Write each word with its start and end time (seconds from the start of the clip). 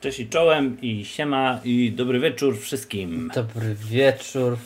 Cześć 0.00 0.20
i 0.20 0.28
czołem 0.28 0.76
i 0.82 1.04
siema 1.04 1.60
i 1.64 1.92
dobry 1.92 2.20
wieczór 2.20 2.58
wszystkim. 2.58 3.30
Dobry 3.34 3.74
wieczór, 3.74 4.56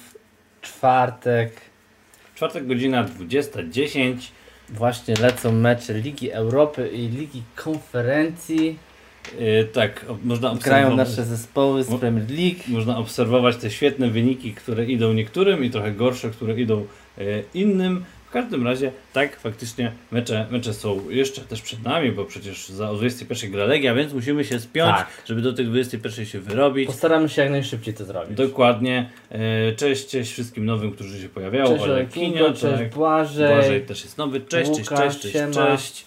czwartek. 0.63 1.61
Czwartek 2.35 2.67
godzina 2.67 3.05
20.10. 3.05 4.15
Właśnie 4.69 5.15
lecą 5.15 5.53
mecze 5.53 5.95
Ligi 5.95 6.31
Europy 6.31 6.89
i 6.89 7.09
Ligi 7.09 7.43
Konferencji. 7.57 8.79
Yy, 9.39 9.65
tak, 9.73 10.07
można 10.25 10.55
Grają 10.55 10.87
obserwować, 10.87 11.09
nasze 11.09 11.25
zespoły 11.25 11.85
z 11.85 11.91
Mo- 11.91 11.99
Premier 11.99 12.31
League. 12.31 12.61
można 12.69 12.99
obserwować 12.99 13.57
te 13.57 13.71
świetne 13.71 14.11
wyniki, 14.11 14.55
które 14.55 14.85
idą 14.85 15.13
niektórym 15.13 15.65
i 15.65 15.71
trochę 15.71 15.93
gorsze, 15.93 16.31
które 16.31 16.61
idą 16.61 16.87
yy, 17.19 17.45
innym. 17.55 18.05
W 18.35 18.37
każdym 18.37 18.67
razie, 18.67 18.93
tak, 19.13 19.41
faktycznie 19.41 19.93
mecze, 20.11 20.47
mecze 20.51 20.75
są 20.75 21.11
jeszcze 21.11 21.41
też 21.41 21.63
przed 21.63 21.83
nami, 21.83 22.13
bo 22.13 22.25
przecież 22.25 22.69
za 22.69 22.91
o 22.91 22.95
21 22.95 23.51
gra 23.51 23.65
Legia, 23.65 23.95
więc 23.95 24.13
musimy 24.13 24.45
się 24.45 24.61
spiąć, 24.61 24.97
Tak. 24.97 25.07
żeby 25.25 25.41
do 25.43 25.53
tych 25.53 25.69
21 25.69 26.27
się 26.27 26.41
wyrobić. 26.41 26.87
Postaramy 26.87 27.29
się 27.29 27.43
jak 27.43 27.51
najszybciej 27.51 27.95
to 27.95 28.05
zrobić. 28.05 28.37
Dokładnie. 28.37 29.11
Yy, 29.31 29.39
cześć, 29.77 30.07
cześć 30.07 30.33
wszystkim 30.33 30.65
nowym, 30.65 30.93
którzy 30.93 31.23
się 31.23 31.29
pojawiają. 31.29 31.67
Cześć 31.67 31.85
Olek 31.85 32.13
Kinio, 32.13 32.53
cześć 32.53 32.79
tak. 32.79 32.91
Błażej. 32.95 33.55
Błażej 33.57 33.81
też 33.83 34.05
jest 34.05 34.19
nowy. 34.19 34.41
Cześć, 34.41 34.71
cześć, 34.71 34.91
Łukasz, 34.91 34.99
cześć, 34.99 35.21
cześć, 35.21 35.35
siema. 35.35 35.53
cześć. 35.53 36.05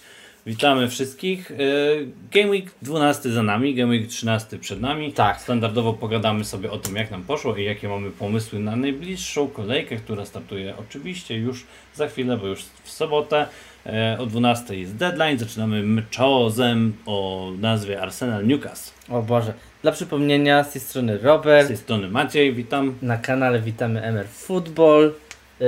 Witamy 0.47 0.89
wszystkich. 0.89 1.49
Yy, 1.49 2.07
Game 2.31 2.49
Week 2.49 2.65
12 2.81 3.29
za 3.29 3.43
nami, 3.43 3.75
Game 3.75 3.91
Week 3.91 4.07
13 4.07 4.57
przed 4.57 4.81
nami. 4.81 5.13
Tak. 5.13 5.41
Standardowo 5.41 5.93
pogadamy 5.93 6.45
sobie 6.45 6.71
o 6.71 6.77
tym, 6.77 6.95
jak 6.95 7.11
nam 7.11 7.23
poszło 7.23 7.55
i 7.55 7.63
jakie 7.63 7.87
mamy 7.89 8.11
pomysły 8.11 8.59
na 8.59 8.75
najbliższą 8.75 9.47
kolejkę, 9.47 9.95
która 9.95 10.25
startuje 10.25 10.73
oczywiście 10.77 11.37
już 11.37 11.65
za 11.95 12.07
chwilę, 12.07 12.37
bo 12.37 12.47
już 12.47 12.63
w 12.83 12.91
sobotę. 12.91 13.47
E, 13.85 14.17
O 14.19 14.25
12 14.25 14.75
jest 14.79 14.95
deadline. 14.95 15.39
Zaczynamy 15.39 15.83
meczozem 15.83 16.93
o 17.05 17.51
nazwie 17.59 18.01
Arsenal 18.01 18.47
Newcastle. 18.47 18.91
O 19.09 19.21
Boże. 19.21 19.53
Dla 19.81 19.91
przypomnienia 19.91 20.63
z 20.63 20.71
tej 20.71 20.81
strony 20.81 21.17
Z 21.19 21.23
Robert. 21.23 21.67
tej 21.67 21.77
strony 21.77 22.09
Maciej, 22.09 22.53
witam. 22.53 22.95
Na 23.01 23.17
kanale 23.17 23.59
witamy 23.61 24.01
MR 24.01 24.27
Football. 24.27 25.13
Yy, 25.59 25.67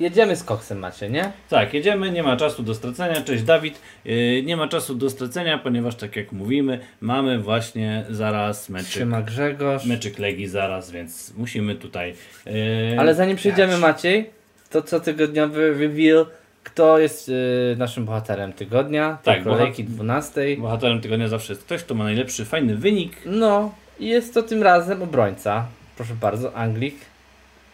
jedziemy 0.00 0.36
z 0.36 0.44
koksem 0.44 0.78
macie, 0.78 1.10
nie? 1.10 1.32
Tak, 1.48 1.74
jedziemy, 1.74 2.10
nie 2.10 2.22
ma 2.22 2.36
czasu 2.36 2.62
do 2.62 2.74
stracenia. 2.74 3.22
Cześć 3.22 3.42
Dawid. 3.42 3.80
Yy, 4.04 4.42
nie 4.42 4.56
ma 4.56 4.68
czasu 4.68 4.94
do 4.94 5.10
stracenia, 5.10 5.58
ponieważ 5.58 5.94
tak 5.94 6.16
jak 6.16 6.32
mówimy, 6.32 6.80
mamy 7.00 7.38
właśnie 7.38 8.04
zaraz 8.10 8.68
meczyk, 8.68 8.88
Siema 8.92 9.22
Grzegorz. 9.22 9.84
meczyk 9.84 10.18
Legii 10.18 10.46
zaraz, 10.48 10.90
więc 10.90 11.34
musimy 11.36 11.74
tutaj. 11.74 12.14
Yy, 12.46 12.52
Ale 12.98 13.14
zanim 13.14 13.36
przejdziemy. 13.36 13.78
Maciej, 13.78 14.30
to 14.70 14.82
co 14.82 15.00
tygodniowy 15.00 15.74
reveal, 15.74 16.26
kto 16.64 16.98
jest 16.98 17.28
yy, 17.28 17.34
naszym 17.78 18.04
bohaterem 18.04 18.52
tygodnia, 18.52 19.18
Tak, 19.22 19.44
kolejki 19.44 19.84
bohat- 19.84 19.88
12. 19.94 20.40
Bohaterem 20.58 21.00
tygodnia 21.00 21.28
zawsze 21.28 21.52
jest 21.52 21.64
ktoś, 21.64 21.82
kto 21.82 21.94
ma 21.94 22.04
najlepszy, 22.04 22.44
fajny 22.44 22.76
wynik. 22.76 23.12
No 23.26 23.74
i 24.00 24.06
jest 24.08 24.34
to 24.34 24.42
tym 24.42 24.62
razem 24.62 25.02
obrońca. 25.02 25.66
Proszę 25.96 26.14
bardzo, 26.20 26.54
Anglik 26.54 26.94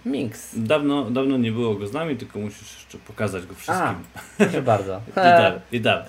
Minks. 0.05 0.55
Dawno, 0.57 1.11
dawno 1.11 1.37
nie 1.37 1.53
było 1.53 1.75
go 1.75 1.87
z 1.87 1.93
nami, 1.93 2.17
tylko 2.17 2.39
musisz 2.39 2.75
jeszcze 2.75 2.99
pokazać 2.99 3.47
go 3.47 3.55
wszystkim. 3.55 3.97
Proszę 4.39 4.63
bardzo. 4.63 5.01
I 5.11 5.15
dalej, 5.15 5.61
i 5.73 5.81
dalej. 5.81 6.05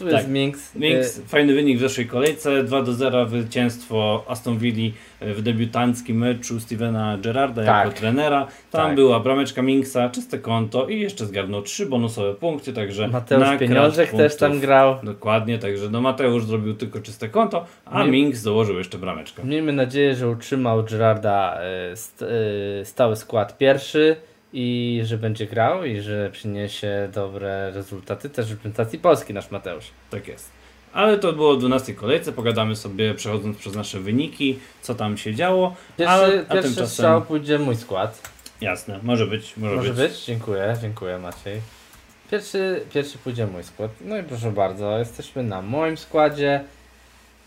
Tu 0.00 0.06
jest 0.06 0.18
Tak. 0.18 0.28
Minks. 0.28 0.74
Minks, 0.74 1.18
Y, 1.18 1.22
fajny 1.22 1.54
wynik 1.54 1.78
w 1.78 1.80
zeszłej 1.80 2.06
kolejce, 2.06 2.64
2 2.64 2.82
do 2.82 2.92
0 2.92 3.26
zwycięstwo 3.28 4.24
Aston 4.28 4.58
Villa 4.58 4.92
w 5.20 5.42
debiutanckim 5.42 6.18
meczu 6.18 6.60
Stevena 6.60 7.18
Gerrarda 7.22 7.64
Tak. 7.64 7.84
jako 7.86 7.98
trenera. 8.00 8.46
Tam 8.70 8.86
Tak. 8.86 8.94
była 8.94 9.20
brameczka 9.20 9.62
Minksa, 9.62 10.08
czyste 10.10 10.38
konto 10.38 10.88
i 10.88 11.00
jeszcze 11.00 11.26
zgarnął 11.26 11.62
trzy 11.62 11.86
bonusowe 11.86 12.34
punkty, 12.34 12.72
także 12.72 13.08
Mateusz 13.08 13.58
Pieniążek 13.58 14.10
też 14.10 14.36
tam 14.36 14.60
grał. 14.60 14.96
Dokładnie, 15.02 15.58
także 15.58 15.90
no 15.90 16.00
Mateusz 16.00 16.44
zrobił 16.44 16.74
tylko 16.74 17.00
czyste 17.00 17.28
konto, 17.28 17.66
a 17.84 18.04
Nie- 18.04 18.10
Minks 18.10 18.38
założył 18.40 18.78
jeszcze 18.78 18.98
brameczkę. 18.98 19.44
Miejmy 19.44 19.72
nadzieję, 19.72 20.14
że 20.14 20.28
utrzymał 20.28 20.84
Gerarda 20.84 21.58
y, 21.92 21.96
st, 21.96 22.22
y, 22.22 22.84
stały 22.84 23.16
skład 23.16 23.58
pierwszy 23.58 24.16
i 24.52 25.00
że 25.04 25.18
będzie 25.18 25.46
grał 25.46 25.84
i 25.84 26.00
że 26.00 26.30
przyniesie 26.30 27.08
dobre 27.14 27.70
rezultaty 27.70 28.30
też 28.30 28.46
w 28.46 28.50
reprezentacji 28.50 28.98
Polski 28.98 29.34
nasz 29.34 29.50
Mateusz. 29.50 29.84
Tak 30.10 30.28
jest. 30.28 30.50
Ale 30.92 31.18
to 31.18 31.32
było 31.32 31.54
w 31.56 31.58
12 31.58 31.94
kolejce, 31.94 32.32
pogadamy 32.32 32.76
sobie 32.76 33.14
przechodząc 33.14 33.56
przez 33.58 33.74
nasze 33.74 34.00
wyniki, 34.00 34.58
co 34.82 34.94
tam 34.94 35.16
się 35.16 35.34
działo. 35.34 35.76
Pierwszy, 35.98 36.14
Ale- 36.14 36.44
a 36.48 36.52
pierwszy 36.54 36.70
tymczasem- 36.70 36.86
strzał 36.86 37.22
pójdzie 37.22 37.58
mój 37.58 37.76
skład. 37.76 38.30
Jasne, 38.60 39.00
może 39.02 39.26
być, 39.26 39.56
może, 39.56 39.76
Może 39.76 39.92
być. 39.94 39.98
być? 40.10 40.24
Dziękuję, 40.24 40.76
dziękuję 40.82 41.18
Maciej. 41.18 41.60
Pierwszy, 42.30 42.80
pierwszy 42.94 43.18
pójdzie 43.18 43.46
mój 43.46 43.64
skład. 43.64 43.90
No 44.00 44.18
i 44.18 44.22
proszę 44.22 44.52
bardzo, 44.52 44.98
jesteśmy 44.98 45.42
na 45.42 45.62
moim 45.62 45.96
składzie. 45.96 46.60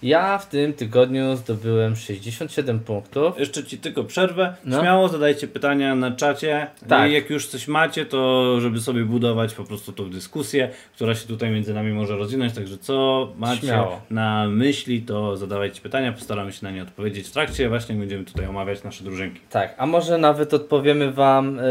Ja 0.04 0.38
w 0.38 0.50
tym 0.50 0.74
tygodniu 0.74 1.36
zdobyłem 1.36 1.96
67 1.96 2.80
punktów. 2.80 3.40
Jeszcze 3.40 3.64
ci 3.64 3.78
tylko 3.78 4.04
przerwę. 4.04 4.56
No. 4.66 4.80
Śmiało 4.80 5.08
zadajcie 5.08 5.48
pytania 5.48 5.96
na 5.96 6.12
czacie. 6.12 6.68
Tak. 6.88 7.12
I 7.12 7.14
jak 7.14 7.30
już 7.30 7.48
coś 7.48 7.68
macie, 7.68 8.06
to 8.06 8.62
żeby 8.62 8.82
sobie 8.82 9.06
budować 9.06 9.54
po 9.54 9.64
prostu 9.64 9.92
tą 9.92 10.10
dyskusję, 10.10 10.70
która 10.96 11.16
się 11.16 11.28
tutaj 11.28 11.52
między 11.52 11.74
nami 11.74 11.94
może 11.94 12.18
rozwinąć. 12.18 12.54
Także 12.54 12.78
co 12.78 13.28
macie 13.38 13.62
Śmiało. 13.62 14.02
na 14.10 14.48
myśli, 14.48 15.02
to 15.02 15.38
zadawajcie 15.38 15.82
pytania, 15.82 16.12
postaramy 16.12 16.52
się 16.54 16.60
na 16.66 16.72
nie 16.72 16.84
odpowiedzieć 16.84 17.28
w 17.28 17.32
trakcie. 17.32 17.70
Właśnie 17.70 17.96
będziemy 17.96 18.24
tutaj 18.24 18.46
omawiać 18.46 18.84
nasze 18.84 19.04
drużynki. 19.04 19.40
Tak, 19.50 19.76
a 19.78 19.86
może 19.86 20.18
nawet 20.18 20.54
odpowiemy 20.54 21.12
Wam 21.12 21.60
y, 21.60 21.64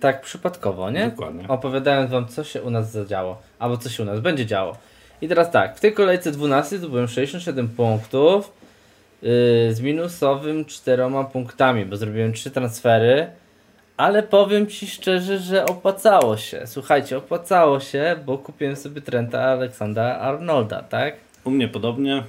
tak 0.00 0.22
przypadkowo, 0.22 0.90
nie? 0.90 1.10
Dokładnie. 1.10 1.48
Opowiadając 1.48 2.10
Wam, 2.10 2.28
co 2.28 2.44
się 2.44 2.62
u 2.62 2.70
nas 2.70 2.92
zadziało, 2.92 3.42
albo 3.58 3.76
co 3.76 3.88
się 3.88 4.02
u 4.02 4.06
nas 4.06 4.20
będzie 4.20 4.46
działo. 4.46 4.76
I 5.22 5.28
teraz 5.28 5.50
tak, 5.50 5.76
w 5.76 5.80
tej 5.80 5.92
kolejce 5.92 6.30
12 6.32 6.78
zdobyłem 6.78 7.08
67 7.08 7.68
punktów 7.68 8.52
yy, 9.22 9.28
z 9.74 9.80
minusowym 9.80 10.64
4 10.64 11.02
punktami, 11.32 11.84
bo 11.84 11.96
zrobiłem 11.96 12.32
3 12.32 12.50
transfery, 12.50 13.26
ale 13.96 14.22
powiem 14.22 14.66
Ci 14.66 14.86
szczerze, 14.86 15.38
że 15.38 15.66
opłacało 15.66 16.36
się. 16.36 16.62
Słuchajcie, 16.66 17.18
opłacało 17.18 17.80
się, 17.80 18.16
bo 18.26 18.38
kupiłem 18.38 18.76
sobie 18.76 19.00
Trenta 19.00 19.40
Aleksandra 19.42 20.16
Arnolda, 20.16 20.82
tak? 20.82 21.14
U 21.44 21.50
mnie 21.50 21.68
podobnie. 21.68 22.22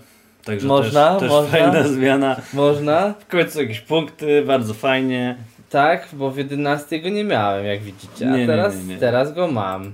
Także 0.45 0.67
Można, 0.67 1.11
też, 1.11 1.19
też 1.19 1.29
można. 1.29 1.51
fajna 1.59 1.83
zmiana. 1.87 2.35
Można? 2.53 3.13
W 3.19 3.27
końcu 3.27 3.61
jakieś 3.61 3.81
punkty, 3.81 4.41
bardzo 4.41 4.73
fajnie. 4.73 5.35
Tak, 5.69 6.07
bo 6.13 6.31
w 6.31 6.37
11 6.37 6.99
go 6.99 7.09
nie 7.09 7.23
miałem, 7.23 7.65
jak 7.65 7.81
widzicie, 7.81 8.29
a 8.31 8.37
Nie, 8.37 8.47
teraz, 8.47 8.75
nie, 8.77 8.83
nie. 8.83 8.97
teraz 8.97 9.33
go 9.33 9.47
mam. 9.47 9.93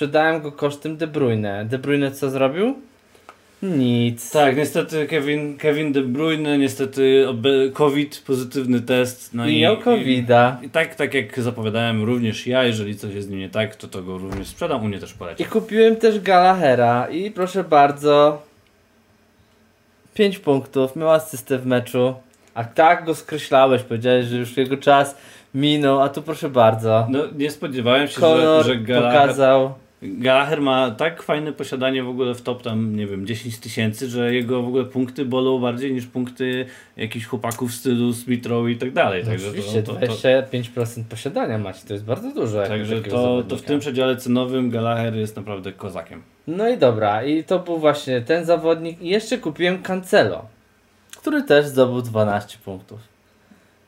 Sprzedałem 0.00 0.42
go 0.42 0.52
kosztem 0.52 0.96
De 0.96 1.06
Bruyne. 1.06 1.64
De 1.64 1.78
Bruyne 1.78 2.10
co 2.10 2.30
zrobił? 2.30 2.74
Nic. 3.62 4.30
Tak, 4.30 4.56
niestety 4.56 5.06
Kevin, 5.06 5.58
Kevin 5.58 5.92
De 5.92 6.02
Bruyne, 6.02 6.58
niestety 6.58 7.26
COVID, 7.72 8.22
pozytywny 8.26 8.80
test. 8.80 9.34
No 9.34 9.46
I 9.46 9.56
i, 9.56 9.60
miał 9.60 9.76
covida. 9.76 10.58
I 10.62 10.70
tak, 10.70 10.94
tak 10.94 11.14
jak 11.14 11.40
zapowiadałem, 11.40 12.04
również 12.04 12.46
ja, 12.46 12.64
jeżeli 12.64 12.96
coś 12.96 13.14
jest 13.14 13.28
z 13.28 13.30
nim 13.30 13.40
nie 13.40 13.48
tak, 13.48 13.76
to 13.76 13.88
to 13.88 14.02
go 14.02 14.18
również 14.18 14.48
sprzedam, 14.48 14.84
u 14.84 14.88
mnie 14.88 14.98
też 14.98 15.14
poleci. 15.14 15.42
I 15.42 15.46
kupiłem 15.46 15.96
też 15.96 16.20
Galahera 16.20 17.08
i 17.08 17.30
proszę 17.30 17.64
bardzo 17.64 18.42
5 20.14 20.38
punktów, 20.38 20.96
miał 20.96 21.10
asystę 21.10 21.58
w 21.58 21.66
meczu. 21.66 22.14
A 22.54 22.64
tak 22.64 23.04
go 23.04 23.14
skreślałeś, 23.14 23.82
powiedziałeś, 23.82 24.26
że 24.26 24.36
już 24.36 24.56
jego 24.56 24.76
czas 24.76 25.16
minął, 25.54 26.00
a 26.00 26.08
tu 26.08 26.22
proszę 26.22 26.48
bardzo. 26.48 27.06
No 27.10 27.18
nie 27.36 27.50
spodziewałem 27.50 28.08
się, 28.08 28.14
że, 28.14 28.20
Kolor 28.20 28.66
że 28.66 28.76
Gallagher, 28.76 29.20
pokazał. 29.20 29.74
Gallagher 30.02 30.60
ma 30.60 30.90
tak 30.90 31.22
fajne 31.22 31.52
posiadanie 31.52 32.02
w 32.02 32.08
ogóle 32.08 32.34
w 32.34 32.42
top 32.42 32.62
tam, 32.62 32.96
nie 32.96 33.06
wiem, 33.06 33.26
10 33.26 33.58
tysięcy, 33.58 34.08
że 34.08 34.34
jego 34.34 34.62
w 34.62 34.66
ogóle 34.68 34.84
punkty 34.84 35.24
bolą 35.24 35.58
bardziej 35.58 35.92
niż 35.92 36.06
punkty 36.06 36.66
jakichś 36.96 37.26
chłopaków 37.26 37.70
w 37.70 37.74
stylu 37.74 38.12
Smith 38.12 38.48
i 38.70 38.76
tak 38.76 38.92
dalej. 38.92 39.24
Także 39.24 39.48
Oczywiście, 39.48 39.82
to, 39.82 39.94
to, 39.94 40.06
to, 40.06 40.12
25% 40.12 41.04
posiadania 41.04 41.58
macie, 41.58 41.86
to 41.86 41.92
jest 41.92 42.04
bardzo 42.04 42.32
dużo. 42.34 42.62
także 42.62 43.00
to, 43.02 43.42
to 43.48 43.56
w 43.56 43.62
tym 43.62 43.80
przedziale 43.80 44.16
cenowym 44.16 44.70
Gallagher 44.70 45.14
jest 45.14 45.36
naprawdę 45.36 45.72
kozakiem. 45.72 46.22
No 46.46 46.68
i 46.68 46.78
dobra, 46.78 47.24
i 47.24 47.44
to 47.44 47.58
był 47.58 47.78
właśnie 47.78 48.20
ten 48.20 48.44
zawodnik. 48.44 49.02
I 49.02 49.08
jeszcze 49.08 49.38
kupiłem 49.38 49.82
Cancelo, 49.82 50.44
który 51.16 51.42
też 51.42 51.66
zdobył 51.66 52.02
12 52.02 52.58
punktów. 52.64 53.00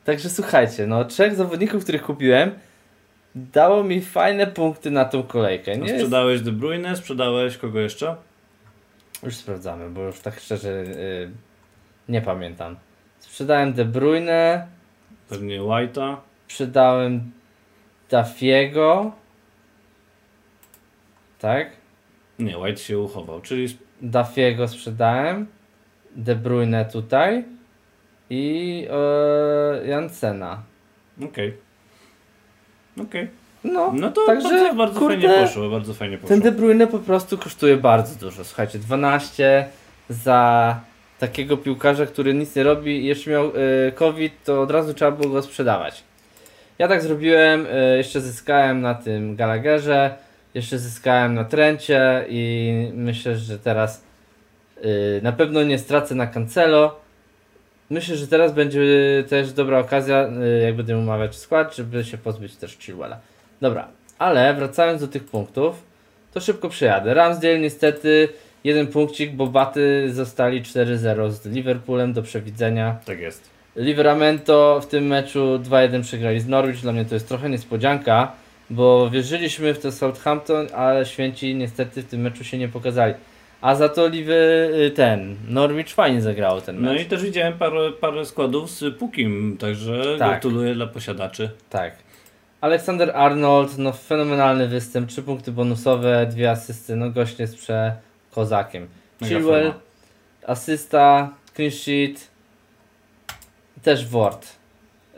Także 0.05 0.31
słuchajcie, 0.31 0.87
no 0.87 1.05
trzech 1.05 1.35
zawodników, 1.35 1.83
których 1.83 2.03
kupiłem, 2.03 2.51
dało 3.35 3.85
mi 3.85 4.01
fajne 4.01 4.47
punkty 4.47 4.91
na 4.91 5.05
tą 5.05 5.23
kolejkę. 5.23 5.77
No, 5.77 5.85
Nie 5.85 5.91
jest... 5.93 6.01
sprzedałeś 6.05 6.41
De 6.41 6.53
Bruyne, 6.53 6.97
sprzedałeś 6.97 7.57
kogo 7.59 7.81
jeszcze? 7.81 8.17
Już 9.23 9.35
sprawdzamy, 9.37 9.91
bo 9.91 10.01
już 10.03 10.21
tak 10.21 10.41
szczerze 10.41 10.69
y, 10.71 11.31
nie 12.09 12.23
pamiętam. 12.23 12.77
Sprzedałem 13.19 13.73
De 13.73 13.85
Bruyne, 13.85 14.67
Pewnie 15.29 15.61
White'a. 15.61 16.17
sprzedałem 16.49 17.33
Dafiego. 18.11 19.13
Tak? 21.39 21.71
Nie, 22.39 22.59
White 22.59 22.81
się 22.81 22.99
uchował, 22.99 23.41
czyli 23.41 23.79
Dafiego 24.03 24.69
sprzedałem. 24.69 25.47
De 26.17 26.37
Bruyne 26.37 26.85
tutaj. 26.85 27.45
I 28.31 28.87
e, 28.91 29.87
Jansena. 29.87 30.63
okej. 31.25 31.57
Okej. 33.01 33.29
No, 33.65 33.93
No 33.95 34.11
to 34.11 34.27
Także, 34.27 34.49
bardzo, 34.49 34.75
bardzo 34.75 35.01
kurde, 35.01 35.29
fajnie 35.29 35.47
poszło, 35.47 35.69
bardzo 35.71 35.95
fajnie 35.95 36.19
poszło. 36.19 36.29
ten 36.29 36.41
De 36.41 36.53
Bruyne 36.53 36.87
po 36.87 36.99
prostu 36.99 37.39
kosztuje 37.39 37.77
bardzo 37.77 38.21
dużo. 38.21 38.45
Słuchajcie, 38.45 38.79
12 38.79 39.67
za 40.09 40.81
takiego 41.19 41.57
piłkarza, 41.57 42.07
który 42.07 42.35
nic 42.35 42.57
nie 42.57 42.63
robi 42.63 42.97
i 42.97 43.05
jeszcze 43.05 43.31
miał 43.31 43.47
e, 43.47 43.93
COVID, 43.93 44.45
to 44.45 44.63
od 44.63 44.71
razu 44.71 44.95
trzeba 44.95 45.11
było 45.11 45.33
go 45.33 45.43
sprzedawać. 45.43 46.05
Ja 46.79 46.89
tak 46.89 47.03
zrobiłem, 47.03 47.67
e, 47.73 47.97
jeszcze 47.97 48.21
zyskałem 48.21 48.81
na 48.81 48.95
tym 48.95 49.37
Gallagherze, 49.37 50.15
jeszcze 50.55 50.79
zyskałem 50.79 51.35
na 51.35 51.45
Trencie 51.45 52.25
i 52.29 52.73
myślę, 52.95 53.37
że 53.37 53.59
teraz 53.59 54.03
e, 54.77 54.89
na 55.23 55.33
pewno 55.33 55.63
nie 55.63 55.79
stracę 55.79 56.15
na 56.15 56.27
Cancelo. 56.27 57.02
Myślę, 57.93 58.17
że 58.17 58.27
teraz 58.27 58.53
będzie 58.53 58.81
też 59.29 59.53
dobra 59.53 59.79
okazja, 59.79 60.29
y, 60.59 60.63
jak 60.63 60.77
będę 60.77 60.99
umawiać 60.99 61.37
skład, 61.37 61.77
żeby 61.77 62.05
się 62.05 62.19
pozbyć 62.19 62.57
też 62.57 62.79
Chilwella. 62.79 63.21
Dobra, 63.61 63.89
ale 64.19 64.55
wracając 64.55 65.01
do 65.01 65.09
tych 65.09 65.25
punktów, 65.25 65.83
to 66.33 66.41
szybko 66.41 66.69
przejadę. 66.69 67.15
Ramsdale 67.15 67.59
niestety 67.59 68.29
jeden 68.65 68.87
punkcik, 68.87 69.33
bo 69.33 69.47
baty 69.47 70.13
zostali 70.13 70.63
4-0 70.63 71.31
z 71.31 71.47
Liverpoolem 71.47 72.13
do 72.13 72.23
przewidzenia. 72.23 72.97
Tak 73.05 73.21
jest. 73.21 73.51
Liveramento 73.77 74.81
w 74.83 74.87
tym 74.87 75.07
meczu 75.07 75.59
2-1 75.59 76.03
przegrali 76.03 76.41
z 76.41 76.49
Norwich. 76.49 76.81
Dla 76.81 76.93
mnie 76.93 77.05
to 77.05 77.15
jest 77.15 77.29
trochę 77.29 77.51
niespodzianka, 77.51 78.33
bo 78.71 79.11
wierzyliśmy 79.11 79.75
w 79.75 79.79
to 79.79 79.93
Southampton, 79.93 80.67
ale 80.75 81.07
święci 81.07 81.55
niestety 81.55 82.03
w 82.03 82.07
tym 82.07 82.21
meczu 82.21 82.45
się 82.45 82.59
nie 82.59 82.69
pokazali. 82.69 83.15
A 83.63 83.75
za 83.75 83.89
to 83.89 84.09
Liwy, 84.09 84.71
y, 84.87 84.91
ten, 84.91 85.37
Norwich 85.49 85.95
fajnie 85.95 86.23
zagrało 86.23 86.61
ten 86.61 86.77
mecz. 86.81 86.95
No 86.95 87.01
i 87.03 87.05
też 87.05 87.23
widziałem 87.23 87.59
parę, 87.59 87.93
parę 88.01 88.25
składów 88.27 88.71
z 88.71 88.99
Pukim, 88.99 89.57
także 89.61 90.17
Tak. 90.19 90.29
gratuluję 90.29 90.75
dla 90.75 90.87
posiadaczy. 90.87 91.51
Tak. 91.71 91.95
Aleksander 92.61 93.11
Arnold, 93.17 93.79
no 93.79 93.93
fenomenalny 93.93 94.69
występ, 94.69 95.09
trzy 95.09 95.23
punkty 95.23 95.53
bonusowe, 95.53 96.27
dwie 96.27 96.51
asysty, 96.51 96.97
no 96.97 97.11
gość 97.11 97.39
jest 97.39 97.57
przekozakiem. 97.57 98.89
Mega 99.21 99.35
Chilwell, 99.35 99.73
asysta, 100.47 101.31
clean 101.55 101.71
sheet, 101.71 102.31
też 103.83 104.09
Ward. 104.09 104.47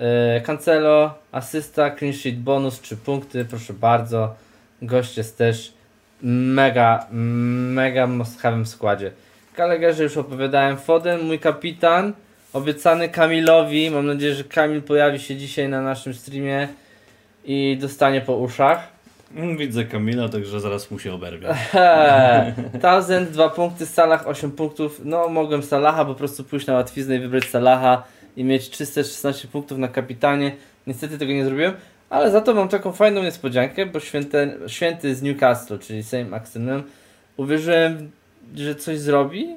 Yy, 0.01 0.41
Cancelo, 0.41 1.15
asysta, 1.33 1.97
clean 1.97 2.13
sheet, 2.15 2.39
bonus, 2.39 2.81
trzy 2.81 2.97
punkty, 2.97 3.45
proszę 3.45 3.73
bardzo. 3.73 4.35
Gość 4.83 5.17
jest 5.17 5.39
też 5.39 5.73
mega, 6.23 7.07
mega 7.11 8.07
moskawym 8.07 8.67
składzie. 8.67 9.11
Gallagherze 9.57 10.03
już 10.03 10.17
opowiadałem, 10.17 10.77
Foden, 10.77 11.23
mój 11.23 11.39
kapitan, 11.39 12.13
obiecany 12.53 13.09
Kamilowi, 13.09 13.91
mam 13.91 14.07
nadzieję, 14.07 14.35
że 14.35 14.45
Kamil 14.45 14.83
pojawi 14.83 15.19
się 15.19 15.37
dzisiaj 15.37 15.69
na 15.69 15.83
naszym 15.83 16.15
streamie 16.15 16.69
i 17.45 17.79
dostanie 17.81 18.21
po 18.21 18.37
uszach. 18.37 18.95
Mm, 19.37 19.57
Widzę 19.57 19.85
Kamila, 19.85 20.29
także 20.29 20.61
zaraz 20.61 20.91
mu 20.91 20.99
się 20.99 21.13
oberwie. 21.15 21.49
Thousand, 22.83 23.31
dwa 23.31 23.49
punkty, 23.49 23.87
Salah 23.87 24.27
8 24.27 24.51
punktów. 24.51 25.01
No, 25.05 25.29
mogłem 25.29 25.63
Salaha 25.63 26.05
po 26.05 26.15
prostu 26.15 26.45
pójść 26.45 26.67
na 26.67 26.75
łatwiznę 26.75 27.17
i 27.17 27.21
wybrać 27.21 27.45
Salaha 27.45 28.03
i 28.37 28.45
mieć 28.45 28.71
316 28.71 29.49
punktów 29.49 29.79
na 29.79 29.89
kapitanie. 29.89 30.53
Niestety 30.87 31.19
tego 31.19 31.33
nie 31.33 31.45
zrobiłem, 31.45 31.73
ale 32.15 32.31
za 32.31 32.41
to 32.41 32.55
mam 32.55 32.69
taką 32.69 32.93
fajną 32.93 33.23
niespodziankę, 33.23 33.87
bo 33.87 34.01
święte, 34.01 34.55
święty 34.67 35.15
z 35.15 35.23
Newcastle, 35.23 35.79
czyli 35.79 36.03
Saint 36.03 36.31
Maximin, 36.31 36.83
uwierzyłem, 37.37 38.11
że 38.57 38.75
coś 38.75 38.99
zrobi. 38.99 39.57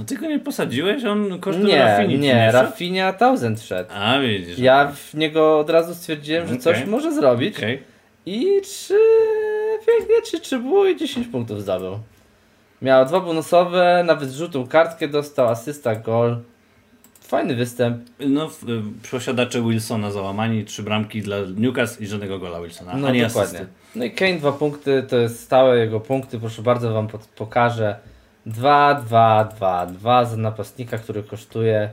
A 0.00 0.04
ty 0.04 0.16
go 0.16 0.26
nie 0.26 0.38
posadziłeś? 0.38 1.04
On 1.04 1.40
kosztuje 1.40 1.66
Nie, 1.66 1.78
Rafini, 1.78 2.18
nie, 2.18 2.52
Rafinha 2.52 3.12
Thousand 3.12 3.60
szedł. 3.60 3.90
A 3.94 4.18
widzisz. 4.18 4.58
Ja 4.58 4.92
w 4.94 5.14
niego 5.14 5.58
od 5.58 5.70
razu 5.70 5.94
stwierdziłem, 5.94 6.48
że 6.48 6.56
coś 6.56 6.76
Okej. 6.76 6.88
może 6.88 7.12
zrobić. 7.12 7.56
Okej. 7.56 7.82
I 8.26 8.46
trzy 8.62 8.98
pięknie, 9.86 10.22
trzy, 10.22 10.40
trzy 10.40 10.58
było 10.58 10.86
i 10.86 10.96
10 10.96 11.26
punktów 11.26 11.62
zdobył. 11.62 11.98
Miał 12.82 13.06
dwa 13.06 13.20
bonusowe, 13.20 14.02
nawet 14.06 14.30
żółtą 14.30 14.66
kartkę 14.66 15.08
dostał, 15.08 15.48
asysta, 15.48 15.94
gol. 15.94 16.36
Fajny 17.34 17.54
występ. 17.54 18.02
No, 18.28 18.48
w- 18.48 18.64
posiadacze 19.10 19.62
Wilsona 19.62 20.10
załamani, 20.10 20.64
trzy 20.64 20.82
bramki 20.82 21.22
dla 21.22 21.36
Newcastle 21.56 22.04
i 22.04 22.06
żadnego 22.06 22.38
gola 22.38 22.60
Wilsona. 22.60 22.96
No 22.96 23.08
ani 23.08 23.20
dokładnie. 23.22 23.58
asysty. 23.58 23.66
No 23.94 24.04
i 24.04 24.10
Kane 24.10 24.34
dwa 24.38 24.52
punkty, 24.52 25.02
to 25.08 25.16
jest 25.16 25.40
stałe 25.40 25.78
jego 25.78 26.00
punkty, 26.00 26.38
proszę 26.40 26.62
bardzo 26.62 26.92
wam 26.92 27.08
pokażę. 27.36 27.96
2, 28.46 28.94
2, 28.94 29.44
2, 29.56 29.86
2 29.86 30.24
za 30.24 30.36
napastnika, 30.36 30.98
który 30.98 31.22
kosztuje 31.22 31.90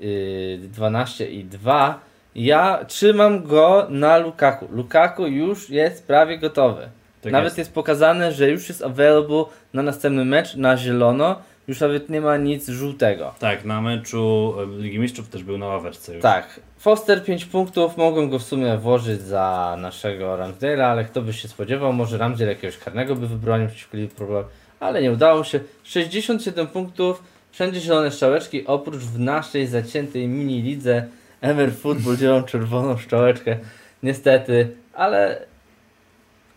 yy, 0.00 0.58
12 0.62 1.26
i 1.26 1.44
2. 1.44 2.00
Ja 2.34 2.84
trzymam 2.84 3.42
go 3.42 3.86
na 3.90 4.18
Lukaku. 4.18 4.68
Lukaku 4.70 5.26
już 5.26 5.70
jest 5.70 6.06
prawie 6.06 6.38
gotowy. 6.38 6.88
Tak 7.22 7.32
nawet 7.32 7.46
jest. 7.46 7.58
jest. 7.58 7.74
pokazane, 7.74 8.32
że 8.32 8.50
już 8.50 8.68
jest 8.68 8.82
available 8.82 9.44
na 9.74 9.82
następny 9.82 10.24
mecz 10.24 10.56
na 10.56 10.76
zielono. 10.76 11.42
Już 11.68 11.80
nawet 11.80 12.08
nie 12.08 12.20
ma 12.20 12.36
nic 12.36 12.68
żółtego. 12.68 13.34
Tak, 13.38 13.64
na 13.64 13.80
meczu 13.80 14.54
Ligi 14.78 14.98
Mistrzów 14.98 15.28
też 15.28 15.42
był 15.42 15.58
na 15.58 15.66
ławeczce 15.66 16.14
już. 16.14 16.22
Tak. 16.22 16.60
Foster 16.78 17.24
5 17.24 17.44
punktów, 17.44 17.96
mogłem 17.96 18.30
go 18.30 18.38
w 18.38 18.42
sumie 18.42 18.76
włożyć 18.76 19.20
za 19.20 19.76
naszego 19.80 20.36
Ramsdale'a, 20.36 20.82
ale 20.82 21.04
kto 21.04 21.22
by 21.22 21.32
się 21.32 21.48
spodziewał, 21.48 21.92
może 21.92 22.18
Ramsdale 22.18 22.52
jakiegoś 22.52 22.78
karnego 22.78 23.16
by 23.16 23.26
wybronił 23.28 23.68
przeciwko 23.68 23.96
Liverpool, 23.96 24.44
ale 24.80 25.02
nie 25.02 25.12
udało 25.12 25.44
się. 25.44 25.60
67 25.84 26.66
punktów, 26.66 27.22
wszędzie 27.50 27.80
zielone 27.80 28.10
strzałeczki, 28.10 28.66
oprócz 28.66 29.02
w 29.02 29.18
naszej 29.18 29.66
zaciętej 29.66 30.28
mini 30.28 30.62
lidze 30.62 31.06
Ever 31.40 31.74
Football 31.74 32.16
zieloną 32.16 32.42
czerwoną 32.42 32.98
strzałeczkę. 32.98 33.56
Niestety, 34.02 34.76
ale 34.94 35.46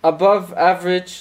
above 0.02 0.58
average, 0.58 1.14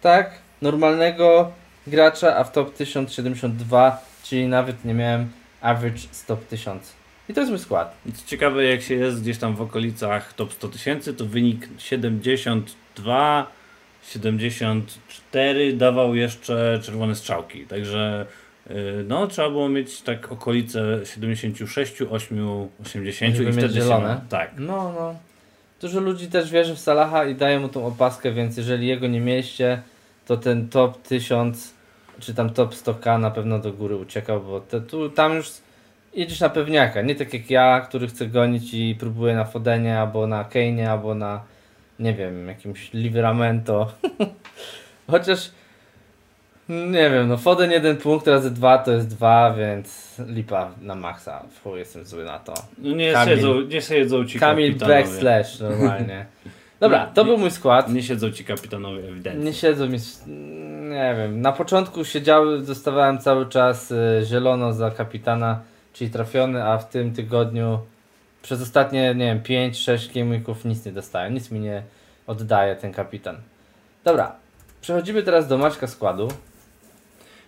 tak, 0.00 0.30
normalnego 0.62 1.52
gracza, 1.86 2.36
a 2.36 2.44
w 2.44 2.52
top 2.52 2.74
1072, 2.74 4.00
czyli 4.22 4.48
nawet 4.48 4.84
nie 4.84 4.94
miałem 4.94 5.28
average 5.60 5.98
z 6.10 6.24
top 6.24 6.46
1000. 6.46 6.92
I 7.28 7.34
to 7.34 7.40
jest 7.40 7.50
mój 7.50 7.60
skład. 7.60 7.96
Co 8.14 8.26
ciekawe, 8.26 8.64
jak 8.64 8.82
się 8.82 8.94
jest 8.94 9.22
gdzieś 9.22 9.38
tam 9.38 9.56
w 9.56 9.60
okolicach 9.60 10.32
top 10.32 10.52
100 10.52 10.68
tysięcy, 10.68 11.14
to 11.14 11.26
wynik 11.26 11.68
72, 11.78 13.46
74 14.02 15.72
dawał 15.72 16.14
jeszcze 16.14 16.80
czerwone 16.82 17.14
strzałki. 17.14 17.66
Także 17.66 18.26
y, 18.70 19.04
no, 19.08 19.26
trzeba 19.26 19.50
było 19.50 19.68
mieć 19.68 20.00
tak 20.00 20.32
okolice 20.32 21.00
76, 21.04 22.02
8, 22.02 22.68
80 22.84 23.36
Żeby 23.36 23.50
i 23.50 23.52
wtedy 23.52 23.74
zielone. 23.74 24.14
się... 24.14 24.28
Tak. 24.28 24.50
No, 24.58 24.92
no. 24.98 25.14
Dużo 25.80 26.00
ludzi 26.00 26.26
też 26.26 26.50
wierzy 26.50 26.74
w 26.74 26.78
Salaha 26.78 27.24
i 27.24 27.34
daje 27.34 27.60
mu 27.60 27.68
tą 27.68 27.86
opaskę, 27.86 28.32
więc 28.32 28.56
jeżeli 28.56 28.86
jego 28.86 29.06
nie 29.06 29.20
mieliście, 29.20 29.82
to 30.26 30.36
ten 30.36 30.68
top 30.68 31.02
1000 31.02 31.73
czy 32.20 32.34
tam 32.34 32.50
top 32.50 32.74
100k 32.74 33.20
na 33.20 33.30
pewno 33.30 33.58
do 33.58 33.72
góry 33.72 33.96
uciekał, 33.96 34.40
bo 34.40 34.60
te, 34.60 34.80
tu, 34.80 35.10
tam 35.10 35.34
już 35.34 35.48
jedziesz 36.14 36.40
na 36.40 36.48
pewniaka. 36.48 37.02
Nie 37.02 37.14
tak 37.14 37.34
jak 37.34 37.50
ja, 37.50 37.80
który 37.80 38.06
chce 38.06 38.26
gonić 38.26 38.74
i 38.74 38.96
próbuje 39.00 39.34
na 39.34 39.44
Fodenie, 39.44 40.00
albo 40.00 40.26
na 40.26 40.44
Kane'ie, 40.44 40.86
albo 40.86 41.14
na 41.14 41.40
nie 41.98 42.14
wiem, 42.14 42.48
jakimś 42.48 42.92
Liveramento. 42.92 43.92
Chociaż 45.10 45.50
nie 46.68 47.10
wiem, 47.10 47.28
no 47.28 47.36
Foden 47.36 47.70
jeden 47.70 47.96
punkt 47.96 48.26
razy 48.26 48.50
dwa 48.50 48.78
to 48.78 48.92
jest 48.92 49.08
dwa, 49.08 49.54
więc 49.54 50.18
lipa 50.26 50.70
na 50.80 50.94
maksa. 50.94 51.42
Fu, 51.50 51.76
jestem 51.76 52.04
zły 52.04 52.24
na 52.24 52.38
to. 52.38 52.54
No 52.78 52.96
nie, 52.96 53.12
Kamil. 53.12 53.36
siedzą, 53.36 53.60
nie 53.60 53.82
siedzą 53.82 54.24
ci 54.24 54.38
Kamil 54.38 54.74
backslash 54.74 55.60
normalnie. 55.60 56.26
Dobra, 56.84 57.06
to 57.06 57.22
Nie- 57.22 57.26
był 57.28 57.38
mój 57.38 57.50
skład. 57.50 57.92
Nie 57.92 58.02
siedzą 58.02 58.30
ci 58.30 58.44
kapitanowie 58.44 59.08
ewidentnie. 59.08 59.44
Nie 59.44 59.52
siedzą 59.52 59.88
mi. 59.88 59.98
Nie 60.90 61.14
wiem. 61.18 61.40
Na 61.40 61.52
początku 61.52 62.04
siedziały, 62.04 62.62
dostawałem 62.62 63.18
cały 63.18 63.46
czas 63.46 63.90
y, 63.90 64.22
zielono 64.24 64.72
za 64.72 64.90
kapitana, 64.90 65.60
czyli 65.92 66.10
trafiony, 66.10 66.64
a 66.64 66.78
w 66.78 66.88
tym 66.88 67.12
tygodniu 67.14 67.78
przez 68.42 68.62
ostatnie, 68.62 69.14
nie 69.14 69.26
wiem, 69.26 69.70
5-6 69.72 70.14
gameweeków 70.14 70.64
nic 70.64 70.84
nie 70.86 70.92
dostałem. 70.92 71.34
Nic 71.34 71.50
mi 71.50 71.60
nie 71.60 71.82
oddaje 72.26 72.76
ten 72.76 72.92
kapitan. 72.92 73.36
Dobra, 74.04 74.32
przechodzimy 74.80 75.22
teraz 75.22 75.48
do 75.48 75.58
Maćka 75.58 75.86
składu. 75.86 76.28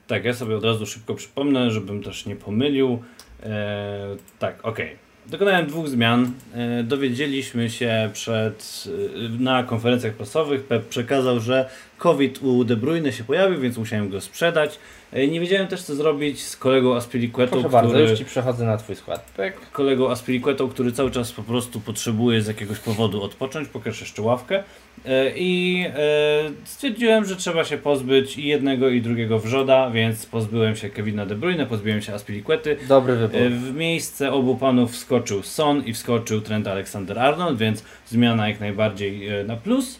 Tak, 0.06 0.24
ja 0.24 0.34
sobie 0.34 0.56
od 0.56 0.64
razu 0.64 0.86
szybko 0.86 1.14
przypomnę, 1.14 1.70
żebym 1.70 2.02
też 2.02 2.26
nie 2.26 2.36
pomylił. 2.36 3.02
E, 3.42 3.98
tak, 4.38 4.64
okej. 4.64 5.05
Dokonałem 5.28 5.66
dwóch 5.66 5.88
zmian. 5.88 6.32
E, 6.54 6.82
dowiedzieliśmy 6.82 7.70
się 7.70 8.10
przed, 8.12 8.84
e, 9.16 9.42
na 9.42 9.62
konferencjach 9.62 10.14
prasowych. 10.14 10.64
Pep 10.64 10.88
przekazał, 10.88 11.40
że 11.40 11.68
COVID 11.98 12.42
u 12.42 12.64
De 12.64 12.76
Bruyne 12.76 13.12
się 13.12 13.24
pojawił, 13.24 13.60
więc 13.60 13.78
musiałem 13.78 14.08
go 14.08 14.20
sprzedać. 14.20 14.78
E, 15.12 15.26
nie 15.26 15.40
wiedziałem 15.40 15.68
też 15.68 15.82
co 15.82 15.94
zrobić 15.94 16.42
z 16.42 16.56
kolegą 16.56 16.96
Aspilicuetą, 16.96 17.52
Proszę 17.52 17.68
bardzo, 17.68 17.90
który... 17.90 18.10
już 18.10 18.18
Ci 18.18 18.24
przechodzę 18.24 18.64
na 18.64 18.76
Twój 18.76 18.96
skład. 18.96 19.30
Pyk. 19.36 19.70
kolegą 19.72 20.10
Aspilicuetą, 20.10 20.68
który 20.68 20.92
cały 20.92 21.10
czas 21.10 21.32
po 21.32 21.42
prostu 21.42 21.80
potrzebuje 21.80 22.42
z 22.42 22.46
jakiegoś 22.46 22.78
powodu 22.78 23.22
odpocząć, 23.22 23.68
pokaż 23.68 24.00
jeszcze 24.00 24.22
ławkę. 24.22 24.64
E, 25.04 25.32
I 25.36 25.84
e, 25.88 26.50
stwierdziłem, 26.64 27.24
że 27.24 27.36
trzeba 27.36 27.64
się 27.64 27.78
pozbyć 27.78 28.38
i 28.38 28.46
jednego 28.46 28.88
i 28.88 29.02
drugiego 29.02 29.38
wrzoda, 29.38 29.90
więc 29.90 30.26
pozbyłem 30.26 30.76
się 30.76 30.90
Kevina 30.90 31.26
De 31.26 31.34
Bruyne, 31.34 31.66
pozbyłem 31.66 32.02
się 32.02 32.14
Aspilicuety. 32.14 32.76
Dobry 32.88 33.16
wybór. 33.16 33.40
W 33.40 33.74
miejsce 33.74 34.32
obu 34.32 34.56
panów 34.56 34.92
wskoczył 34.92 35.42
Son 35.42 35.84
i 35.84 35.92
wskoczył 35.92 36.40
Trent 36.40 36.66
Alexander-Arnold, 36.66 37.56
więc 37.56 37.84
zmiana 38.06 38.48
jak 38.48 38.60
najbardziej 38.60 39.28
na 39.44 39.56
plus, 39.56 39.98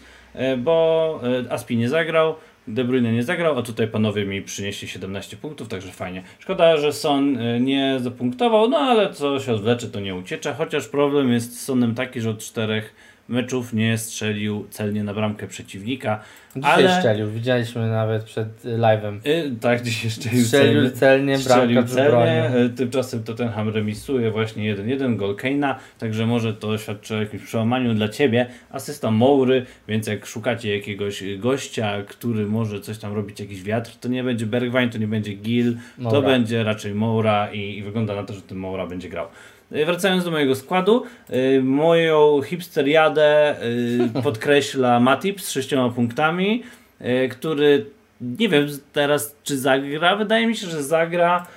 bo 0.57 1.19
e, 1.47 1.51
Aspi 1.51 1.77
nie 1.77 1.89
zagrał. 1.89 2.35
De 2.67 2.83
Bruyne 2.83 3.11
nie 3.11 3.23
zagrał, 3.23 3.59
a 3.59 3.61
tutaj 3.61 3.87
panowie 3.87 4.25
mi 4.25 4.41
przynieśli 4.41 4.87
17 4.87 5.37
punktów, 5.37 5.67
także 5.67 5.91
fajnie. 5.91 6.23
Szkoda, 6.39 6.77
że 6.77 6.93
Son 6.93 7.37
y, 7.37 7.59
nie 7.59 7.97
zapunktował, 7.99 8.69
no 8.69 8.77
ale 8.77 9.13
co 9.13 9.39
się 9.39 9.53
odwlecze, 9.53 9.87
to 9.87 9.99
nie 9.99 10.15
uciecze. 10.15 10.53
Chociaż 10.53 10.87
problem 10.87 11.31
jest 11.31 11.59
z 11.59 11.65
Sonem 11.65 11.95
taki, 11.95 12.21
że 12.21 12.29
od 12.29 12.39
czterech 12.39 12.95
meczów 13.27 13.73
nie 13.73 13.97
strzelił 13.97 14.67
celnie 14.69 15.03
na 15.03 15.13
bramkę 15.13 15.47
przeciwnika. 15.47 16.19
Dzisiaj 16.55 16.71
ale 16.85 16.99
szczelił, 16.99 17.31
widzieliśmy 17.31 17.89
nawet 17.89 18.23
przed 18.23 18.63
live'em. 18.65 19.19
y, 19.27 19.51
tak, 19.61 19.81
dzisiaj 19.81 20.11
strzelił, 20.11 20.45
Strzelił 20.45 20.73
celnie. 20.81 20.91
celnie, 20.91 21.37
Strzelił 21.37 21.73
bramka 21.73 21.93
celnie, 21.93 22.41
wybronił. 22.49 22.65
y, 22.65 22.69
tymczasem 22.69 23.23
Tottenham 23.23 23.69
remisuje 23.69 24.31
właśnie 24.31 24.75
1-1, 24.75 25.15
gol 25.15 25.35
Kane'a, 25.35 25.75
także 25.99 26.25
może 26.25 26.53
to 26.53 26.77
świadczy 26.77 27.15
o 27.15 27.19
jakimś 27.21 27.43
przełamaniu 27.43 27.93
dla 27.93 28.09
Ciebie. 28.09 28.45
Asysta 28.71 29.11
Moury, 29.11 29.65
więc 29.87 30.07
jak 30.07 30.25
szukacie 30.25 30.75
jakiegoś 30.77 31.23
gościa, 31.37 32.03
który 32.07 32.45
może 32.45 32.81
coś 32.81 32.97
tam 32.97 33.13
robić, 33.13 33.39
jakiś 33.39 33.63
wiatr, 33.63 33.91
to 34.01 34.07
nie 34.09 34.23
będzie 34.23 34.45
Bergwijn, 34.45 34.89
to 34.89 34.97
nie 34.97 35.07
będzie 35.07 35.33
Gil, 35.33 35.73
to 35.97 36.01
Moura. 36.03 36.21
będzie 36.21 36.63
raczej 36.63 36.93
Moura 36.95 37.51
i, 37.51 37.77
i 37.77 37.83
wygląda 37.83 38.15
na 38.15 38.23
to, 38.23 38.33
że 38.33 38.41
ten 38.41 38.57
Moura 38.57 38.87
będzie 38.87 39.09
grał. 39.09 39.27
Y, 39.75 39.85
Wracając 39.85 40.23
do 40.23 40.31
mojego 40.31 40.55
składu, 40.55 41.03
y, 41.29 41.61
moją 41.63 42.41
hipsteriadę 42.41 43.55
y, 44.17 44.23
podkreśla 44.23 44.99
Matip 45.09 45.41
z 45.41 45.49
sześcioma 45.49 45.89
punktami, 45.89 46.63
który 47.29 47.85
nie 48.21 48.49
wiem 48.49 48.67
teraz 48.93 49.35
czy 49.43 49.57
zagra, 49.57 50.15
wydaje 50.15 50.47
mi 50.47 50.55
się, 50.55 50.67
że 50.67 50.83
zagra, 50.83 51.47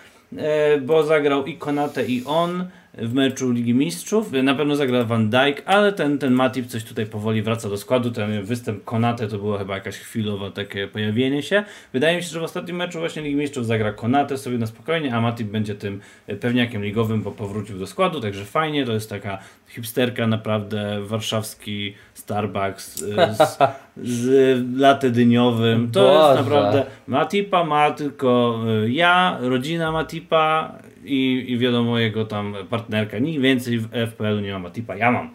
bo 0.83 1.02
zagrał 1.02 1.47
i 1.47 1.57
Konate 1.57 2.05
i 2.05 2.25
on 2.26 2.64
w 3.00 3.14
meczu 3.14 3.50
Ligi 3.50 3.75
Mistrzów, 3.75 4.33
na 4.33 4.54
pewno 4.54 4.76
zagra 4.76 5.04
Van 5.04 5.30
Dijk, 5.30 5.62
ale 5.66 5.92
ten, 5.92 6.19
ten 6.19 6.33
Matip 6.33 6.66
coś 6.66 6.85
tutaj 6.85 7.07
powoli 7.07 7.42
wraca 7.42 7.69
do 7.69 7.76
składu, 7.76 8.11
ten 8.11 8.42
występ 8.42 8.85
Konate 8.85 9.28
to 9.28 9.38
było 9.38 9.59
chyba 9.59 9.75
jakaś 9.75 9.97
chwilowe 9.97 10.50
takie 10.50 10.88
pojawienie 10.88 11.42
się. 11.42 11.64
Wydaje 11.92 12.16
mi 12.16 12.23
się, 12.23 12.28
że 12.28 12.40
w 12.40 12.42
ostatnim 12.42 12.76
meczu 12.76 12.99
właśnie 12.99 13.23
Ligi 13.23 13.37
Mistrzów 13.37 13.66
zagra 13.66 13.92
Konate 13.92 14.38
sobie 14.38 14.59
na 14.59 14.66
spokojnie, 14.66 15.14
a 15.14 15.21
Matip 15.21 15.49
będzie 15.49 15.75
tym 15.75 16.00
y, 16.28 16.37
pewniakiem 16.37 16.85
ligowym, 16.85 17.23
bo 17.23 17.30
powrócił 17.30 17.78
do 17.78 17.87
składu, 17.87 18.21
także 18.21 18.45
fajnie, 18.45 18.87
to 18.87 18.92
jest 18.92 19.11
taka 19.11 19.38
hipsterka 19.69 20.26
naprawdę, 20.26 21.00
warszawski 21.02 21.95
Starbucks 22.14 23.02
y, 23.02 23.14
z, 23.35 23.59
z 23.97 24.78
latte 24.78 25.11
dyniowym. 25.11 25.90
To 25.90 26.00
Boże. 26.00 26.28
jest 26.28 26.40
naprawdę, 26.40 26.85
Matipa 27.07 27.64
ma 27.64 27.90
tylko 27.90 28.61
y, 28.85 28.90
ja, 28.90 29.38
rodzina 29.40 29.92
Matipa 29.92 30.75
i, 31.11 31.52
i 31.52 31.59
wiadomo 31.59 31.99
jego 31.99 32.25
tam 32.25 32.55
partnerka. 32.71 33.19
Nikt 33.19 33.43
więcej 33.43 33.79
w 33.79 33.88
FPL-u 34.11 34.40
nie 34.40 34.52
ma 34.52 34.59
Matipa, 34.59 34.97
ja 34.97 35.11
mam. 35.11 35.31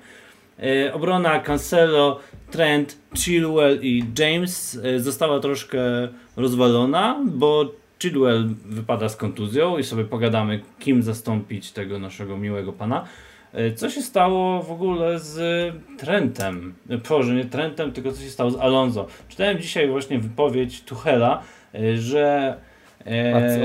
Y, 0.64 0.94
Obrona 0.94 1.40
Cancelo, 1.40 2.20
Trent, 2.52 2.98
Chilwell 3.16 3.80
i 3.82 4.04
James 4.20 4.76
y, 4.76 5.00
została 5.00 5.40
troszkę 5.40 5.80
rozwalona, 6.36 7.22
bo 7.26 7.72
Chilwell 8.00 8.50
wypada 8.66 9.10
z 9.10 9.16
kontuzją 9.16 9.78
i 9.78 9.84
sobie 9.84 10.04
pogadamy, 10.04 10.62
kim 10.80 11.04
zastąpić 11.04 11.72
tego 11.72 12.00
naszego 12.00 12.38
miłego 12.38 12.74
pana. 12.74 13.06
Y, 13.56 13.74
Co 13.76 13.90
się 13.90 14.02
stało 14.02 14.64
w 14.64 14.72
ogóle 14.72 15.20
z 15.20 15.38
Trentem? 15.98 16.74
Boże, 17.10 17.34
nie 17.36 17.46
Trentem, 17.46 17.92
tylko 17.92 18.12
co 18.12 18.22
się 18.22 18.30
stało 18.30 18.52
z 18.52 18.56
Alonso. 18.56 19.08
Czytałem 19.30 19.60
dzisiaj 19.60 19.88
właśnie 19.88 20.20
wypowiedź 20.20 20.82
Tuchela, 20.82 21.44
że 21.96 22.58
e, 22.58 22.75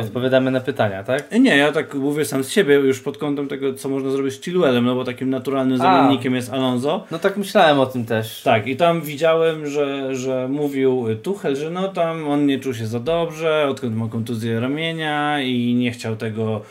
Od- 0.01 0.05
Odpowiadamy 0.05 0.51
na 0.51 0.61
pytania, 0.61 1.05
tak? 1.05 1.33
nie, 1.41 1.57
ja 1.57 1.73
tak 1.73 1.95
mówię 1.95 2.25
sam 2.25 2.45
z 2.45 2.51
siebie 2.51 2.75
już 2.75 3.01
pod 3.01 3.19
kątem 3.19 3.49
tego, 3.49 3.75
co 3.75 3.89
można 3.89 4.11
zrobić 4.11 4.35
z 4.35 4.43
Chilwellem, 4.45 4.85
no 4.85 4.95
bo 4.95 5.05
takim 5.05 5.31
naturalnym 5.31 5.79
zamiennikiem 5.79 6.35
jest 6.35 6.53
Alonso. 6.53 7.05
No 7.11 7.19
tak 7.19 7.37
myślałem 7.37 7.81
o 7.81 7.87
tym 7.87 8.05
też. 8.05 8.43
Tak, 8.43 8.67
i 8.67 8.77
tam 8.77 9.03
widziałem, 9.03 9.67
że, 9.67 10.17
że 10.17 10.49
mówił 10.49 11.07
Tuchel, 11.23 11.57
że 11.57 11.71
no 11.71 11.89
tam 11.89 12.29
on 12.29 12.47
nie 12.47 12.59
czuł 12.59 12.75
się 12.75 12.87
za 12.87 13.01
dobrze, 13.01 13.67
odkąd 13.69 13.97
ma 13.97 14.09
kontuzję 14.09 14.61
ramienia 14.61 15.41
i 15.43 15.75
nie 15.75 15.91
chciał 15.91 16.17
tego 16.17 16.63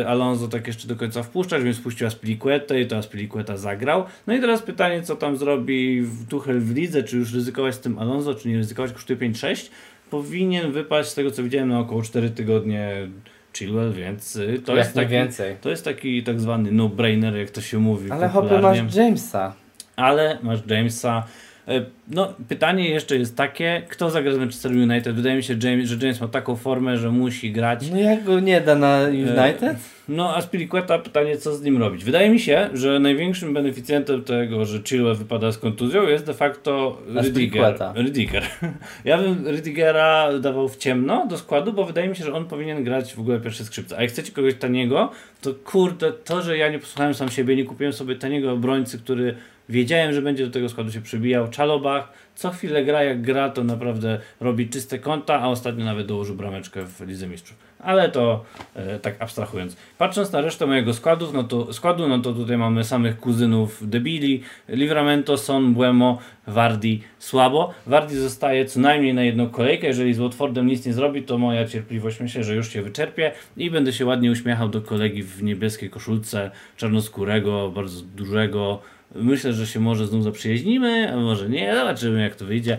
e, 0.00 0.08
Alonso 0.08 0.48
tak 0.48 0.66
jeszcze 0.66 0.88
do 0.88 0.96
końca 0.96 1.22
wpuszczać, 1.22 1.62
więc 1.62 1.80
puścił 1.80 2.06
Aspilicuetę 2.06 2.80
i 2.80 2.86
to 2.86 2.96
Aspilicueta 2.96 3.56
zagrał. 3.56 4.04
No 4.26 4.34
i 4.34 4.40
teraz 4.40 4.62
pytanie, 4.62 5.02
co 5.02 5.16
tam 5.16 5.36
zrobi 5.36 6.02
Tuchel 6.28 6.60
w 6.60 6.74
lidze, 6.74 7.02
czy 7.02 7.16
już 7.16 7.34
ryzykować 7.34 7.74
z 7.74 7.80
tym 7.80 7.98
Alonso, 7.98 8.34
czy 8.34 8.48
nie 8.48 8.56
ryzykować, 8.56 8.92
kosztuje 8.92 9.18
5-6. 9.18 9.70
Powinien 10.12 10.72
wypaść 10.72 11.08
z 11.08 11.14
tego, 11.14 11.30
co 11.30 11.42
widziałem, 11.42 11.68
na 11.68 11.80
około 11.80 12.02
4 12.02 12.30
tygodnie 12.30 13.08
Chilwell, 13.52 13.92
więc 13.92 14.36
y, 14.36 14.62
to 14.64 14.76
jest 14.76 14.94
taki, 14.94 15.10
więcej. 15.10 15.56
to 15.60 15.70
jest 15.70 15.84
taki 15.84 16.22
tak 16.22 16.40
zwany 16.40 16.72
no-brainer, 16.72 17.36
jak 17.36 17.50
to 17.50 17.60
się 17.60 17.78
mówi 17.78 18.10
Ale 18.10 18.28
hopy 18.28 18.58
masz 18.58 18.96
Jamesa. 18.96 19.54
ale 19.96 20.38
masz 20.42 20.58
Jamesa. 20.66 21.26
E, 21.68 21.84
No, 22.08 22.34
pytanie 22.48 22.88
jeszcze 22.90 23.16
jest 23.16 23.36
takie, 23.36 23.82
kto 23.88 24.10
zagra 24.10 24.32
z 24.32 24.38
Manchester 24.38 24.72
United? 24.72 25.16
Wydaje 25.16 25.36
mi 25.36 25.42
się, 25.42 25.56
James, 25.62 25.88
że 25.88 25.96
James 26.06 26.20
ma 26.20 26.28
taką 26.28 26.56
formę, 26.56 26.96
że 26.98 27.10
musi 27.10 27.52
grać. 27.52 27.90
No 27.90 27.98
jak 27.98 28.24
go 28.24 28.40
nie 28.40 28.60
da 28.60 28.74
na 28.74 29.00
United? 29.08 29.76
No, 30.08 30.36
a 30.36 30.42
Spilicueta 30.42 30.98
pytanie, 30.98 31.36
co 31.36 31.54
z 31.54 31.62
nim 31.62 31.78
robić? 31.78 32.04
Wydaje 32.04 32.30
mi 32.30 32.40
się, 32.40 32.68
że 32.74 32.98
największym 32.98 33.54
beneficjentem 33.54 34.24
tego, 34.24 34.64
że 34.64 34.82
Chilwell 34.82 35.14
wypada 35.14 35.52
z 35.52 35.58
kontuzją 35.58 36.08
jest 36.08 36.26
de 36.26 36.34
facto 36.34 36.98
Rydiger. 37.14 37.60
Rydiger. 37.94 38.42
Ja 39.04 39.18
bym 39.18 39.46
Rydigera 39.46 40.38
dawał 40.38 40.68
w 40.68 40.76
ciemno 40.76 41.26
do 41.26 41.38
składu, 41.38 41.72
bo 41.72 41.84
wydaje 41.84 42.08
mi 42.08 42.16
się, 42.16 42.24
że 42.24 42.32
on 42.34 42.44
powinien 42.44 42.84
grać 42.84 43.14
w 43.14 43.20
ogóle 43.20 43.40
pierwsze 43.40 43.64
skrzypce. 43.64 43.98
A 43.98 44.02
jak 44.02 44.10
chcecie 44.10 44.32
kogoś 44.32 44.54
taniego, 44.54 45.10
to 45.40 45.54
kurde, 45.54 46.12
to, 46.12 46.42
że 46.42 46.58
ja 46.58 46.68
nie 46.68 46.78
posłuchałem 46.78 47.14
sam 47.14 47.28
siebie, 47.28 47.56
nie 47.56 47.64
kupiłem 47.64 47.92
sobie 47.92 48.16
taniego 48.16 48.52
obrońcy, 48.52 48.98
który 48.98 49.34
wiedziałem, 49.72 50.12
że 50.12 50.22
będzie 50.22 50.46
do 50.46 50.52
tego 50.52 50.68
składu 50.68 50.92
się 50.92 51.00
przybijał. 51.00 51.48
Czalobach 51.48 52.12
co 52.34 52.50
chwilę 52.50 52.84
gra, 52.84 53.02
jak 53.02 53.22
gra, 53.22 53.50
to 53.50 53.64
naprawdę 53.64 54.18
robi 54.40 54.68
czyste 54.68 54.98
konta, 54.98 55.40
a 55.40 55.48
ostatnio 55.48 55.84
nawet 55.84 56.06
dołożył 56.06 56.36
brameczkę 56.36 56.86
w 56.86 57.00
Lidze 57.00 57.26
Mistrzów. 57.26 57.56
Ale 57.78 58.08
to 58.08 58.44
e, 58.74 58.98
tak 58.98 59.22
abstrahując. 59.22 59.76
Patrząc 59.98 60.32
na 60.32 60.40
resztę 60.40 60.66
mojego 60.66 60.94
składów, 60.94 61.32
no 61.32 61.44
to, 61.44 61.72
składu, 61.72 62.08
no 62.08 62.18
to 62.18 62.32
tutaj 62.32 62.58
mamy 62.58 62.84
samych 62.84 63.20
kuzynów 63.20 63.90
debili. 63.90 64.42
Livramento, 64.68 65.38
Son, 65.38 65.74
Buemo, 65.74 66.18
Wardi 66.46 67.02
słabo. 67.18 67.74
Wardi 67.86 68.16
zostaje 68.16 68.64
co 68.64 68.80
najmniej 68.80 69.14
na 69.14 69.22
jedną 69.22 69.48
kolejkę. 69.48 69.86
Jeżeli 69.86 70.14
z 70.14 70.18
Watfordem 70.18 70.66
nic 70.66 70.86
nie 70.86 70.92
zrobi, 70.92 71.22
to 71.22 71.38
moja 71.38 71.68
cierpliwość 71.68 72.20
myślę, 72.20 72.44
że 72.44 72.54
już 72.54 72.68
się 72.68 72.82
wyczerpie 72.82 73.32
i 73.56 73.70
będę 73.70 73.92
się 73.92 74.06
ładnie 74.06 74.30
uśmiechał 74.30 74.68
do 74.68 74.80
kolegi 74.80 75.22
w 75.22 75.42
niebieskiej 75.42 75.90
koszulce, 75.90 76.50
czarnoskórego, 76.76 77.70
bardzo 77.70 78.02
dużego. 78.16 78.82
Myślę, 79.14 79.52
że 79.52 79.66
się 79.66 79.80
może 79.80 80.06
znów 80.06 80.24
zaprzyjaźnimy, 80.24 81.12
a 81.12 81.16
może 81.16 81.48
nie, 81.48 81.74
zobaczymy 81.74 82.22
jak 82.22 82.34
to 82.34 82.44
wyjdzie. 82.44 82.78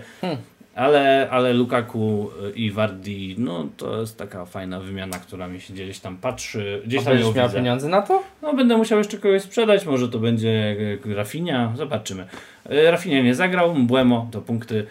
Ale, 0.76 1.28
ale 1.32 1.54
Lukaku 1.54 2.30
i 2.56 2.72
Wardi, 2.72 3.36
no 3.38 3.68
to 3.78 4.00
jest 4.02 4.18
taka 4.18 4.46
fajna 4.46 4.80
wymiana, 4.80 5.20
która 5.20 5.48
mi 5.48 5.62
się 5.62 5.74
gdzieś 5.74 6.00
tam 6.00 6.18
patrzy. 6.18 6.82
Gdzieś 6.86 7.02
A 7.02 7.04
tam 7.04 7.14
będziesz 7.14 7.36
miał 7.36 7.48
widzę. 7.48 7.58
pieniądze 7.58 7.90
na 7.90 8.02
to? 8.02 8.24
No 8.42 8.54
będę 8.54 8.78
musiał 8.78 8.98
jeszcze 8.98 9.18
kogoś 9.18 9.42
sprzedać, 9.42 9.86
może 9.86 10.10
to 10.10 10.20
będzie 10.20 10.76
e, 11.12 11.16
Rafinha, 11.16 11.74
zobaczymy. 11.76 12.28
E, 12.70 12.92
Rafinha 12.92 13.22
nie 13.22 13.36
zagrał, 13.36 13.74
Błemo 13.74 14.28
to 14.32 14.42
punkty. 14.42 14.86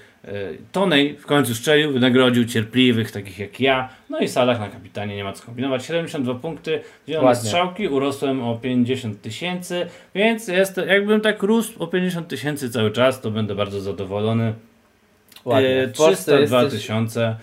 Tonej 0.72 1.16
w 1.16 1.26
końcu 1.26 1.54
strzelił, 1.54 1.92
wynagrodził 1.92 2.44
cierpliwych, 2.44 3.10
takich 3.12 3.38
jak 3.38 3.60
ja. 3.60 3.88
No 4.10 4.18
i 4.18 4.28
Salah 4.28 4.60
na 4.60 4.68
kapitanie, 4.68 5.16
nie 5.16 5.24
ma 5.24 5.32
co 5.32 5.46
kombinować. 5.46 5.86
72 5.86 6.34
punkty, 6.34 6.80
zielone 7.08 7.36
strzałki, 7.36 7.88
urosłem 7.88 8.42
o 8.42 8.56
50 8.56 9.22
tysięcy, 9.22 9.86
więc 10.14 10.48
jest, 10.48 10.80
jakbym 10.88 11.20
tak 11.20 11.42
rósł 11.42 11.82
o 11.82 11.86
50 11.86 12.28
tysięcy 12.28 12.70
cały 12.70 12.90
czas, 12.90 13.20
to 13.20 13.30
będę 13.30 13.54
bardzo 13.54 13.80
zadowolony. 13.80 14.54
Ładnie. 15.44 15.82
E, 15.82 15.86
W 15.86 15.96
Polsce 15.96 16.32
302 16.32 16.62
jesteś... 16.62 16.80
tysiące. 16.80 17.36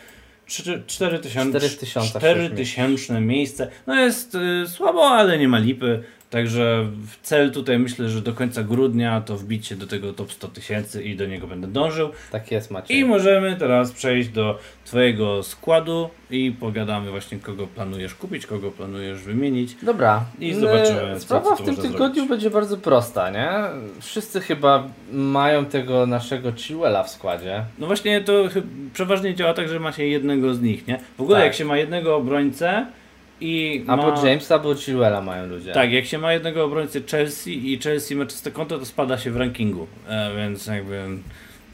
4 0.88 1.20
tysiące 1.20 1.60
4000 1.60 2.20
4 2.20 2.46
chcesz 2.46 2.58
tysięczne 2.58 3.22
miejsce. 3.22 3.68
No 3.88 3.96
jest 3.96 4.36
y, 4.36 4.68
słabo, 4.68 5.10
ale 5.10 5.38
nie 5.38 5.48
ma 5.48 5.60
lipy. 5.60 6.04
Także 6.30 6.86
w 7.08 7.28
cel 7.28 7.52
tutaj 7.52 7.80
myślę, 7.80 8.10
że 8.10 8.22
do 8.22 8.34
końca 8.34 8.64
grudnia 8.64 9.22
to 9.22 9.38
wbicie 9.38 9.76
do 9.76 9.88
tego 9.88 10.14
top 10.14 10.32
100 10.32 10.48
tysięcy 10.48 11.04
i 11.04 11.16
do 11.16 11.26
niego 11.26 11.48
będę 11.48 11.68
dążył. 11.68 12.10
Tak 12.32 12.52
jest 12.52 12.72
Maciej. 12.72 12.98
I 12.98 13.06
możemy 13.06 13.56
teraz 13.56 13.92
przejść 13.92 14.30
do 14.30 14.60
Twojego 14.86 15.44
składu 15.44 16.10
i 16.32 16.52
pogadamy 16.60 17.12
właśnie 17.12 17.40
kogo 17.40 17.68
planujesz 17.68 18.16
kupić, 18.16 18.46
kogo 18.46 18.72
planujesz 18.72 19.20
wymienić. 19.22 19.76
Dobra. 19.84 20.26
I 20.40 20.54
zobaczymy, 20.54 21.14
co- 21.14 21.20
Sprawa 21.20 21.46
co 21.50 21.56
w 21.56 21.58
tu 21.58 21.66
tym 21.66 21.76
tygodniu 21.76 22.14
zrobić. 22.16 22.30
będzie 22.30 22.50
bardzo 22.50 22.78
prosta, 22.78 23.30
nie? 23.30 23.50
Wszyscy 24.02 24.42
chyba 24.42 24.88
mają 25.12 25.66
tego 25.66 26.06
naszego 26.06 26.52
Chilwella 26.52 27.04
w 27.04 27.10
składzie. 27.10 27.64
No 27.80 27.88
właśnie 27.88 28.22
to 28.22 28.34
przeważnie 28.94 29.36
działa 29.36 29.54
tak, 29.54 29.70
że 29.70 29.80
ma 29.80 29.92
się 29.92 30.04
jednego 30.06 30.54
z 30.54 30.62
nich, 30.62 30.88
nie? 30.88 31.00
W 31.18 31.22
ogóle 31.22 31.38
Tak. 31.38 31.46
jak 31.46 31.54
się 31.56 31.66
ma 31.66 31.78
jednego 31.78 32.16
obrońcę 32.16 32.86
i 33.42 33.86
Albo 33.88 34.12
ma... 34.12 34.28
Jamesa, 34.28 34.56
albo 34.56 34.76
Chilwella 34.76 35.22
mają 35.22 35.48
ludzie. 35.48 35.74
Tak, 35.74 35.92
jak 35.92 36.06
się 36.06 36.18
ma 36.18 36.34
jednego 36.34 36.64
obrońcę 36.66 37.02
Chelsea 37.12 37.74
i 37.74 37.80
Chelsea 37.80 38.16
ma 38.16 38.26
czyste 38.26 38.52
konto, 38.52 38.80
to 38.80 38.86
spada 38.86 39.18
się 39.18 39.32
w 39.32 39.38
rankingu, 39.38 39.88
e, 40.08 40.36
więc 40.36 40.68
jakby 40.68 41.08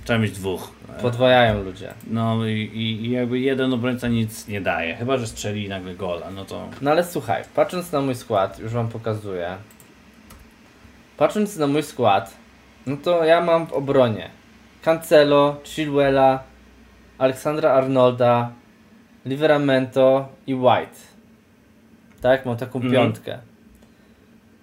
trzeba 0.06 0.20
mieć 0.20 0.32
dwóch. 0.32 0.72
E, 0.98 1.02
Podwajają 1.02 1.64
ludzie. 1.64 1.94
No 2.08 2.46
i, 2.46 2.52
i, 2.52 3.06
i 3.06 3.12
jakby 3.12 3.40
jeden 3.40 3.74
obrońca 3.74 4.08
nic 4.08 4.48
nie 4.48 4.62
daje, 4.62 4.96
chyba 4.96 5.18
że 5.18 5.28
strzeli 5.28 5.70
nagle 5.70 5.96
gola, 5.96 6.32
no 6.32 6.46
to 6.46 6.70
No 6.82 6.92
ale 6.92 7.04
słuchaj, 7.04 7.44
patrząc 7.56 7.92
na 7.92 8.02
mój 8.02 8.16
skład, 8.16 8.60
już 8.60 8.72
wam 8.72 8.88
pokazuję. 8.88 9.56
Patrząc 11.18 11.58
na 11.58 11.68
mój 11.68 11.84
skład, 11.84 12.34
no 12.86 12.98
to 12.98 13.24
ja 13.24 13.42
mam 13.42 13.68
w 13.68 13.74
obronie 13.74 14.30
Cancelo, 14.82 15.56
Chilwella, 15.64 16.44
Aleksandra 17.18 17.72
Arnolda, 17.72 18.52
Liveramento 19.26 20.28
i 20.48 20.56
White. 20.56 21.15
Tak, 22.26 22.46
mam 22.46 22.58
taką 22.58 22.80
Mhm. 22.80 22.94
piątkę. 22.94 23.38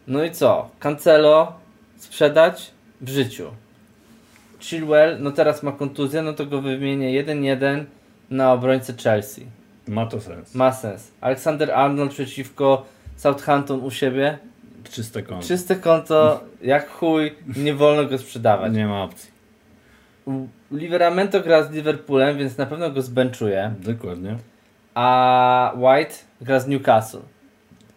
No 0.06 0.24
i 0.24 0.30
co? 0.30 0.70
Cancelo 0.80 1.52
sprzedać 1.96 2.70
w 3.00 3.08
życiu. 3.08 3.46
Chilwell, 4.60 5.16
no 5.20 5.30
teraz 5.30 5.62
ma 5.62 5.72
kontuzję, 5.72 6.22
no 6.22 6.32
to 6.32 6.46
go 6.46 6.60
wymienię 6.62 7.12
1-1 7.12 7.84
na 8.30 8.52
obrońcę 8.52 8.94
Chelsea. 9.02 9.46
Ma 9.88 10.06
to 10.06 10.20
sens. 10.20 10.54
Ma 10.54 10.72
sens. 10.72 11.10
Aleksander 11.20 11.70
Arnold 11.70 12.10
przeciwko 12.12 12.84
Southampton 13.16 13.80
u 13.80 13.90
siebie. 13.90 14.38
Czyste 14.90 15.22
konto. 15.22 15.46
Czyste 15.48 15.76
konto, 15.76 16.40
jak 16.62 16.88
chuj, 16.90 17.32
nie 17.56 17.74
wolno 17.74 18.04
go 18.04 18.18
sprzedawać. 18.18 18.72
Nie 18.72 18.86
ma 18.86 19.02
opcji. 19.02 19.30
Liveramento 20.70 21.40
gra 21.40 21.62
z 21.62 21.70
Liverpoolem, 21.70 22.38
więc 22.38 22.58
na 22.58 22.66
pewno 22.66 22.90
go 22.90 23.02
zbenczuje. 23.02 23.74
Dokładnie. 23.78 24.36
A 24.94 25.72
White 25.76 26.14
gra 26.40 26.60
z 26.60 26.68
Newcastle. 26.68 27.18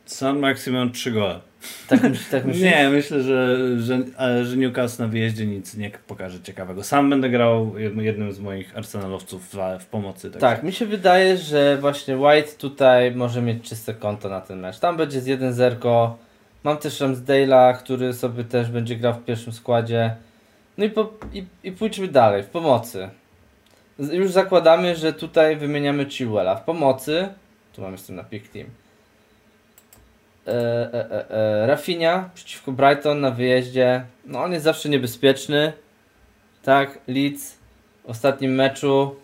San 0.05 0.39
maksimum 0.39 0.91
3 0.91 1.11
gole. 1.11 1.39
Tak, 1.87 1.99
tak 2.31 2.45
myślisz? 2.45 2.63
Nie, 2.63 2.89
myślę, 2.89 3.21
że, 3.21 3.57
że, 3.79 3.99
że 4.45 4.57
Newcastle 4.57 5.03
na 5.03 5.07
wyjeździe 5.09 5.45
nic 5.45 5.75
nie 5.77 5.91
pokaże 6.07 6.41
ciekawego. 6.41 6.83
Sam 6.83 7.09
będę 7.09 7.29
grał 7.29 7.71
jed- 7.71 8.01
jednym 8.01 8.31
z 8.33 8.39
moich 8.39 8.77
arsenalowców 8.77 9.49
w, 9.53 9.57
w 9.79 9.85
pomocy. 9.85 10.31
Tak, 10.31 10.63
mi 10.63 10.73
się 10.73 10.85
wydaje, 10.85 11.37
że 11.37 11.77
właśnie 11.77 12.17
White 12.17 12.51
tutaj 12.57 13.15
może 13.15 13.41
mieć 13.41 13.69
czyste 13.69 13.93
konto 13.93 14.29
na 14.29 14.41
ten 14.41 14.59
mecz. 14.59 14.79
Tam 14.79 14.97
będzie 14.97 15.21
z 15.21 15.27
1-0. 15.27 16.11
Mam 16.63 16.77
też 16.77 17.01
Ramsdale'a, 17.01 17.77
który 17.77 18.13
sobie 18.13 18.43
też 18.43 18.69
będzie 18.71 18.95
grał 18.95 19.13
w 19.13 19.25
pierwszym 19.25 19.53
składzie. 19.53 20.15
No 20.77 20.85
i, 20.85 20.89
po, 20.89 21.13
i, 21.33 21.45
i 21.63 21.71
pójdźmy 21.71 22.07
dalej, 22.07 22.43
w 22.43 22.47
pomocy. 22.47 23.09
Już 23.99 24.31
zakładamy, 24.31 24.95
że 24.95 25.13
tutaj 25.13 25.55
wymieniamy 25.55 26.05
Chilwella. 26.05 26.55
W 26.55 26.63
pomocy, 26.63 27.27
tu 27.73 27.81
mam 27.81 27.91
jestem 27.91 28.15
na 28.15 28.23
pick 28.23 28.47
team. 28.47 28.67
E, 30.47 30.51
e, 30.93 31.11
e, 31.11 31.29
e, 31.29 31.67
Rafinha 31.67 32.29
przeciwko 32.33 32.71
Brighton 32.71 33.21
na 33.21 33.31
wyjeździe. 33.31 34.05
No 34.25 34.43
on 34.43 34.51
jest 34.51 34.63
zawsze 34.63 34.89
niebezpieczny. 34.89 35.73
Tak, 36.63 36.99
Leeds 37.07 37.57
w 38.03 38.09
ostatnim 38.09 38.55
meczu 38.55 39.15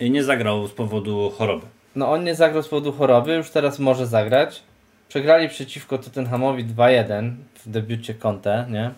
I 0.00 0.10
nie 0.10 0.24
zagrał 0.24 0.68
z 0.68 0.72
powodu 0.72 1.30
choroby. 1.30 1.66
No 1.96 2.12
on 2.12 2.24
nie 2.24 2.34
zagrał 2.34 2.62
z 2.62 2.68
powodu 2.68 2.92
choroby, 2.92 3.34
już 3.34 3.50
teraz 3.50 3.78
może 3.78 4.06
zagrać. 4.06 4.62
Przegrali 5.08 5.48
przeciwko 5.48 5.98
Tottenhamowi 5.98 6.64
2-1 6.64 7.32
w 7.54 7.70
debiucie 7.70 8.14
Conte, 8.14 8.66
nie? 8.70 8.90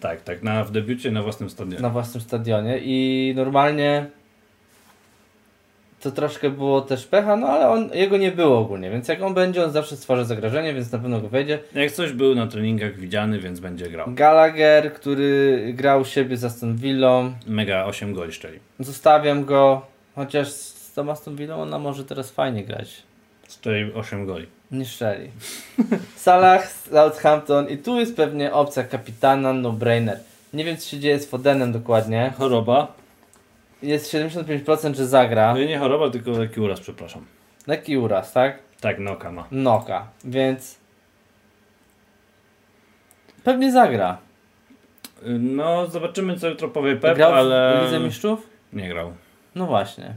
Tak, 0.00 0.22
tak, 0.22 0.42
na, 0.42 0.64
w 0.64 0.70
debiucie 0.70 1.10
na 1.10 1.22
własnym 1.22 1.50
stadionie. 1.50 1.82
Na 1.82 1.90
własnym 1.90 2.20
stadionie 2.20 2.78
i 2.82 3.32
normalnie 3.36 4.06
to 6.06 6.12
troszkę 6.12 6.50
było 6.50 6.80
też 6.80 7.06
pecha, 7.06 7.36
no 7.36 7.46
ale 7.46 7.68
on, 7.68 7.90
jego 7.94 8.16
nie 8.16 8.32
było 8.32 8.58
ogólnie, 8.58 8.90
więc 8.90 9.08
jak 9.08 9.22
on 9.22 9.34
będzie, 9.34 9.64
on 9.64 9.70
zawsze 9.72 9.96
stwarza 9.96 10.24
zagrożenie, 10.24 10.74
więc 10.74 10.92
na 10.92 10.98
pewno 10.98 11.20
go 11.20 11.28
wejdzie. 11.28 11.58
Jak 11.74 11.92
coś 11.92 12.12
był 12.12 12.34
na 12.34 12.46
treningach 12.46 12.96
widziany, 12.98 13.38
więc 13.38 13.60
będzie 13.60 13.90
grał. 13.90 14.06
Gallagher, 14.14 14.92
który 14.92 15.60
grał 15.74 16.00
u 16.00 16.04
siebie 16.04 16.36
z 16.36 16.44
Aston 16.44 16.76
Villą, 16.76 17.32
Mega 17.46 17.84
8 17.84 18.14
goli 18.14 18.32
szczeli. 18.32 18.58
zostawiam 18.80 19.44
go, 19.44 19.86
chociaż 20.14 20.48
z 20.48 20.92
tą 20.92 21.10
Aston 21.10 21.36
Villą 21.36 21.62
ona 21.62 21.78
może 21.78 22.04
teraz 22.04 22.30
fajnie 22.30 22.64
grać. 22.64 23.02
Szczeli 23.48 23.92
8 23.92 24.26
goli. 24.26 24.46
Nie 24.70 24.84
szczeli. 24.84 25.30
Salah, 26.16 26.70
Southampton 26.70 27.68
i 27.68 27.78
tu 27.78 27.98
jest 28.00 28.16
pewnie 28.16 28.52
opcja 28.52 28.84
kapitana, 28.84 29.52
no-brainer. 29.52 30.18
Nie 30.52 30.64
wiem 30.64 30.76
co 30.76 30.88
się 30.88 30.98
dzieje 30.98 31.18
z 31.18 31.26
Fodenem 31.26 31.72
dokładnie. 31.72 32.32
Choroba? 32.38 32.92
Jest 33.82 34.14
75% 34.14 34.94
że 34.94 35.06
zagra. 35.06 35.54
No 35.54 35.60
i 35.60 35.66
nie 35.66 35.78
choroba, 35.78 36.10
tylko 36.10 36.30
lekki 36.30 36.60
uraz, 36.60 36.80
przepraszam. 36.80 37.24
Lekki 37.66 37.98
uraz, 37.98 38.32
tak? 38.32 38.58
Tak, 38.80 38.98
noka 38.98 39.32
ma. 39.32 39.46
Noka, 39.50 40.06
więc 40.24 40.78
pewnie 43.44 43.72
zagra. 43.72 44.18
No, 45.38 45.86
zobaczymy 45.86 46.36
co 46.36 46.48
jutro 46.48 46.68
powie 46.68 46.96
Pep, 46.96 47.16
Grał 47.16 47.34
ale... 47.34 47.78
w 47.80 47.84
Lidze 47.84 48.00
Mistrzów? 48.00 48.46
Nie 48.72 48.88
grał. 48.88 49.12
No 49.54 49.66
właśnie. 49.66 50.14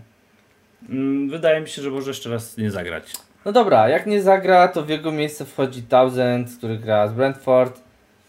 Mm, 0.89 1.29
Wydaje 1.29 1.61
mi 1.61 1.67
się, 1.67 1.81
że 1.81 1.89
może 1.89 2.09
jeszcze 2.09 2.29
raz 2.29 2.57
nie 2.57 2.71
zagrać. 2.71 3.13
No 3.45 3.51
dobra, 3.51 3.89
jak 3.89 4.05
nie 4.05 4.21
zagra, 4.21 4.67
to 4.67 4.83
w 4.83 4.89
jego 4.89 5.11
miejsce 5.11 5.45
wchodzi 5.45 5.83
Townsend, 5.83 6.57
który 6.57 6.77
gra 6.77 7.07
z 7.07 7.13
Brentford 7.13 7.81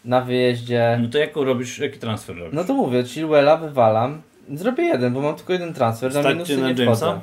na 0.05 0.21
wyjeździe. 0.21 0.99
No 1.03 1.09
to 1.09 1.19
jaką 1.19 1.45
robisz, 1.45 1.79
jaki 1.79 1.99
transfer 1.99 2.37
robisz? 2.37 2.55
No 2.55 2.65
to 2.65 2.75
mówię, 2.75 3.05
Chilwella 3.05 3.57
wywalam. 3.57 4.23
Zrobię 4.55 4.83
jeden, 4.83 5.15
bo 5.15 5.21
mam 5.21 5.35
tylko 5.37 5.53
jeden 5.53 5.75
transfer, 5.75 6.15
na 6.15 6.23
minusy 6.23 6.57
na 6.57 6.71
nie 6.71 6.85
Jamesa? 6.85 7.07
wchodzę. 7.07 7.21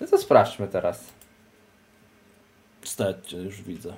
No 0.00 0.06
to 0.06 0.18
sprawdźmy 0.18 0.68
teraz. 0.68 1.12
Stać, 2.82 3.32
już 3.32 3.62
widzę. 3.62 3.94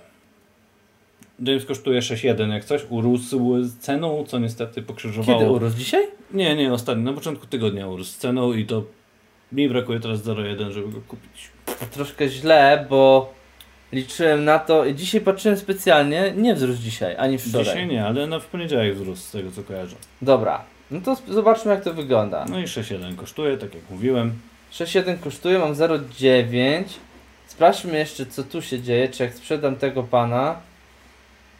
James 1.40 1.64
kosztuje 1.64 2.00
6,1 2.00 2.52
jak 2.52 2.64
coś, 2.64 2.87
urósł 2.88 3.62
z 3.62 3.78
ceną, 3.78 4.24
co 4.28 4.38
niestety 4.38 4.82
pokrzyżowało. 4.82 5.38
Kiedy 5.38 5.50
urósł? 5.50 5.76
Dzisiaj? 5.76 6.04
Nie, 6.32 6.56
nie, 6.56 6.72
ostatnio, 6.72 7.04
na 7.04 7.12
początku 7.12 7.46
tygodnia 7.46 7.88
urósł 7.88 8.11
z 8.11 8.16
ceną 8.16 8.52
i 8.52 8.66
to 8.66 8.84
mi 9.52 9.68
brakuje 9.68 10.00
teraz 10.00 10.20
0,1, 10.20 10.70
żeby 10.70 10.92
go 10.92 11.00
kupić. 11.08 11.50
Troszkę 11.90 12.28
źle, 12.28 12.87
bo 12.90 13.32
liczyłem 13.92 14.44
na 14.44 14.58
to 14.58 14.84
i 14.84 14.94
dzisiaj 14.94 15.20
patrzyłem 15.20 15.58
specjalnie, 15.58 16.32
nie 16.37 16.54
wzrósł 16.54 16.82
dzisiaj, 16.82 17.16
ani 17.16 17.38
wczoraj. 17.38 17.64
Dzisiaj 17.64 17.87
nie, 17.87 18.06
ale 18.06 18.26
no 18.26 18.40
w 18.40 18.46
poniedziałek 18.46 18.94
wzrósł 18.94 19.22
z 19.22 19.30
tego 19.30 19.50
co 19.50 19.62
kojarzę. 19.62 19.96
Dobra, 20.22 20.64
no 20.90 21.01
to 21.01 21.16
zobaczmy 21.29 21.70
jak 21.70 21.85
to 21.85 21.94
wygląda. 21.94 22.44
No 22.51 22.59
i 22.59 22.64
6,1 22.64 23.16
kosztuje, 23.16 23.57
tak 23.57 23.74
jak 23.74 23.90
mówiłem. 23.90 24.33
6,1 24.72 25.18
kosztuje, 25.18 25.59
mam 25.59 25.74
0,9. 25.74 26.85
Sprawdźmy 27.46 27.98
jeszcze 27.98 28.27
co 28.27 28.44
tu 28.44 28.62
się 28.62 28.81
dzieje, 28.83 29.09
czy 29.09 29.22
jak 29.22 29.35
sprzedam 29.35 29.77
tego 29.77 30.03
pana, 30.03 30.57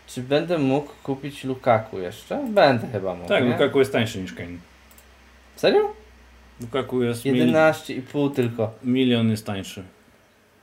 czy 0.07 0.23
będę 0.23 0.59
mógł 0.59 0.89
kupić 1.03 1.45
Lukaku 1.45 1.99
jeszcze? 1.99 2.45
Będę 2.51 2.87
chyba 2.93 3.15
mógł, 3.15 3.29
Tak, 3.29 3.45
nie? 3.45 3.51
Lukaku 3.51 3.79
jest 3.79 3.93
tańszy 3.93 4.21
niż 4.21 4.33
Kane. 4.35 4.59
Serio? 5.57 5.93
Lukaku 6.61 7.03
jest 7.03 7.25
mil, 7.25 7.53
11,5 7.53 8.35
tylko. 8.35 8.71
milion 8.85 9.31
jest 9.31 9.47
tańszy. 9.47 9.83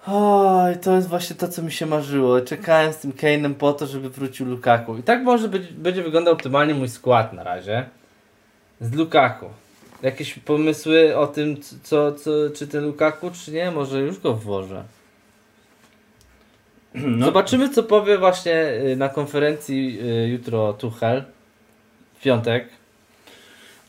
Oj, 0.08 0.78
to 0.82 0.95
jest 0.95 1.08
właśnie 1.10 1.36
to, 1.36 1.47
co 1.47 1.62
mi 1.62 1.71
się 1.71 1.86
marzyło. 1.86 2.41
Czekałem 2.41 2.93
z 2.93 2.97
tym 2.97 3.12
Kane'em 3.12 3.54
po 3.54 3.73
to, 3.73 3.88
żeby 3.88 4.10
wrócił 4.10 4.45
Lukaku. 4.45 4.97
I 4.97 5.04
tak 5.04 5.23
może 5.23 5.49
być, 5.49 5.73
będzie 5.73 6.04
wyglądał 6.04 6.34
optymalnie 6.34 6.73
mój 6.73 6.89
skład 6.89 7.34
na 7.34 7.43
razie. 7.43 7.86
Z 8.81 8.93
Lukaku. 8.93 9.49
Jakieś 10.01 10.33
pomysły 10.33 11.17
o 11.17 11.27
tym, 11.27 11.57
co, 11.83 12.11
co, 12.11 12.31
czy 12.55 12.67
ten 12.67 12.85
Lukaku, 12.85 13.31
czy 13.31 13.51
nie? 13.51 13.71
Może 13.71 14.01
już 14.01 14.19
go 14.19 14.33
włożę. 14.33 14.83
No, 16.93 17.25
Zobaczymy, 17.25 17.69
co 17.69 17.83
powie 17.83 18.17
właśnie 18.17 18.67
y, 18.91 18.95
na 18.95 19.09
konferencji 19.09 19.99
y, 20.01 20.27
jutro 20.27 20.73
Tuchel. 20.73 21.23
W 22.13 22.21
piątek. 22.21 22.69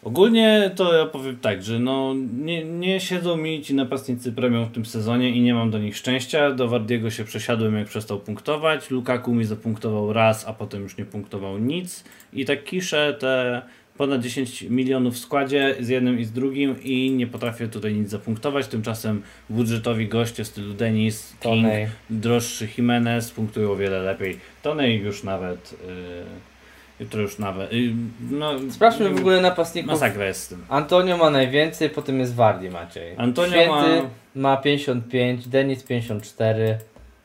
Ogólnie 0.05 0.70
to 0.77 0.94
ja 0.94 1.07
powiem 1.07 1.37
tak, 1.37 1.62
że 1.62 1.79
no 1.79 2.14
nie, 2.38 2.64
nie 2.64 3.01
siedzą 3.01 3.37
mi 3.37 3.62
ci 3.62 3.75
napastnicy 3.75 4.33
premium 4.33 4.64
w 4.64 4.72
tym 4.72 4.87
sezonie 4.87 5.31
i 5.31 5.40
nie 5.40 5.55
mam 5.55 5.70
do 5.70 5.79
nich 5.79 5.96
szczęścia. 5.96 6.51
Do 6.51 6.68
Wardiego 6.68 7.11
się 7.11 7.25
przesiadłem 7.25 7.77
jak 7.77 7.88
przestał 7.88 8.20
punktować. 8.20 8.90
Lukaku 8.90 9.35
mi 9.35 9.44
zapunktował 9.44 10.12
raz, 10.12 10.49
a 10.49 10.53
potem 10.53 10.83
już 10.83 10.96
nie 10.96 11.05
punktował 11.05 11.59
nic. 11.59 12.05
I 12.33 12.44
tak 12.44 12.64
kiszę 12.64 13.16
te 13.20 13.62
ponad 13.99 14.21
10 14.21 14.63
milionów 14.63 15.15
w 15.15 15.19
składzie 15.19 15.77
z 15.81 15.89
jednym 15.89 16.21
i 16.21 16.25
z 16.25 16.33
drugim 16.33 16.83
i 16.83 17.11
nie 17.11 17.27
potrafię 17.27 17.69
tutaj 17.69 17.95
nic 17.95 18.11
zapunktować. 18.11 18.67
Tymczasem 18.67 19.23
budżetowi 19.51 20.09
goście 20.09 20.45
w 20.45 20.47
stylu 20.47 20.75
Denis, 20.75 21.37
King, 21.41 21.67
droższy 22.11 22.69
Jimenez 22.79 23.31
punktują 23.31 23.73
o 23.73 23.77
wiele 23.77 24.03
lepiej. 24.03 24.39
Tonej 24.63 25.01
już 25.01 25.23
nawet... 25.23 25.73
Yy, 25.87 26.25
jutro 27.01 27.21
już 27.21 27.39
nawet... 27.39 27.73
Yy, 27.73 27.93
no, 28.31 28.53
Sprawdźmy 28.71 29.11
w 29.11 29.19
ogóle 29.19 29.41
napastników. 29.41 29.93
Masakra 29.93 30.27
jest 30.27 30.43
z 30.43 30.49
tym. 30.49 30.65
Antonio 30.69 31.17
ma 31.17 31.31
najwięcej, 31.31 31.91
potem 31.91 32.21
jest 32.21 32.35
Wardi 32.35 32.71
Maciej. 32.71 33.15
Antonio 33.17 33.51
Święty 33.51 33.71
ma- 34.35 34.51
ma 34.51 34.57
55, 34.57 35.49
Denis 35.49 35.83
54, 35.83 36.79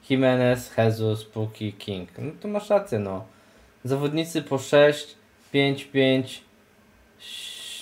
Jimenez, 0.09 0.71
Jesus, 0.77 1.25
Puki, 1.25 1.73
King. 1.73 2.09
No 2.17 2.31
to 2.41 2.47
masz 2.47 2.69
rację, 2.69 2.99
no. 2.99 3.25
Zawodnicy 3.83 4.41
po 4.41 4.57
6, 4.57 5.15
5, 5.51 5.83
5, 5.83 6.41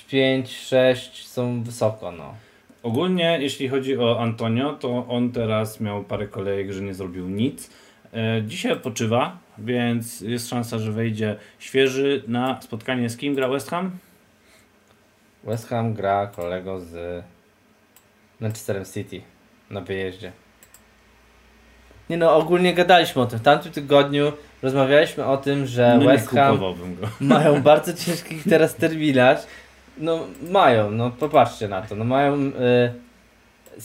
5, 0.08 0.58
6 0.58 1.28
są 1.28 1.64
wysoko, 1.64 2.12
no. 2.12 2.36
Ogólnie, 2.84 3.38
jeśli 3.42 3.70
chodzi 3.70 3.98
o 3.98 4.20
Antonio, 4.20 4.74
to 4.74 5.06
on 5.08 5.32
teraz 5.32 5.80
miał 5.80 6.04
parę 6.04 6.28
kolejek, 6.28 6.72
że 6.72 6.82
nie 6.82 6.94
zrobił 6.94 7.30
nic. 7.30 7.70
E, 8.14 8.44
Dzisiaj 8.46 8.72
odpoczywa, 8.72 9.38
więc 9.58 10.22
jest 10.22 10.50
szansa, 10.50 10.80
że 10.80 10.92
wejdzie 10.92 11.36
świeży 11.60 12.24
na 12.28 12.62
spotkanie 12.62 13.10
z 13.10 13.18
kim 13.18 13.36
gra 13.36 13.48
West 13.48 13.70
Ham? 13.70 13.92
West 15.44 15.68
Ham 15.68 15.94
gra 15.94 16.28
kolego 16.28 16.80
z 16.80 17.24
Manchesterem 18.40 18.86
City 18.86 19.22
na 19.70 19.82
wyjeździe. 19.82 20.32
Nie 22.10 22.18
no, 22.18 22.36
ogólnie 22.36 22.74
gadaliśmy 22.74 23.22
o 23.22 23.26
tym. 23.26 23.40
W 23.40 23.42
tamtym 23.42 23.72
tygodniu 23.72 24.34
rozmawialiśmy 24.62 25.26
o 25.26 25.38
tym, 25.38 25.66
że 25.66 25.98
No 26.00 26.06
West 26.06 26.30
Ham 26.30 26.60
mają 27.22 27.62
bardzo 27.72 27.94
ciężki 27.94 28.36
teraz 28.50 28.76
terminarz 28.76 29.40
No 29.98 30.28
mają, 30.52 30.92
no 30.92 31.12
popatrzcie 31.12 31.68
na 31.68 31.82
to. 31.82 31.96
No 31.96 32.06
mają 32.06 32.36
y, 32.36 32.52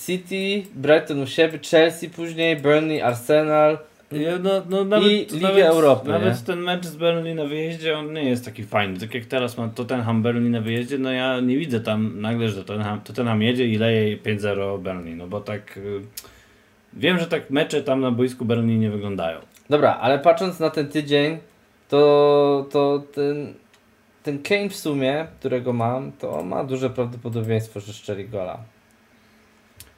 City, 0.07 0.69
Brighton 0.75 1.23
u 1.23 1.27
siebie, 1.27 1.59
Chelsea 1.71 2.11
później, 2.11 2.57
Burnley, 2.57 3.03
Arsenal. 3.03 3.79
No, 4.43 4.63
no, 4.71 4.85
nawet, 4.85 5.09
I 5.13 5.27
Ligę 5.33 5.41
nawet, 5.41 5.65
Europy, 5.65 6.09
Nawet 6.09 6.41
nie? 6.41 6.47
ten 6.47 6.59
mecz 6.59 6.85
z 6.85 6.97
Burnley 6.97 7.35
na 7.35 7.45
wyjeździe, 7.45 7.99
on 7.99 8.13
nie 8.13 8.25
jest 8.25 8.45
taki 8.45 8.65
fajny. 8.65 8.99
Tak 8.99 9.15
jak 9.15 9.25
teraz 9.25 9.59
ma 9.59 9.69
Tottenham 9.69 10.23
Burnley 10.23 10.51
na 10.51 10.61
wyjeździe, 10.61 10.99
no 10.99 11.13
ja 11.13 11.41
nie 11.41 11.59
widzę 11.59 11.81
tam 11.81 12.21
nagle, 12.21 12.49
że 12.49 12.65
Tottenham, 12.65 13.01
Tottenham 13.01 13.43
jedzie 13.43 13.67
i 13.67 13.79
leje 13.79 14.17
5-0 14.19 14.81
Burnley, 14.81 15.15
no 15.17 15.27
bo 15.27 15.41
tak... 15.41 15.77
y, 15.77 16.01
Wiem, 16.97 17.19
że 17.19 17.27
tak 17.27 17.51
mecze 17.51 17.83
tam 17.83 18.01
na 18.01 18.11
boisku 18.11 18.45
Burnley 18.45 18.79
nie 18.79 18.91
wyglądają. 18.91 19.39
Dobra, 19.71 19.99
ale 20.01 20.19
patrząc 20.19 20.61
na 20.61 20.71
ten 20.71 20.89
tydzień, 20.89 21.39
to, 21.89 22.67
to 22.71 23.03
ten, 23.15 23.55
ten 24.23 24.43
Kane 24.43 24.69
w 24.69 24.77
sumie, 24.77 25.27
którego 25.41 25.73
mam, 25.73 26.13
to 26.13 26.43
ma 26.43 26.65
duże 26.65 26.91
prawdopodobieństwo, 26.91 27.81
że 27.81 27.93
szczeli 27.93 28.29
gola. 28.29 28.59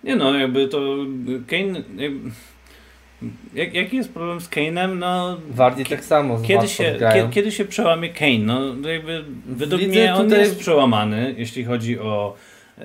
Nie 0.05 0.17
no, 0.17 0.35
jakby 0.35 0.69
to 0.69 0.79
Kane... 1.47 1.83
Jakby, 1.97 2.31
jak, 3.55 3.75
jaki 3.75 3.97
jest 3.97 4.13
problem 4.13 4.41
z 4.41 4.49
Kane'em? 4.49 4.97
No... 4.97 5.37
Wardy 5.51 5.85
tak 5.85 6.05
samo 6.05 6.39
Kiedy 6.43 6.69
się, 6.69 6.97
kiedy, 7.15 7.29
kiedy 7.31 7.53
się 7.53 7.65
przełamie 7.65 8.09
Kane? 8.09 8.39
No 8.77 8.89
jakby 8.89 9.25
według 9.47 9.81
Widzę 9.81 9.93
mnie 9.93 10.15
on 10.15 10.25
tutaj- 10.25 10.41
jest 10.41 10.59
przełamany, 10.59 11.35
jeśli 11.39 11.65
chodzi 11.65 11.99
o 11.99 12.35
e, 12.79 12.85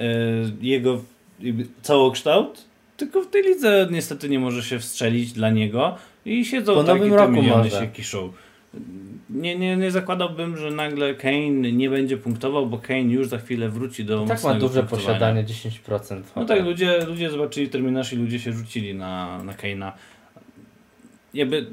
jego 0.61 1.01
jakby 1.39 1.65
całokształt, 1.81 2.65
tylko 2.97 3.21
w 3.21 3.27
tej 3.27 3.43
lidze 3.43 3.87
niestety 3.91 4.29
nie 4.29 4.39
może 4.39 4.63
się 4.63 4.79
wstrzelić 4.79 5.33
dla 5.33 5.49
niego 5.49 5.97
i 6.25 6.45
siedzą 6.45 6.73
Po 6.73 6.83
takie 6.83 6.99
nowym 6.99 7.11
te 7.11 7.17
roku 7.17 7.31
miliony 7.31 7.63
może. 7.63 7.79
się 7.79 7.87
kiszą. 7.87 8.33
Nie, 9.29 9.55
nie, 9.55 9.77
nie 9.77 9.91
zakładałbym, 9.91 10.57
że 10.57 10.71
nagle 10.71 11.15
Kane 11.15 11.71
nie 11.71 11.89
będzie 11.89 12.17
punktował, 12.17 12.67
bo 12.67 12.77
Kane 12.77 12.99
już 13.01 13.27
za 13.27 13.37
chwilę 13.37 13.69
wróci 13.69 14.05
do 14.05 14.25
Tak 14.27 14.43
ma 14.43 14.53
duże 14.53 14.83
posiadanie, 14.83 15.43
10%. 15.43 16.21
No 16.35 16.45
tak, 16.45 16.63
ludzie, 16.63 17.05
ludzie 17.07 17.29
zobaczyli 17.29 17.69
terminarz 17.69 18.13
i 18.13 18.15
ludzie 18.15 18.39
się 18.39 18.51
rzucili 18.53 18.95
na, 18.95 19.43
na 19.43 19.53
Kane'a. 19.53 19.91
Jakby 21.33 21.65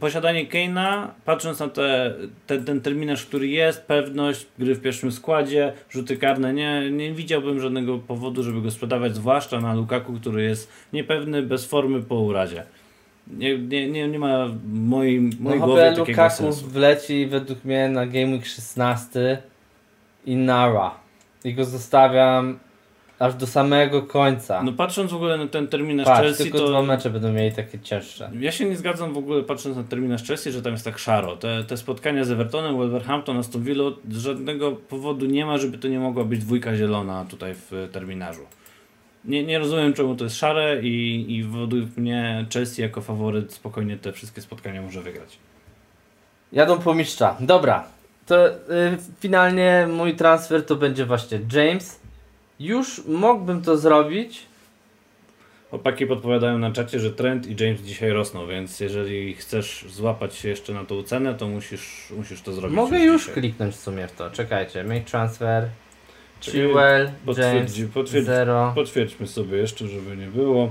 posiadanie 0.00 0.46
Kane'a, 0.46 1.08
patrząc 1.24 1.60
na 1.60 1.68
te, 1.68 2.14
te, 2.46 2.58
ten 2.58 2.80
terminarz, 2.80 3.26
który 3.26 3.48
jest, 3.48 3.82
pewność 3.82 4.46
gry 4.58 4.74
w 4.74 4.80
pierwszym 4.80 5.12
składzie, 5.12 5.72
rzuty 5.90 6.16
karne, 6.16 6.54
nie, 6.54 6.90
nie 6.90 7.12
widziałbym 7.12 7.60
żadnego 7.60 7.98
powodu, 7.98 8.42
żeby 8.42 8.62
go 8.62 8.70
sprzedawać, 8.70 9.14
zwłaszcza 9.14 9.60
na 9.60 9.74
Lukaku, 9.74 10.12
który 10.12 10.42
jest 10.42 10.72
niepewny, 10.92 11.42
bez 11.42 11.66
formy 11.66 12.02
po 12.02 12.14
urazie. 12.14 12.62
Nie, 13.26 13.58
nie, 13.58 13.90
nie, 13.90 14.08
nie 14.08 14.18
ma 14.18 14.46
w 14.46 14.72
mojej, 14.72 15.20
No 15.20 15.30
mojej 15.40 15.60
chyba 15.60 15.66
głowie 15.66 15.82
takiego 15.82 16.04
Lukaku 16.06 16.36
sensu. 16.36 16.66
wleci 16.66 17.26
według 17.26 17.64
mnie 17.64 17.88
na 17.88 18.06
Game 18.06 18.32
Week 18.32 18.46
16 18.46 19.42
i 20.26 20.36
Nara. 20.36 20.94
I 21.44 21.54
go 21.54 21.64
zostawiam 21.64 22.58
aż 23.18 23.34
do 23.34 23.46
samego 23.46 24.02
końca. 24.02 24.62
No 24.62 24.72
patrząc 24.72 25.10
w 25.10 25.14
ogóle 25.14 25.38
na 25.38 25.46
ten 25.46 25.68
terminarz 25.68 26.06
Patrz, 26.06 26.20
Chelsea, 26.22 26.42
tylko 26.42 26.58
to... 26.58 26.68
dwa 26.68 26.82
mecze 26.82 27.10
będą 27.10 27.32
mieli 27.32 27.54
takie 27.56 27.78
cięższe. 27.78 28.30
Ja 28.40 28.52
się 28.52 28.64
nie 28.64 28.76
zgadzam 28.76 29.12
w 29.12 29.18
ogóle 29.18 29.42
patrząc 29.42 29.76
na 29.76 29.84
terminarz 29.84 30.24
Chelsea, 30.24 30.52
że 30.52 30.62
tam 30.62 30.72
jest 30.72 30.84
tak 30.84 30.98
szaro. 30.98 31.36
Te, 31.36 31.64
te 31.64 31.76
spotkania 31.76 32.24
z 32.24 32.30
Evertonem, 32.30 32.76
Wolverhampton, 32.76 33.36
Aston 33.38 33.62
Villa, 33.62 33.84
żadnego 34.10 34.72
powodu 34.72 35.26
nie 35.26 35.46
ma, 35.46 35.58
żeby 35.58 35.78
to 35.78 35.88
nie 35.88 35.98
mogła 35.98 36.24
być 36.24 36.40
dwójka 36.40 36.76
zielona 36.76 37.24
tutaj 37.30 37.54
w 37.54 37.88
terminarzu. 37.92 38.42
Nie, 39.26 39.44
nie 39.44 39.58
rozumiem 39.58 39.92
czemu 39.92 40.16
to 40.16 40.24
jest 40.24 40.36
szare 40.36 40.82
i, 40.82 41.24
i 41.36 41.44
według 41.44 41.96
mnie 41.96 42.46
Chelsea 42.52 42.82
jako 42.82 43.00
faworyt 43.00 43.52
spokojnie 43.52 43.96
te 43.96 44.12
wszystkie 44.12 44.40
spotkania 44.40 44.82
może 44.82 45.02
wygrać. 45.02 45.38
Jadą 46.52 46.78
po 46.78 46.94
mistrza. 46.94 47.36
Dobra. 47.40 47.84
To 48.26 48.48
y, 48.48 48.54
finalnie 49.20 49.88
mój 49.92 50.14
transfer 50.14 50.66
to 50.66 50.76
będzie 50.76 51.06
właśnie 51.06 51.40
James. 51.52 52.00
Już 52.60 53.04
mógłbym 53.06 53.62
to 53.62 53.76
zrobić. 53.76 54.42
Chłopaki 55.70 56.06
podpowiadają 56.06 56.58
na 56.58 56.72
czacie, 56.72 57.00
że 57.00 57.10
Trent 57.10 57.46
i 57.46 57.64
James 57.64 57.80
dzisiaj 57.80 58.10
rosną, 58.10 58.46
więc 58.46 58.80
jeżeli 58.80 59.34
chcesz 59.34 59.84
złapać 59.88 60.34
się 60.34 60.48
jeszcze 60.48 60.72
na 60.72 60.84
tą 60.84 61.02
cenę, 61.02 61.34
to 61.34 61.48
musisz, 61.48 62.12
musisz 62.16 62.40
to 62.42 62.52
zrobić. 62.52 62.76
Mogę 62.76 62.98
już 62.98 63.20
dzisiaj. 63.20 63.34
kliknąć 63.34 63.74
w 63.74 63.80
sumie 63.80 64.08
w 64.08 64.12
to. 64.12 64.30
Czekajcie. 64.30 64.84
Make 64.84 65.04
transfer. 65.04 65.68
Chilwell, 66.40 67.04
James, 67.04 67.20
Potwierdzi, 67.26 67.86
potwierdzi, 67.86 68.26
zero. 68.26 68.72
potwierdźmy 68.74 69.26
sobie 69.26 69.58
jeszcze, 69.58 69.88
żeby 69.88 70.16
nie 70.16 70.26
było. 70.26 70.70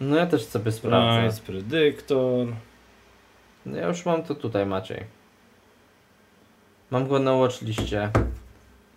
No 0.00 0.16
ja 0.16 0.26
też 0.26 0.44
sobie 0.44 0.72
sprawdzę. 0.72 1.20
Price, 1.22 1.42
Predictor. 1.46 2.46
No 3.66 3.76
ja 3.76 3.88
już 3.88 4.06
mam 4.06 4.22
to 4.22 4.34
tutaj 4.34 4.66
Maciej. 4.66 5.04
Mam 6.90 7.08
go 7.08 7.18
na 7.18 7.32
watchliście. 7.32 8.10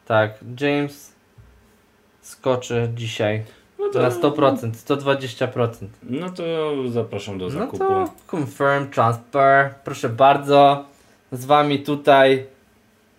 Tak, 0.06 0.39
James 0.62 1.13
skoczy 2.21 2.89
dzisiaj 2.95 3.43
No 3.80 3.89
to, 3.89 4.02
na 4.02 4.10
100%, 4.10 4.71
120%. 4.71 5.88
No 6.04 6.30
to 6.30 6.43
zapraszam 6.91 7.38
do 7.38 7.45
No 7.45 7.52
zakupu. 7.52 7.78
to 7.78 8.13
confirm 8.32 8.89
transfer. 8.89 9.73
Proszę 9.84 10.10
bardzo. 10.10 10.86
Z 11.32 11.45
wami 11.45 11.80
tutaj 11.80 12.45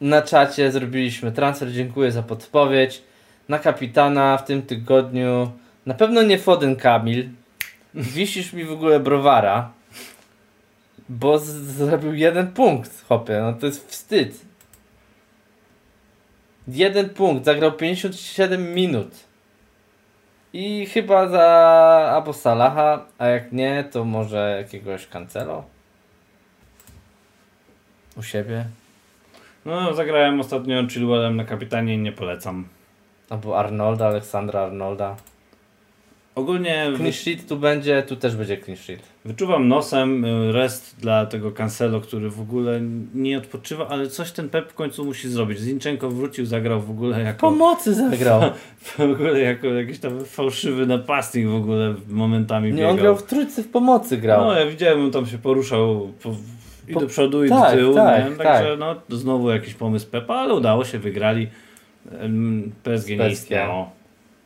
na 0.04 0.22
czacie 0.22 0.72
zrobiliśmy 0.72 1.32
transfer. 1.32 1.72
Dziękuję 1.72 2.12
za 2.12 2.22
podpowiedź. 2.22 3.02
Na 3.48 3.58
kapitana 3.58 4.36
w 4.36 4.44
tym 4.44 4.62
tygodniu. 4.62 5.52
Na 5.86 5.94
pewno 5.94 6.22
nie 6.22 6.38
Foden 6.38 6.76
Kamil. 6.76 7.28
Wisisz 7.94 8.52
mi 8.52 8.64
w 8.64 8.72
ogóle 8.72 9.00
browara. 9.00 9.70
Bo 11.08 11.38
zrobił 11.38 12.14
jeden 12.14 12.46
punkt, 12.46 13.04
hopie. 13.08 13.40
No 13.40 13.52
to 13.52 13.66
jest 13.66 13.90
wstyd. 13.90 14.40
Jeden 16.68 17.08
punkt. 17.08 17.44
Zagrał 17.44 17.72
57 17.72 18.74
minut. 18.74 19.14
I 20.52 20.86
chyba 20.86 21.28
za 21.28 21.46
albo 22.14 22.32
Salaha, 22.32 23.06
a 23.18 23.26
jak 23.26 23.52
nie, 23.52 23.84
to 23.84 24.04
może 24.04 24.56
jakiegoś 24.58 25.06
Cancelo? 25.06 25.64
U 28.16 28.22
siebie? 28.22 28.64
No 29.64 29.94
zagrałem 29.94 30.40
ostatnio 30.40 30.86
Chilwellem 30.88 31.36
na 31.36 31.44
kapitanie 31.44 31.94
i 31.94 31.98
nie 31.98 32.12
polecam. 32.12 32.64
Albo 33.30 33.58
Arnolda, 33.58 34.06
Aleksandra 34.06 34.60
Arnolda. 34.60 35.16
Ogólnie 36.34 36.86
Clean 36.96 37.12
sheet 37.12 37.48
tu 37.48 37.56
będzie, 37.56 38.02
tu 38.02 38.16
też 38.16 38.36
będzie 38.36 38.58
clean 38.58 38.76
sheet. 38.76 39.00
wyczuwam 39.24 39.68
nosem 39.68 40.24
y, 40.24 40.52
rest 40.52 40.96
dla 41.00 41.26
tego 41.26 41.52
Cancelo, 41.52 42.00
który 42.00 42.30
w 42.30 42.40
ogóle 42.40 42.80
nie 43.14 43.38
odpoczywa, 43.38 43.88
ale 43.88 44.06
coś 44.06 44.32
ten 44.32 44.48
Pep 44.48 44.70
w 44.70 44.74
końcu 44.74 45.04
musi 45.04 45.28
zrobić. 45.28 45.58
Zinchenko 45.58 46.10
wrócił, 46.10 46.46
zagrał 46.46 46.80
w 46.80 46.90
ogóle 46.90 47.20
jako, 47.22 47.40
Pomocy 47.40 47.94
zagrał. 47.94 48.40
w 48.86 49.00
ogóle 49.00 49.40
jako 49.40 49.66
jakiś 49.66 49.98
tam 49.98 50.24
fałszywy 50.24 50.86
napastnik 50.86 51.46
w 51.46 51.54
ogóle 51.54 51.94
momentami 52.08 52.68
Nie, 52.70 52.76
biegał. 52.76 52.90
on 52.90 52.96
grał 52.96 53.16
w 53.16 53.22
trójce 53.22 53.62
w 53.62 53.68
pomocy 53.68 54.16
grał. 54.16 54.44
No 54.44 54.58
ja 54.58 54.66
widziałem, 54.66 55.04
on 55.04 55.10
tam 55.10 55.26
się 55.26 55.38
poruszał 55.38 56.12
po, 56.22 56.36
i 56.88 56.94
do 56.94 57.06
przodu 57.06 57.44
i 57.44 57.48
tak, 57.48 57.70
do 57.70 57.76
tyłu, 57.76 57.94
tak, 57.94 58.30
nie? 58.30 58.36
tak. 58.36 58.46
także 58.46 58.76
no 58.76 58.96
znowu 59.08 59.50
jakiś 59.50 59.74
pomysł 59.74 60.06
Pepa, 60.10 60.34
ale 60.34 60.54
udało 60.54 60.84
się, 60.84 60.98
wygrali. 60.98 61.48
PSG 62.82 63.08
nie 63.08 63.30
istniało. 63.30 63.90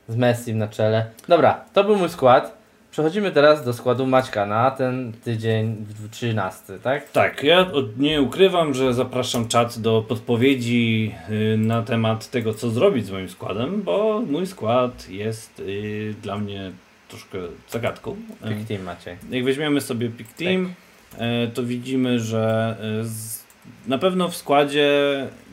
Z 0.08 0.16
Messi 0.16 0.54
na 0.54 0.68
czele. 0.68 1.06
Dobra, 1.28 1.64
to 1.72 1.84
był 1.84 1.96
mój 1.96 2.08
skład. 2.08 2.58
Przechodzimy 2.90 3.30
teraz 3.30 3.64
do 3.64 3.72
składu 3.72 4.06
Maćka 4.06 4.46
na 4.46 4.70
ten 4.70 5.12
tydzień 5.24 5.76
w 5.88 6.10
13, 6.10 6.78
tak? 6.82 7.10
Tak, 7.10 7.42
ja 7.42 7.66
nie 7.98 8.22
ukrywam, 8.22 8.74
że 8.74 8.94
zapraszam 8.94 9.48
czat 9.48 9.78
do 9.78 10.04
podpowiedzi 10.08 11.14
y, 11.30 11.56
na 11.58 11.82
temat 11.82 12.30
tego, 12.30 12.54
co 12.54 12.70
zrobić 12.70 13.06
z 13.06 13.10
moim 13.10 13.28
składem, 13.28 13.82
bo 13.82 14.22
mój 14.26 14.46
skład 14.46 15.08
jest 15.08 15.60
y, 15.60 16.14
dla 16.22 16.38
mnie 16.38 16.72
troszkę 17.08 17.38
zagadką. 17.68 18.16
Pick 18.48 18.68
team 18.68 18.82
Maciej. 18.82 19.16
Jak 19.30 19.44
weźmiemy 19.44 19.80
sobie 19.80 20.08
Pick 20.08 20.32
Team, 20.32 20.66
e, 20.66 20.87
to 21.54 21.62
widzimy, 21.62 22.20
że 22.20 22.76
e, 23.00 23.04
z, 23.04 23.44
na 23.86 23.98
pewno 23.98 24.28
w 24.28 24.36
składzie 24.36 24.90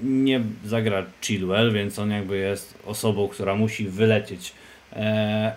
nie 0.04 0.42
zagra 0.66 1.06
Chilwell, 1.22 1.74
więc 1.74 2.00
on 2.00 2.12
jakby 2.12 2.38
jest 2.38 2.78
osobą, 2.86 3.28
która 3.28 3.56
musi 3.56 3.90
wylecieć. 3.90 4.54
E, 4.94 5.54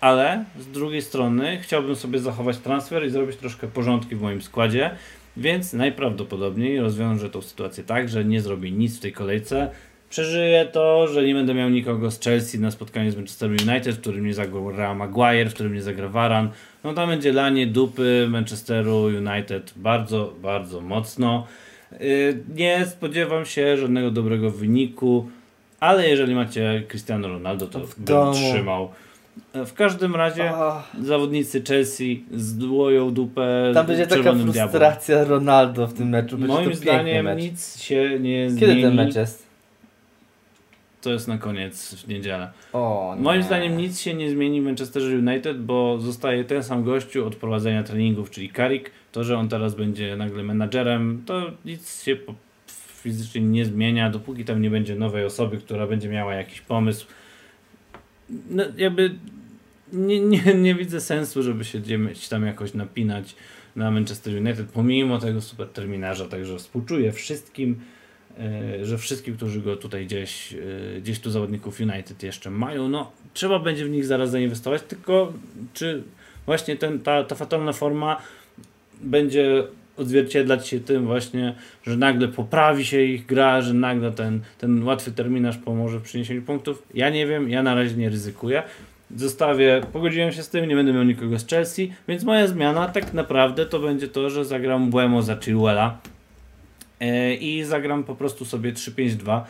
ale 0.00 0.44
z 0.60 0.66
drugiej 0.66 1.02
strony 1.02 1.58
chciałbym 1.62 1.96
sobie 1.96 2.18
zachować 2.18 2.58
transfer 2.58 3.06
i 3.06 3.10
zrobić 3.10 3.36
troszkę 3.36 3.68
porządki 3.68 4.16
w 4.16 4.20
moim 4.20 4.42
składzie, 4.42 4.90
więc 5.36 5.72
najprawdopodobniej 5.72 6.80
rozwiążę 6.80 7.30
tą 7.30 7.42
sytuację 7.42 7.84
tak, 7.84 8.08
że 8.08 8.24
nie 8.24 8.40
zrobię 8.40 8.70
nic 8.70 8.96
w 8.96 9.00
tej 9.00 9.12
kolejce. 9.12 9.70
Przeżyję 10.10 10.66
to, 10.72 11.08
że 11.08 11.22
nie 11.24 11.34
będę 11.34 11.54
miał 11.54 11.70
nikogo 11.70 12.10
z 12.10 12.20
Chelsea 12.20 12.58
na 12.58 12.70
spotkaniu 12.70 13.10
z 13.10 13.16
Manchester 13.16 13.50
United, 13.50 13.88
w 13.96 14.00
którym 14.00 14.26
nie 14.26 14.34
zagrał 14.34 14.70
Real 14.72 14.96
Maguire, 14.96 15.50
w 15.50 15.54
którym 15.54 15.74
nie 15.74 15.82
zagra 15.82 16.08
Varan. 16.08 16.48
No 16.84 16.94
tam 16.94 17.08
będzie 17.08 17.32
lanie 17.32 17.66
dupy 17.66 18.26
Manchesteru 18.30 19.02
United 19.02 19.72
bardzo, 19.76 20.32
bardzo 20.42 20.80
mocno. 20.80 21.46
Yy, 22.00 22.38
Nie 22.54 22.86
spodziewam 22.86 23.44
się 23.44 23.76
żadnego 23.76 24.10
dobrego 24.10 24.50
wyniku, 24.50 25.28
ale 25.80 26.08
jeżeli 26.08 26.34
macie 26.34 26.82
Cristiano 26.88 27.28
Ronaldo, 27.28 27.66
to 27.66 27.80
bym 27.98 28.32
trzymał. 28.34 28.88
E, 29.54 29.64
W 29.66 29.74
każdym 29.74 30.16
razie 30.16 30.52
zawodnicy 31.02 31.62
Chelsea 31.68 32.24
zdłoją 32.34 33.10
dupę 33.10 33.70
Tam 33.74 33.86
będzie 33.86 34.06
taka 34.06 34.32
frustracja 34.34 35.24
Ronaldo 35.24 35.86
w 35.86 35.94
tym 35.94 36.08
meczu. 36.08 36.38
Będzie 36.38 36.54
Moim 36.54 36.74
zdaniem 36.74 37.24
mecz. 37.24 37.38
nic 37.42 37.80
się 37.82 38.18
nie 38.20 38.46
Kiedy 38.46 38.56
zmieni. 38.66 38.82
ten 38.82 38.94
mecz 38.94 39.14
jest? 39.16 39.47
To 41.00 41.12
jest 41.12 41.28
na 41.28 41.38
koniec 41.38 41.94
w 41.94 42.08
niedzielę. 42.08 42.52
O, 42.72 43.14
nie. 43.16 43.22
Moim 43.22 43.42
zdaniem 43.42 43.76
nic 43.76 44.00
się 44.00 44.14
nie 44.14 44.30
zmieni 44.30 44.60
w 44.60 44.64
Manchester 44.64 45.02
United, 45.02 45.62
bo 45.62 45.98
zostaje 46.00 46.44
ten 46.44 46.62
sam 46.62 46.84
gościu 46.84 47.26
od 47.26 47.36
prowadzenia 47.36 47.82
treningów, 47.82 48.30
czyli 48.30 48.52
Carrick. 48.52 48.90
To, 49.12 49.24
że 49.24 49.38
on 49.38 49.48
teraz 49.48 49.74
będzie 49.74 50.16
nagle 50.16 50.42
menadżerem, 50.42 51.22
to 51.26 51.50
nic 51.64 52.02
się 52.04 52.16
fizycznie 53.02 53.40
nie 53.40 53.64
zmienia, 53.64 54.10
dopóki 54.10 54.44
tam 54.44 54.62
nie 54.62 54.70
będzie 54.70 54.94
nowej 54.94 55.24
osoby, 55.24 55.58
która 55.58 55.86
będzie 55.86 56.08
miała 56.08 56.34
jakiś 56.34 56.60
pomysł. 56.60 57.06
No, 58.50 58.64
jakby 58.76 59.14
nie, 59.92 60.20
nie, 60.20 60.54
nie 60.54 60.74
widzę 60.74 61.00
sensu, 61.00 61.42
żeby 61.42 61.64
się 61.64 61.80
tam 62.30 62.46
jakoś 62.46 62.74
napinać 62.74 63.36
na 63.76 63.90
Manchester 63.90 64.34
United, 64.34 64.66
pomimo 64.70 65.18
tego 65.18 65.40
super 65.40 65.68
terminarza, 65.68 66.28
także 66.28 66.58
współczuję 66.58 67.12
wszystkim, 67.12 67.80
że 68.82 68.98
wszystkim, 68.98 69.36
którzy 69.36 69.60
go 69.60 69.76
tutaj 69.76 70.06
gdzieś, 70.06 70.54
e, 70.54 71.00
gdzieś 71.00 71.20
tu 71.20 71.30
zawodników 71.30 71.80
United 71.80 72.22
jeszcze 72.22 72.50
mają, 72.50 72.88
no 72.88 73.12
trzeba 73.34 73.58
będzie 73.58 73.84
w 73.84 73.90
nich 73.90 74.04
zaraz 74.04 74.30
zainwestować, 74.30 74.82
tylko 74.82 75.32
czy 75.74 76.02
właśnie 76.46 76.76
ten, 76.76 77.00
ta, 77.00 77.24
ta 77.24 77.34
fatalna 77.34 77.72
forma 77.72 78.16
będzie 79.00 79.64
odzwierciedlać 79.96 80.68
się 80.68 80.80
tym 80.80 81.06
właśnie, 81.06 81.54
że 81.82 81.96
nagle 81.96 82.28
poprawi 82.28 82.84
się 82.84 83.02
ich 83.02 83.26
gra, 83.26 83.60
że 83.60 83.74
nagle 83.74 84.12
ten, 84.12 84.40
ten 84.58 84.82
łatwy 84.82 85.12
terminarz 85.12 85.56
pomoże 85.56 85.98
w 85.98 86.02
przyniesieniu 86.02 86.42
punktów. 86.42 86.82
Ja 86.94 87.10
nie 87.10 87.26
wiem, 87.26 87.50
ja 87.50 87.62
na 87.62 87.74
razie 87.74 87.96
nie 87.96 88.08
ryzykuję. 88.08 88.62
Zostawię, 89.16 89.80
pogodziłem 89.92 90.32
się 90.32 90.42
z 90.42 90.48
tym, 90.48 90.68
nie 90.68 90.74
będę 90.74 90.92
miał 90.92 91.04
nikogo 91.04 91.38
z 91.38 91.48
Chelsea, 91.48 91.92
więc 92.08 92.24
moja 92.24 92.46
zmiana 92.46 92.88
tak 92.88 93.14
naprawdę 93.14 93.66
to 93.66 93.78
będzie 93.78 94.08
to, 94.08 94.30
że 94.30 94.44
zagram 94.44 94.90
Błemo 94.90 95.22
za 95.22 95.36
Chilwella 95.36 95.98
e, 96.04 96.17
i 97.40 97.64
zagram 97.64 98.04
po 98.04 98.14
prostu 98.14 98.44
sobie 98.44 98.72
3-5-2. 98.72 99.40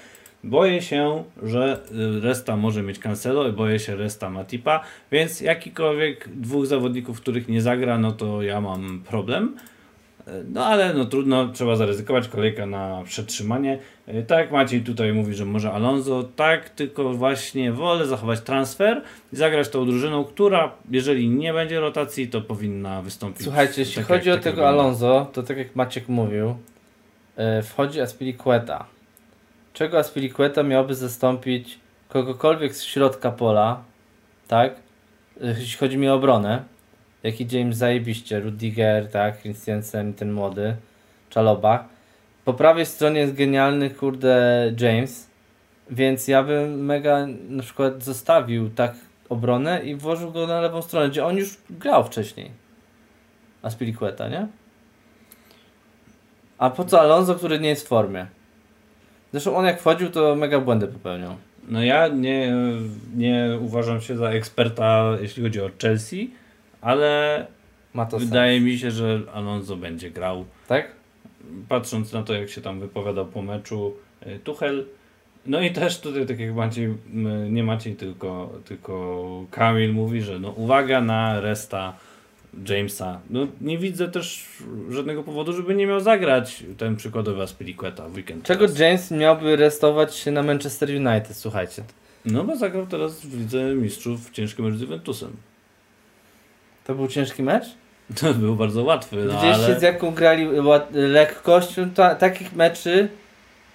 Boję 0.45 0.83
się, 0.83 1.25
że 1.43 1.81
y, 2.19 2.21
resta 2.21 2.57
może 2.57 2.83
mieć 2.83 2.99
Cancelo 2.99 3.49
i 3.49 3.53
boję 3.53 3.79
się 3.79 3.97
resta 3.97 4.31
Matipa, 4.31 4.85
więc 5.13 5.41
jakikolwiek 5.41 6.29
dwóch 6.35 6.67
zawodników, 6.67 7.21
których 7.21 7.49
nie 7.49 7.63
zagra, 7.63 7.99
no 7.99 8.13
to 8.13 8.43
ja 8.43 8.61
mam 8.61 9.03
problem. 9.09 9.57
E, 10.27 10.31
No 10.53 10.67
ale 10.67 10.95
no 10.95 11.05
trudno, 11.05 11.49
trzeba 11.49 11.77
zaryzykować, 11.77 12.29
kolejka 12.29 12.67
na 12.67 13.03
przetrzymanie. 13.05 13.79
E, 14.07 14.23
Tak 14.23 14.51
Maciej 14.53 14.81
tutaj 14.83 15.13
mówi, 15.13 15.35
że 15.35 15.45
może 15.45 15.73
Alonso, 15.73 16.29
tak, 16.37 16.71
tylko 16.71 17.15
właśnie 17.15 17.73
wolę 17.73 18.07
zachować 18.07 18.41
transfer 18.41 19.03
i 19.33 19.37
zagrać 19.37 19.69
tą 19.69 19.87
drużyną, 19.87 20.25
która 20.25 20.73
jeżeli 20.91 21.29
nie 21.29 21.53
będzie 21.53 21.81
rotacji, 21.81 22.29
to 22.29 22.41
powinna 22.41 23.03
wystąpić. 23.03 23.43
Słuchajcie, 23.43 23.75
jeśli 23.81 23.97
tak 23.97 24.07
chodzi 24.07 24.29
jak- 24.29 24.35
o 24.35 24.37
tak 24.39 24.45
tego 24.45 24.57
wygląda. 24.57 24.83
Alonso, 24.83 25.31
to 25.33 25.43
tak 25.43 25.59
jak 25.59 25.77
Maciek 25.77 26.09
mówił, 26.09 26.47
e, 26.49 26.55
wchodzi 27.63 28.01
Aspilicueta. 28.01 28.87
Czego 29.73 29.99
Aspilicueta 29.99 30.63
miałby 30.63 30.95
zastąpić 30.95 31.79
kogokolwiek 32.09 32.75
z 32.75 32.83
środka 32.83 33.31
pola, 33.31 33.83
tak? 34.49 34.75
E, 35.41 35.47
Jeśli 35.47 35.79
chodzi 35.79 35.99
mi 35.99 36.09
o 36.09 36.15
obronę, 36.15 36.63
jak 37.23 37.41
idzie 37.41 37.61
im 37.61 37.75
zajebiście, 37.75 38.41
Rudiger, 38.41 39.11
tak, 39.11 39.41
Christiansen, 39.41 40.15
ten 40.15 40.33
młody, 40.33 40.77
Czaloba. 41.31 41.89
Po 42.45 42.55
prawej 42.55 42.87
stronie 42.87 43.21
jest 43.21 43.35
genialny, 43.35 43.91
kurde, 43.91 44.73
James, 44.81 45.31
więc 45.91 46.29
ja 46.29 46.43
bym 46.43 46.85
mega 46.85 47.27
na 47.49 47.63
przykład 47.63 48.05
zostawił 48.05 48.71
tak 48.71 48.95
obronę 49.29 49.85
i 49.85 49.95
włożył 49.95 50.33
go 50.33 50.47
na 50.47 50.61
lewą 50.61 50.83
stronę, 50.83 51.09
gdzie 51.09 51.25
on 51.25 51.37
już 51.37 51.57
grał 51.71 52.05
wcześniej. 52.05 52.51
Aspilicueta, 53.63 54.29
nie? 54.29 54.47
A 56.59 56.71
po 56.71 56.85
co 56.85 57.01
Alonso, 57.01 57.35
który 57.35 57.61
nie 57.61 57.69
jest 57.69 57.85
w 57.85 57.89
formie? 57.89 58.27
Zresztą 59.33 59.57
on 59.57 59.65
jak 59.65 59.81
wchodził, 59.81 60.11
to 60.11 60.37
mega 60.37 60.61
błędy 60.61 60.87
popełniał. 60.87 61.37
No 61.69 61.83
ja 61.83 62.09
nie, 62.09 62.55
nie 63.17 63.59
uważam 63.61 64.01
się 64.01 64.17
za 64.17 64.31
eksperta, 64.31 65.17
jeśli 65.21 65.43
chodzi 65.43 65.61
o 65.61 65.71
Chelsea, 65.83 66.31
ale 66.81 67.47
wydaje 68.19 68.61
mi 68.61 68.79
się, 68.79 68.91
że 68.91 69.21
Alonso 69.35 69.77
będzie 69.77 70.11
grał. 70.11 70.37
sens. 70.37 70.69
Tak? 70.69 70.93
Patrząc 71.69 72.13
na 72.13 72.23
to, 72.23 72.35
jak 72.35 72.49
się 72.49 72.61
tam 72.61 72.81
wypowiadał 72.81 73.27
po 73.27 73.43
meczu 73.43 73.95
y, 74.27 74.39
Tuchel. 74.39 74.87
No 75.47 75.61
i 75.61 75.71
też 75.71 76.01
tutaj, 76.01 76.27
tak 76.27 76.41
jak 76.41 76.55
Maciej, 76.55 76.95
nie 77.51 77.63
Maciej, 77.63 77.97
tylko, 77.97 78.53
tylko 78.65 79.45
Kamil 79.51 79.93
mówi, 79.93 80.23
że 80.23 80.39
no 80.39 80.51
uwaga 80.51 81.01
na 81.01 81.41
resta 81.41 81.97
Jamesa. 82.69 83.21
No 83.31 83.47
nie 83.61 83.79
widzę 83.79 84.09
też 84.09 84.47
żadnego 84.91 85.23
powodu, 85.23 85.53
żeby 85.53 85.75
nie 85.75 85.87
miał 85.87 86.01
zagrać 86.01 86.65
ten 86.79 86.97
przykładowy 86.97 87.43
Aspilicueta 87.43 88.09
w 88.09 88.15
weekend. 88.15 88.45
Czego 88.45 88.67
teraz. 88.67 88.79
James 88.79 89.11
miałby 89.11 89.57
restować 89.57 90.17
się 90.17 90.31
na 90.31 90.43
Manchester 90.43 90.89
United, 90.89 91.37
słuchajcie. 91.37 91.83
No 92.25 92.45
bo 92.45 92.57
zagrał 92.57 92.87
teraz 92.87 93.21
w 93.21 93.39
Lidze 93.39 93.75
Mistrzów 93.75 94.31
ciężkim 94.31 94.65
mecz 94.65 94.75
z 94.75 94.81
Juventusem. 94.81 95.37
To 96.85 96.95
był 96.95 97.09
ciężki 97.09 97.43
mecz? 97.43 97.65
To 98.21 98.35
był 98.35 98.57
bardzo 98.57 98.83
łatwy, 98.85 99.17
no 99.17 99.35
Widzieliście 99.35 99.65
ale... 99.65 99.81
z 99.81 99.83
jaką 99.83 100.11
grali 100.11 100.49
lekkością 100.93 101.91
ta, 101.91 102.15
takich 102.15 102.57
meczy, 102.57 103.09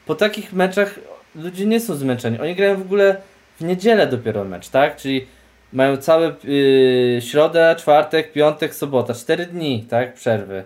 po 0.06 0.16
takich 0.16 0.54
meczach 0.54 1.00
ludzie 1.36 1.66
nie 1.66 1.80
są 1.80 1.96
zmęczeni. 1.96 2.40
Oni 2.40 2.56
grają 2.56 2.78
w 2.78 2.82
ogóle 2.82 3.22
w 3.60 3.64
niedzielę 3.64 4.08
dopiero 4.08 4.44
mecz, 4.44 4.70
tak? 4.70 4.98
Czyli 4.98 5.26
mają 5.74 5.98
całe 5.98 6.36
yy, 6.44 7.22
środę, 7.22 7.76
czwartek, 7.80 8.32
piątek, 8.32 8.76
sobota, 8.76 9.14
cztery 9.14 9.46
dni, 9.46 9.86
tak? 9.90 10.14
Przerwy. 10.14 10.64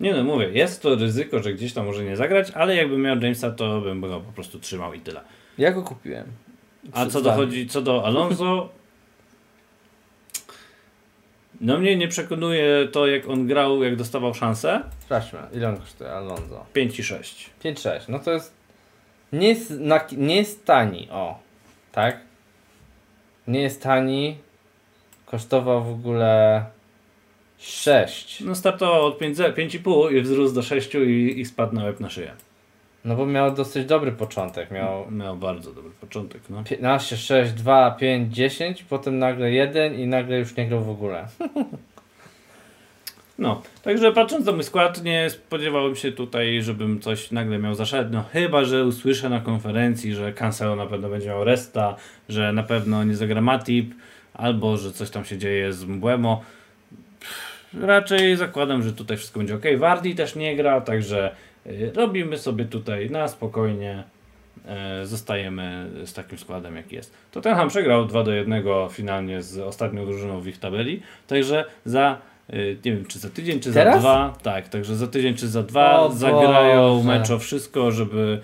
Nie 0.00 0.14
no, 0.14 0.24
mówię, 0.24 0.50
jest 0.52 0.82
to 0.82 0.94
ryzyko, 0.94 1.42
że 1.42 1.54
gdzieś 1.54 1.72
tam 1.72 1.86
może 1.86 2.04
nie 2.04 2.16
zagrać, 2.16 2.50
ale 2.50 2.76
jakbym 2.76 3.02
miał 3.02 3.16
Jamesa, 3.16 3.50
to 3.50 3.80
bym 3.80 4.00
go 4.00 4.20
po 4.20 4.32
prostu 4.32 4.58
trzymał 4.58 4.94
i 4.94 5.00
tyle. 5.00 5.20
Ja 5.58 5.72
go 5.72 5.82
kupiłem. 5.82 6.26
A 6.92 7.06
co 7.06 7.22
dochodzi, 7.22 7.68
co 7.68 7.82
do 7.82 8.04
Alonso, 8.04 8.68
no 11.60 11.78
mnie 11.78 11.96
nie 11.96 12.08
przekonuje 12.08 12.88
to, 12.92 13.06
jak 13.06 13.28
on 13.28 13.46
grał, 13.46 13.82
jak 13.82 13.96
dostawał 13.96 14.34
szansę. 14.34 14.82
Sprawdźmy, 15.00 15.38
ile 15.52 15.68
on 15.68 15.76
kosztuje 15.76 16.10
Alonso. 16.10 16.66
5 16.72 16.98
i 16.98 17.02
6. 17.02 17.50
5-6, 17.64 18.00
no 18.08 18.18
to 18.18 18.32
jest 18.32 18.56
nie 19.32 19.48
jest, 19.48 19.70
na, 19.70 20.00
nie 20.16 20.36
jest 20.36 20.64
tani, 20.64 21.08
o, 21.10 21.38
tak? 21.92 22.20
Nie 23.48 23.60
jest 23.60 23.82
tani, 23.82 24.36
kosztował 25.26 25.84
w 25.84 25.90
ogóle 25.90 26.64
6. 27.58 28.40
No 28.40 28.54
startował 28.54 29.06
od 29.06 29.18
5 29.18 29.38
5,5 29.38 30.16
i 30.16 30.20
wzrósł 30.20 30.54
do 30.54 30.62
6 30.62 30.94
i, 30.94 31.40
i 31.40 31.44
spadł 31.44 31.74
na 31.74 31.84
łeb 31.84 32.00
na 32.00 32.10
szyję. 32.10 32.32
No 33.04 33.16
bo 33.16 33.26
miał 33.26 33.54
dosyć 33.54 33.86
dobry 33.86 34.12
początek. 34.12 34.70
Miał 34.70 35.10
Miał 35.10 35.36
bardzo 35.36 35.72
dobry 35.72 35.90
początek, 36.00 36.42
no. 36.50 36.64
15, 36.64 37.16
6, 37.16 37.52
2, 37.52 37.90
5, 37.90 38.34
10, 38.34 38.82
potem 38.82 39.18
nagle 39.18 39.50
1 39.50 39.94
i 39.94 40.06
nagle 40.06 40.38
już 40.38 40.56
nie 40.56 40.66
grał 40.66 40.84
w 40.84 40.90
ogóle. 40.90 41.26
No, 43.38 43.62
także 43.82 44.12
patrząc 44.12 44.46
na 44.46 44.52
mój 44.52 44.64
skład, 44.64 45.04
nie 45.04 45.30
spodziewałem 45.30 45.96
się 45.96 46.12
tutaj, 46.12 46.62
żebym 46.62 47.00
coś 47.00 47.30
nagle 47.30 47.58
miał 47.58 47.74
zaszedł. 47.74 48.12
No, 48.12 48.24
chyba, 48.32 48.64
że 48.64 48.84
usłyszę 48.84 49.28
na 49.28 49.40
konferencji, 49.40 50.14
że 50.14 50.32
Cancelo 50.32 50.76
na 50.76 50.86
pewno 50.86 51.08
będzie 51.08 51.28
miał 51.28 51.44
resta, 51.44 51.96
że 52.28 52.52
na 52.52 52.62
pewno 52.62 53.04
nie 53.04 53.14
zagra 53.14 53.40
Matip, 53.40 53.94
albo 54.34 54.76
że 54.76 54.92
coś 54.92 55.10
tam 55.10 55.24
się 55.24 55.38
dzieje 55.38 55.72
z 55.72 55.84
Mbłemo. 55.84 56.42
Raczej 57.80 58.36
zakładam, 58.36 58.82
że 58.82 58.92
tutaj 58.92 59.16
wszystko 59.16 59.40
będzie 59.40 59.54
ok. 59.54 59.64
Wardi 59.76 60.14
też 60.14 60.36
nie 60.36 60.56
gra, 60.56 60.80
także 60.80 61.34
y, 61.66 61.92
robimy 61.94 62.38
sobie 62.38 62.64
tutaj 62.64 63.10
na 63.10 63.28
spokojnie. 63.28 64.04
e, 64.66 65.06
Zostajemy 65.06 65.90
z 66.04 66.12
takim 66.12 66.38
składem, 66.38 66.76
jaki 66.76 66.96
jest. 66.96 67.14
Tottenham 67.30 67.68
przegrał 67.68 68.06
2 68.06 68.24
do 68.24 68.32
1 68.32 68.62
finalnie 68.90 69.42
z 69.42 69.58
ostatnią 69.58 70.06
drużyną 70.06 70.40
w 70.40 70.46
ich 70.48 70.58
tabeli, 70.58 71.02
także 71.26 71.64
za 71.84 72.18
nie 72.84 72.92
wiem, 72.92 73.04
czy 73.04 73.18
za 73.18 73.30
tydzień, 73.30 73.60
czy 73.60 73.72
Teraz? 73.72 73.94
za 73.94 74.00
dwa. 74.00 74.34
Tak, 74.42 74.68
także 74.68 74.96
za 74.96 75.06
tydzień, 75.06 75.34
czy 75.34 75.48
za 75.48 75.62
dwa 75.62 76.00
O 76.00 76.12
zagrają 76.12 76.96
Boże. 76.96 77.08
mecz 77.08 77.30
o 77.30 77.38
wszystko, 77.38 77.90
żeby 77.92 78.40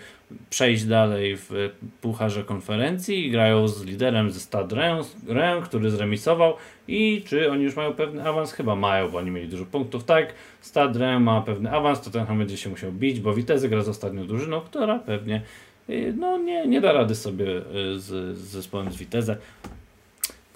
przejść 0.51 0.85
dalej 0.85 1.37
w 1.37 1.53
y, 1.53 1.71
pucharze 2.01 2.45
konferencji 2.45 3.31
grają 3.31 3.69
z 3.69 3.85
liderem 3.85 4.31
ze 4.31 4.41
Reims, 4.71 5.17
Reims, 5.29 5.69
który 5.69 5.91
zremisował 5.91 6.55
i 6.89 7.23
czy 7.27 7.51
oni 7.51 7.65
już 7.65 7.77
mają 7.77 7.93
pewny 7.93 8.29
awans? 8.29 8.53
Chyba 8.53 8.77
mają, 8.77 9.11
bo 9.11 9.19
oni 9.19 9.31
mieli 9.31 9.49
dużo 9.49 9.65
punktów. 9.65 10.05
Tak, 10.05 10.35
Stade 10.61 10.99
Reims 10.99 11.25
ma 11.25 11.41
pewny 11.41 11.71
awans, 11.71 12.01
to 12.01 12.11
ten 12.11 12.39
będzie 12.39 12.57
się 12.57 12.71
musiał 12.71 12.93
bić, 12.93 13.21
bo 13.21 13.35
Vitesse 13.35 13.69
gra 13.69 13.83
z 13.83 13.89
ostatnią 13.89 14.27
drużyną, 14.27 14.61
która 14.61 14.99
pewnie 14.99 15.43
y, 15.91 16.15
no, 16.19 16.39
nie, 16.39 16.67
nie 16.67 16.81
da 16.81 16.93
rady 16.93 17.15
sobie 17.15 17.47
y, 17.47 17.63
z, 18.01 18.39
z 18.39 18.39
zespołem 18.39 18.93
z 18.93 18.97
Vitesse. 18.97 19.37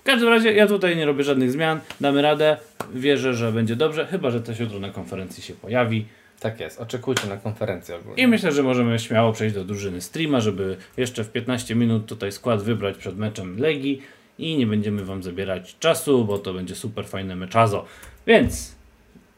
W 0.06 0.08
każdym 0.08 0.28
razie 0.28 0.52
ja 0.52 0.66
tutaj 0.66 0.96
nie 0.96 1.06
robię 1.06 1.24
żadnych 1.24 1.50
zmian, 1.50 1.80
damy 2.00 2.22
radę, 2.22 2.56
wierzę, 2.94 3.34
że 3.34 3.52
będzie 3.52 3.76
dobrze, 3.76 4.06
chyba 4.06 4.30
że 4.30 4.40
też 4.40 4.60
jutro 4.60 4.80
na 4.80 4.90
konferencji 4.90 5.42
się 5.42 5.54
pojawi. 5.54 6.06
Tak 6.40 6.60
jest, 6.60 6.80
oczekujcie 6.80 7.28
na 7.28 7.36
konferencję 7.36 7.96
ogólnie. 7.96 8.22
I 8.22 8.26
myślę, 8.26 8.52
że 8.52 8.62
możemy 8.62 8.98
śmiało 8.98 9.32
przejść 9.32 9.54
do 9.54 9.64
drużyny 9.64 10.00
streama, 10.00 10.40
żeby 10.40 10.76
jeszcze 10.96 11.24
w 11.24 11.32
15 11.32 11.74
minut 11.74 12.06
tutaj 12.06 12.32
skład 12.32 12.62
wybrać 12.62 12.96
przed 12.96 13.18
meczem 13.18 13.58
Legii 13.58 14.02
i 14.38 14.56
nie 14.56 14.66
będziemy 14.66 15.04
Wam 15.04 15.22
zabierać 15.22 15.76
czasu, 15.78 16.24
bo 16.24 16.38
to 16.38 16.54
będzie 16.54 16.74
super 16.74 17.06
fajne 17.06 17.36
meczazo. 17.36 17.84
Więc 18.26 18.74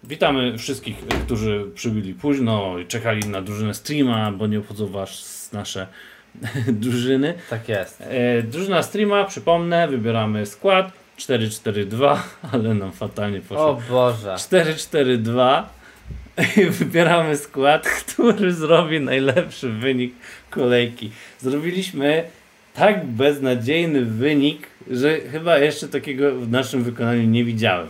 witamy 0.04 0.58
wszystkich, 0.58 0.96
którzy 1.24 1.64
przybyli 1.74 2.14
późno 2.14 2.78
i 2.78 2.86
czekali 2.86 3.28
na 3.28 3.42
drużynę 3.42 3.74
streama, 3.74 4.32
bo 4.32 4.46
nie 4.46 4.58
obchodzą 4.58 4.86
Was 4.86 5.50
nasze 5.52 5.86
drużyny. 6.82 7.34
Tak 7.50 7.68
jest. 7.68 8.00
E, 8.00 8.42
drużyna 8.42 8.82
streama, 8.82 9.24
przypomnę, 9.24 9.88
wybieramy 9.88 10.46
skład 10.46 10.92
4-4-2, 11.18 12.16
ale 12.52 12.74
nam 12.74 12.92
fatalnie 12.92 13.40
poszło. 13.40 13.68
O 13.68 13.82
Boże. 13.90 14.34
4-4-2 14.34 15.62
i 16.56 16.64
wybieramy 16.80 17.36
skład, 17.36 17.88
który 17.88 18.52
zrobi 18.52 19.00
najlepszy 19.00 19.68
wynik 19.68 20.14
kolejki. 20.50 21.10
Zrobiliśmy 21.38 22.24
tak 22.74 23.06
beznadziejny 23.06 24.04
wynik, 24.04 24.66
że 24.90 25.20
chyba 25.20 25.58
jeszcze 25.58 25.88
takiego 25.88 26.34
w 26.34 26.50
naszym 26.50 26.84
wykonaniu 26.84 27.22
nie 27.22 27.44
widziałem. 27.44 27.88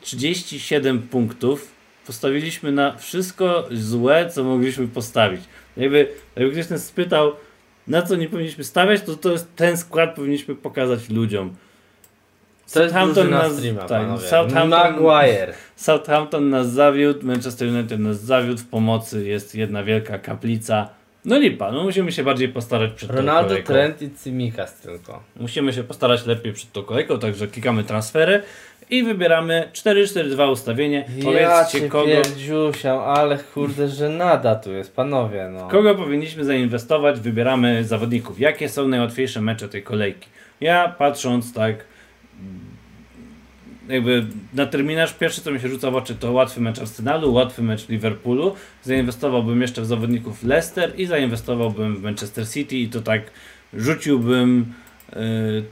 37 0.00 1.02
punktów 1.02 1.72
postawiliśmy 2.06 2.72
na 2.72 2.96
wszystko 2.96 3.68
złe, 3.72 4.30
co 4.30 4.44
mogliśmy 4.44 4.88
postawić. 4.88 5.40
Jakby, 5.76 6.08
jakby 6.36 6.52
ktoś 6.52 6.70
nas 6.70 6.86
spytał, 6.86 7.32
na 7.88 8.02
co 8.02 8.16
nie 8.16 8.28
powinniśmy 8.28 8.64
stawiać, 8.64 9.02
to, 9.02 9.16
to 9.16 9.32
jest 9.32 9.56
ten 9.56 9.76
skład 9.76 10.14
powinniśmy 10.14 10.54
pokazać 10.54 11.10
ludziom. 11.10 11.54
To 12.72 12.82
jest 12.82 12.94
Southampton 12.94 13.30
nas- 13.30 13.52
streama, 13.56 13.80
tak. 13.86 14.08
Southampton- 14.20 14.68
Maguire. 14.68 15.54
Southampton 15.76 16.50
nas 16.50 16.70
zawiódł, 16.72 17.26
Manchester 17.26 17.68
United 17.68 18.00
nas 18.00 18.20
zawiódł, 18.20 18.60
w 18.60 18.66
pomocy 18.66 19.26
jest 19.26 19.54
jedna 19.54 19.84
wielka 19.84 20.18
kaplica. 20.18 20.88
No 21.24 21.38
lipa, 21.38 21.72
no 21.72 21.82
musimy 21.84 22.12
się 22.12 22.24
bardziej 22.24 22.48
postarać 22.48 22.92
przed 22.92 23.10
tą 23.10 23.16
Ronaldo, 23.16 23.48
kolejką. 23.48 23.72
Trent 23.72 24.02
i 24.02 24.10
Cimikas 24.24 24.80
tylko. 24.80 25.22
Musimy 25.36 25.72
się 25.72 25.84
postarać 25.84 26.26
lepiej 26.26 26.52
przed 26.52 26.72
tą 26.72 26.82
kolejką, 26.82 27.18
także 27.18 27.48
klikamy 27.48 27.84
transfery 27.84 28.42
i 28.92 29.02
wybieramy 29.02 29.68
4-4-2 29.72 30.52
ustawienie. 30.52 31.04
Ja 31.16 31.24
Powiedzcie 31.24 31.80
cię 31.80 31.88
kogo, 31.88 32.06
pierdziusiam, 32.06 32.98
ale 32.98 33.38
kurde, 33.38 33.88
że 33.88 34.08
nada 34.08 34.54
tu 34.54 34.72
jest, 34.72 34.96
panowie, 34.96 35.48
no. 35.52 35.68
kogo 35.68 35.94
powinniśmy 35.94 36.44
zainwestować, 36.44 37.20
wybieramy 37.20 37.84
zawodników. 37.84 38.40
Jakie 38.40 38.68
są 38.68 38.88
najłatwiejsze 38.88 39.40
mecze 39.40 39.68
tej 39.68 39.82
kolejki? 39.82 40.28
Ja 40.60 40.94
patrząc 40.98 41.54
tak 41.54 41.84
jakby 43.88 44.26
na 44.54 44.66
terminarz 44.66 45.14
pierwszy 45.14 45.40
co 45.40 45.50
mi 45.50 45.60
się 45.60 45.68
rzuca 45.68 45.90
w 45.90 45.96
oczy 45.96 46.14
to 46.14 46.32
łatwy 46.32 46.60
mecz 46.60 46.78
Arsenalu, 46.78 47.32
łatwy 47.32 47.62
mecz 47.62 47.88
Liverpoolu. 47.88 48.54
Zainwestowałbym 48.82 49.62
jeszcze 49.62 49.82
w 49.82 49.86
zawodników 49.86 50.44
Leicester 50.44 50.92
i 51.00 51.06
zainwestowałbym 51.06 51.96
w 51.96 52.02
Manchester 52.02 52.48
City 52.48 52.76
i 52.76 52.88
to 52.88 53.00
tak 53.00 53.22
rzuciłbym 53.74 54.72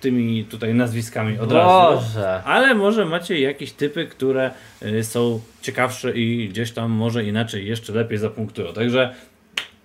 tymi 0.01 0.45
tutaj 0.45 0.75
nazwiskami 0.75 1.39
od 1.39 1.53
razu. 1.53 1.97
Boże. 1.97 2.43
Ale 2.45 2.75
może 2.75 3.05
macie 3.07 3.41
jakieś 3.41 3.73
typy, 3.73 4.07
które 4.07 4.51
y, 4.83 5.05
są 5.05 5.41
ciekawsze 5.63 6.13
i 6.13 6.49
gdzieś 6.49 6.73
tam 6.73 6.91
może 6.91 7.25
inaczej 7.25 7.67
jeszcze 7.67 7.93
lepiej 7.93 8.19
zapunktują. 8.19 8.73
Także 8.73 9.15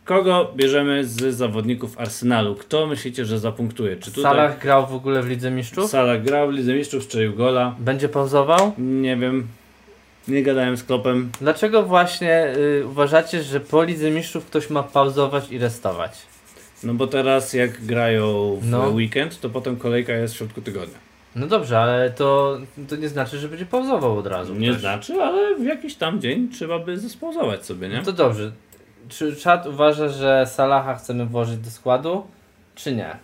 kogo 0.05 0.51
bierzemy 0.55 1.05
z 1.05 1.35
zawodników 1.35 1.99
Arsenalu? 1.99 2.55
Kto 2.55 2.87
myślicie, 2.87 3.25
że 3.25 3.39
zapunktuje? 3.39 3.95
Czy 3.95 4.11
tutaj 4.11 4.23
Salah 4.23 4.59
grał 4.59 4.87
w 4.87 4.93
ogóle 4.93 5.23
w 5.23 5.27
Lidze 5.27 5.51
Mistrzów? 5.51 5.89
Salah 5.89 6.23
grał 6.23 6.47
w 6.47 6.51
Lidze 6.51 6.73
Mistrzów, 6.73 7.03
strzelił 7.03 7.33
gola? 7.35 7.75
Będzie 7.79 8.09
pauzował? 8.09 8.73
Nie 8.77 9.17
wiem. 9.17 9.47
Nie 10.27 10.43
gadałem 10.43 10.77
z 10.77 10.83
Klopem. 10.83 11.31
Dlaczego 11.41 11.83
właśnie 11.83 12.53
y, 12.57 12.85
uważacie, 12.87 13.43
że 13.43 13.59
po 13.59 13.83
Lidze 13.83 14.11
Mistrzów 14.11 14.45
ktoś 14.45 14.69
ma 14.69 14.83
pauzować 14.83 15.51
i 15.51 15.57
restować? 15.57 16.11
No 16.83 16.93
bo 16.93 17.07
teraz 17.07 17.53
jak 17.53 17.85
grają 17.85 18.57
w 18.61 18.69
No. 18.69 18.87
weekend, 18.89 19.39
to 19.41 19.49
potem 19.49 19.77
kolejka 19.77 20.13
jest 20.13 20.33
w 20.33 20.37
środku 20.37 20.61
tygodnia. 20.61 20.97
No 21.35 21.47
dobrze, 21.47 21.79
ale 21.79 22.09
to, 22.09 22.57
to 22.89 22.95
nie 22.95 23.09
znaczy, 23.09 23.37
że 23.39 23.47
będzie 23.49 23.65
pauzował 23.65 24.17
od 24.17 24.27
razu. 24.27 24.55
Nie 24.55 24.69
ktoś. 24.69 24.81
znaczy, 24.81 25.13
ale 25.13 25.55
w 25.55 25.63
jakiś 25.65 25.95
tam 25.95 26.21
dzień 26.21 26.49
trzeba 26.49 26.79
by 26.79 26.99
zespauzować 26.99 27.65
sobie, 27.65 27.89
nie? 27.89 27.97
No 27.97 28.03
to 28.03 28.13
dobrze. 28.13 28.51
Czy 29.09 29.35
czat 29.35 29.67
uważa, 29.67 30.09
że 30.09 30.45
Salaha 30.47 30.95
chcemy 30.95 31.25
włożyć 31.25 31.57
do 31.57 31.69
składu, 31.69 32.27
czy 32.75 32.95
nie? 32.95 33.17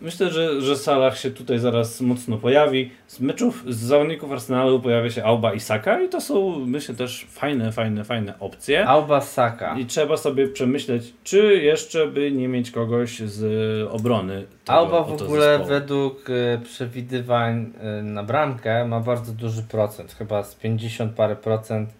Myślę, 0.00 0.30
że, 0.30 0.60
że 0.60 0.76
Salah 0.76 1.18
się 1.18 1.30
tutaj 1.30 1.58
zaraz 1.58 2.00
mocno 2.00 2.36
pojawi. 2.36 2.90
Z 3.06 3.20
meczów, 3.20 3.64
z 3.68 3.76
zawodników 3.76 4.32
Arsenalu 4.32 4.80
pojawia 4.80 5.10
się 5.10 5.24
Auba 5.24 5.54
i 5.54 5.60
Saka 5.60 6.00
i 6.00 6.08
to 6.08 6.20
są, 6.20 6.58
myślę, 6.66 6.94
też 6.94 7.26
fajne, 7.30 7.72
fajne, 7.72 8.04
fajne 8.04 8.38
opcje. 8.40 8.88
Auba 8.88 9.20
Saka. 9.20 9.78
I 9.78 9.86
trzeba 9.86 10.16
sobie 10.16 10.48
przemyśleć, 10.48 11.14
czy 11.24 11.56
jeszcze 11.62 12.06
by 12.06 12.32
nie 12.32 12.48
mieć 12.48 12.70
kogoś 12.70 13.18
z 13.18 13.42
obrony. 13.90 14.46
tego 14.64 14.78
Auba 14.78 15.02
w 15.02 15.22
ogóle 15.22 15.46
zespołu. 15.46 15.68
według 15.68 16.30
y, 16.30 16.60
przewidywań 16.64 17.72
y, 18.00 18.02
na 18.02 18.22
bramkę 18.22 18.84
ma 18.84 19.00
bardzo 19.00 19.32
duży 19.32 19.62
procent, 19.62 20.12
chyba 20.18 20.42
z 20.42 20.54
50 20.54 21.14
parę 21.14 21.36
procent 21.36 21.90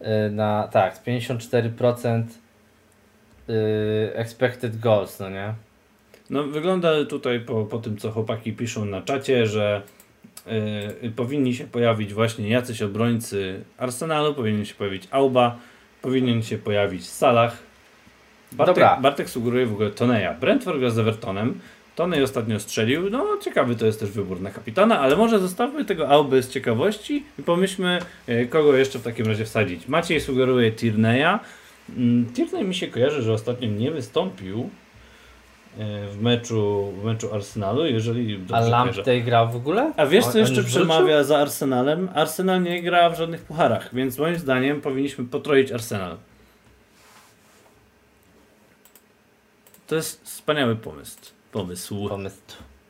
y, 0.00 0.30
na, 0.30 0.68
tak, 0.72 0.96
z 0.96 1.00
54% 1.00 2.22
y, 3.48 4.10
expected 4.14 4.78
goals, 4.80 5.20
no 5.20 5.30
nie? 5.30 5.54
No, 6.30 6.44
wygląda 6.44 7.04
tutaj 7.04 7.40
po, 7.40 7.64
po 7.64 7.78
tym, 7.78 7.96
co 7.96 8.10
chłopaki 8.10 8.52
piszą 8.52 8.84
na 8.84 9.02
czacie, 9.02 9.46
że 9.46 9.82
y, 11.02 11.10
powinni 11.10 11.54
się 11.54 11.64
pojawić 11.64 12.14
właśnie 12.14 12.48
jacyś 12.48 12.82
obrońcy 12.82 13.64
Arsenalu, 13.78 14.34
powinien 14.34 14.64
się 14.64 14.74
pojawić 14.74 15.08
Auba, 15.10 15.58
powinien 16.02 16.42
się 16.42 16.58
pojawić 16.58 17.08
Salah. 17.08 17.56
Bartek, 18.52 18.74
Dobra. 18.74 18.96
Bartek 19.00 19.30
sugeruje 19.30 19.66
w 19.66 19.72
ogóle 19.72 19.90
Toneja. 19.90 20.34
Brentford 20.34 20.78
gra 20.78 20.90
z 20.90 20.98
Evertonem. 20.98 21.60
Tonej 21.96 22.22
ostatnio 22.22 22.60
strzelił. 22.60 23.10
No, 23.10 23.26
ciekawy 23.40 23.76
to 23.76 23.86
jest 23.86 24.00
też 24.00 24.10
wybór 24.10 24.40
na 24.40 24.50
kapitana, 24.50 25.00
ale 25.00 25.16
może 25.16 25.38
zostawmy 25.38 25.84
tego 25.84 26.08
Auby 26.08 26.42
z 26.42 26.50
ciekawości 26.50 27.24
i 27.38 27.42
pomyślmy, 27.42 27.98
y, 28.28 28.46
kogo 28.50 28.76
jeszcze 28.76 28.98
w 28.98 29.02
takim 29.02 29.26
razie 29.26 29.44
wsadzić. 29.44 29.88
Maciej 29.88 30.20
sugeruje 30.20 30.72
Tierney'a. 30.72 31.38
Mm, 31.96 32.32
Tierney 32.34 32.64
mi 32.64 32.74
się 32.74 32.86
kojarzy, 32.86 33.22
że 33.22 33.32
ostatnio 33.32 33.68
nie 33.68 33.90
wystąpił 33.90 34.70
w 36.10 36.16
meczu, 36.20 36.92
w 37.00 37.04
meczu 37.04 37.34
Arsenalu, 37.34 37.86
jeżeli 37.86 38.44
A. 38.52 38.60
Lamptey 38.60 39.22
grał 39.22 39.48
w 39.48 39.56
ogóle? 39.56 39.92
A 39.96 40.06
wiesz 40.06 40.26
co 40.26 40.38
jeszcze 40.38 40.64
przemawia 40.64 41.24
za 41.24 41.38
Arsenalem? 41.38 42.08
Arsenal 42.14 42.62
nie 42.62 42.82
gra 42.82 43.10
w 43.10 43.18
żadnych 43.18 43.42
pucharach, 43.42 43.94
więc 43.94 44.18
moim 44.18 44.36
zdaniem 44.38 44.80
powinniśmy 44.80 45.24
potroić 45.24 45.72
Arsenal. 45.72 46.16
To 49.86 49.94
jest 49.94 50.24
wspaniały 50.24 50.76
pomysł. 50.76 51.18
Pomysł. 51.52 52.08
Pomysł. 52.08 52.36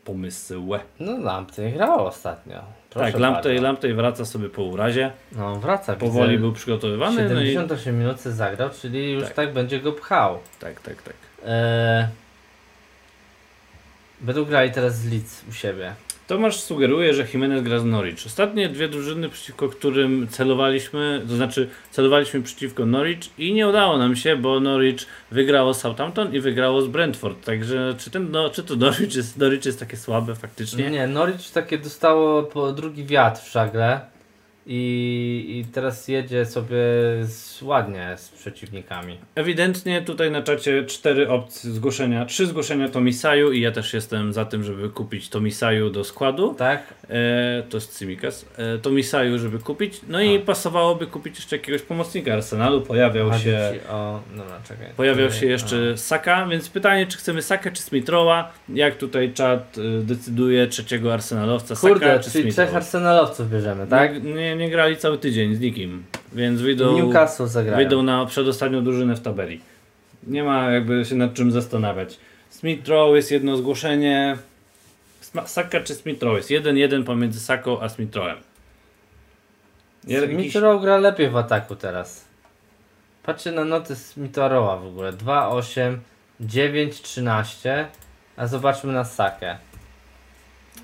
Pomysł. 0.04 0.68
No 1.00 1.18
Lamptey 1.18 1.72
grał 1.72 2.06
ostatnio. 2.06 2.62
Proszę 2.90 3.12
tak, 3.12 3.20
Lamptey. 3.20 3.58
Lamptey 3.58 3.94
wraca 3.94 4.24
sobie 4.24 4.48
po 4.48 4.62
urazie. 4.62 5.12
No 5.32 5.56
wraca. 5.56 5.96
Powoli 5.96 6.30
widzę. 6.30 6.40
był 6.40 6.52
przygotowywany. 6.52 7.28
No 7.28 7.40
i... 7.40 7.46
78 7.46 7.98
minut 7.98 8.20
se 8.20 8.32
zagrał, 8.32 8.70
czyli 8.80 9.12
już 9.12 9.24
Tak. 9.24 9.32
tak, 9.32 9.52
będzie 9.52 9.80
go 9.80 9.92
pchał. 9.92 10.38
Tak, 10.60 10.80
tak, 10.80 11.02
tak. 11.02 11.14
Eee, 11.46 12.06
będą 14.20 14.44
grali 14.44 14.70
teraz 14.70 14.98
z 14.98 15.10
Leeds 15.10 15.44
u 15.48 15.52
siebie. 15.52 15.94
Tomasz 16.26 16.60
sugeruje, 16.60 17.14
że 17.14 17.26
Jimenez 17.34 17.62
gra 17.62 17.78
z 17.78 17.84
Norwich. 17.84 18.18
Ostatnie 18.26 18.68
dwie 18.68 18.88
drużyny, 18.88 19.28
przeciwko 19.28 19.68
którym 19.68 20.28
celowaliśmy, 20.30 21.22
to 21.28 21.36
znaczy 21.36 21.68
celowaliśmy 21.90 22.42
przeciwko 22.42 22.86
Norwich 22.86 23.38
i 23.38 23.52
nie 23.52 23.68
udało 23.68 23.98
nam 23.98 24.16
się, 24.16 24.36
bo 24.36 24.60
Norwich 24.60 25.06
wygrało 25.30 25.74
z 25.74 25.80
Southampton 25.80 26.34
i 26.34 26.40
wygrało 26.40 26.82
z 26.82 26.88
Brentford. 26.88 27.44
Także 27.44 27.94
czy, 27.98 28.10
ten, 28.10 28.30
no, 28.30 28.50
czy 28.50 28.62
to 28.62 28.76
Norwich 28.76 29.14
jest, 29.14 29.36
Norwich 29.38 29.64
jest 29.64 29.80
takie 29.80 29.96
słabe 29.96 30.34
faktycznie? 30.34 30.84
Nie, 30.84 30.90
nie, 30.90 31.06
Norwich 31.06 31.50
takie 31.50 31.78
dostało 31.78 32.42
po 32.42 32.72
drugi 32.72 33.04
wiatr 33.04 33.42
w 33.42 33.52
żagle 33.52 34.00
i, 34.70 35.44
i 35.48 35.72
teraz 35.72 36.08
jedzie 36.08 36.46
sobie 36.46 36.76
z, 37.22 37.62
ładnie 37.62 38.14
z 38.16 38.28
przeciwnikami. 38.28 39.16
Ewidentnie 39.34 40.02
tutaj 40.02 40.30
na 40.30 40.42
czacie 40.42 40.84
cztery 40.84 41.28
opcje 41.28 41.70
zgłoszenia, 41.70 42.24
trzy 42.24 42.46
zgłoszenia 42.46 42.88
Tomisaju 42.88 43.52
i 43.52 43.60
ja 43.60 43.72
też 43.72 43.94
jestem 43.94 44.32
za 44.32 44.44
tym, 44.44 44.64
żeby 44.64 44.88
kupić 44.88 45.28
Tomisaju 45.28 45.90
do 45.90 46.04
składu. 46.04 46.54
Tak? 46.54 46.94
E, 47.10 47.62
to 47.70 47.76
jest 47.76 47.98
Cimikas. 47.98 48.46
E, 48.56 48.78
Tomisaju, 48.78 49.38
żeby 49.38 49.58
kupić. 49.58 50.00
No 50.08 50.20
i 50.20 50.36
A. 50.36 50.40
pasowałoby 50.40 51.06
kupić 51.06 51.36
jeszcze 51.36 51.56
jakiegoś 51.56 51.82
pomocnika 51.82 52.34
Arsenalu. 52.34 52.80
Pojawiał 52.80 53.38
się... 53.38 53.74
O, 53.90 54.20
dobra, 54.36 54.60
czekaj. 54.68 54.86
Pojawiał 54.96 55.30
się 55.30 55.46
jeszcze 55.46 55.96
Saka, 55.98 56.46
więc 56.46 56.68
pytanie, 56.68 57.06
czy 57.06 57.18
chcemy 57.18 57.42
Saka 57.42 57.70
czy 57.70 57.82
Smithrowa? 57.82 58.52
Jak 58.68 58.96
tutaj 58.96 59.32
czat 59.32 59.78
y, 59.78 60.02
decyduje 60.02 60.66
trzeciego 60.66 61.14
Arsenalowca, 61.14 61.74
A. 61.74 61.76
Saka 61.76 61.94
Kurde, 61.94 62.20
czy 62.20 62.30
czyli 62.30 62.42
trzech 62.42 62.54
Smithrowa? 62.54 62.76
arsenalowców 62.76 63.50
bierzemy, 63.50 63.86
tak? 63.86 64.24
Nie, 64.24 64.56
nie, 64.56 64.57
nie 64.58 64.70
grali 64.70 64.96
cały 64.96 65.18
tydzień 65.18 65.54
z 65.54 65.60
nikim, 65.60 66.04
więc 66.32 66.60
wyjdą, 66.60 66.98
Newcastle 66.98 67.46
zagrają. 67.46 67.76
wyjdą 67.78 68.02
na 68.02 68.26
przedostatnią 68.26 68.84
drużynę 68.84 69.16
w 69.16 69.20
tabeli. 69.20 69.60
Nie 70.26 70.44
ma 70.44 70.70
jakby 70.70 71.04
się 71.04 71.14
nad 71.14 71.34
czym 71.34 71.52
zastanawiać. 71.52 72.18
Smithrow 72.50 73.16
jest 73.16 73.30
jedno 73.30 73.56
zgłoszenie. 73.56 74.38
Saka 75.46 75.80
czy 75.80 75.94
Smithrow 75.94 76.36
jest 76.36 76.50
1-1 76.50 77.04
pomiędzy 77.04 77.40
Saką 77.40 77.80
a 77.80 77.88
Smithrowem. 77.88 78.36
Ja- 80.06 80.20
jakiś- 80.20 80.36
Smithrow 80.36 80.82
gra 80.82 80.96
lepiej 80.98 81.30
w 81.30 81.36
ataku 81.36 81.76
teraz. 81.76 82.24
Patrzcie 83.22 83.52
na 83.52 83.64
noty 83.64 83.96
Smitharowa 83.96 84.76
w 84.76 84.86
ogóle. 84.86 85.12
2, 85.12 85.48
8, 85.48 86.00
9, 86.40 87.02
13. 87.02 87.88
A 88.36 88.46
zobaczmy 88.46 88.92
na 88.92 89.04
Sakę. 89.04 89.58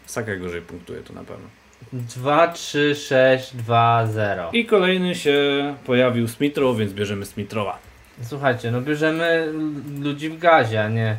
Saka 0.06 0.36
gorzej 0.36 0.62
punktuje 0.62 1.00
to 1.02 1.12
na 1.12 1.24
pewno. 1.24 1.46
2, 1.94 2.48
3, 2.48 2.94
6, 2.94 3.56
2, 3.56 4.06
0. 4.06 4.50
I 4.52 4.66
kolejny 4.66 5.14
się 5.14 5.38
pojawił 5.86 6.28
Smithrow, 6.28 6.78
więc 6.78 6.92
bierzemy 6.92 7.26
Smithrowa. 7.26 7.78
Słuchajcie, 8.22 8.70
no 8.70 8.80
bierzemy 8.80 9.52
ludzi 10.00 10.28
w 10.30 10.38
gazie, 10.38 10.84
a 10.84 10.88
nie 10.88 11.16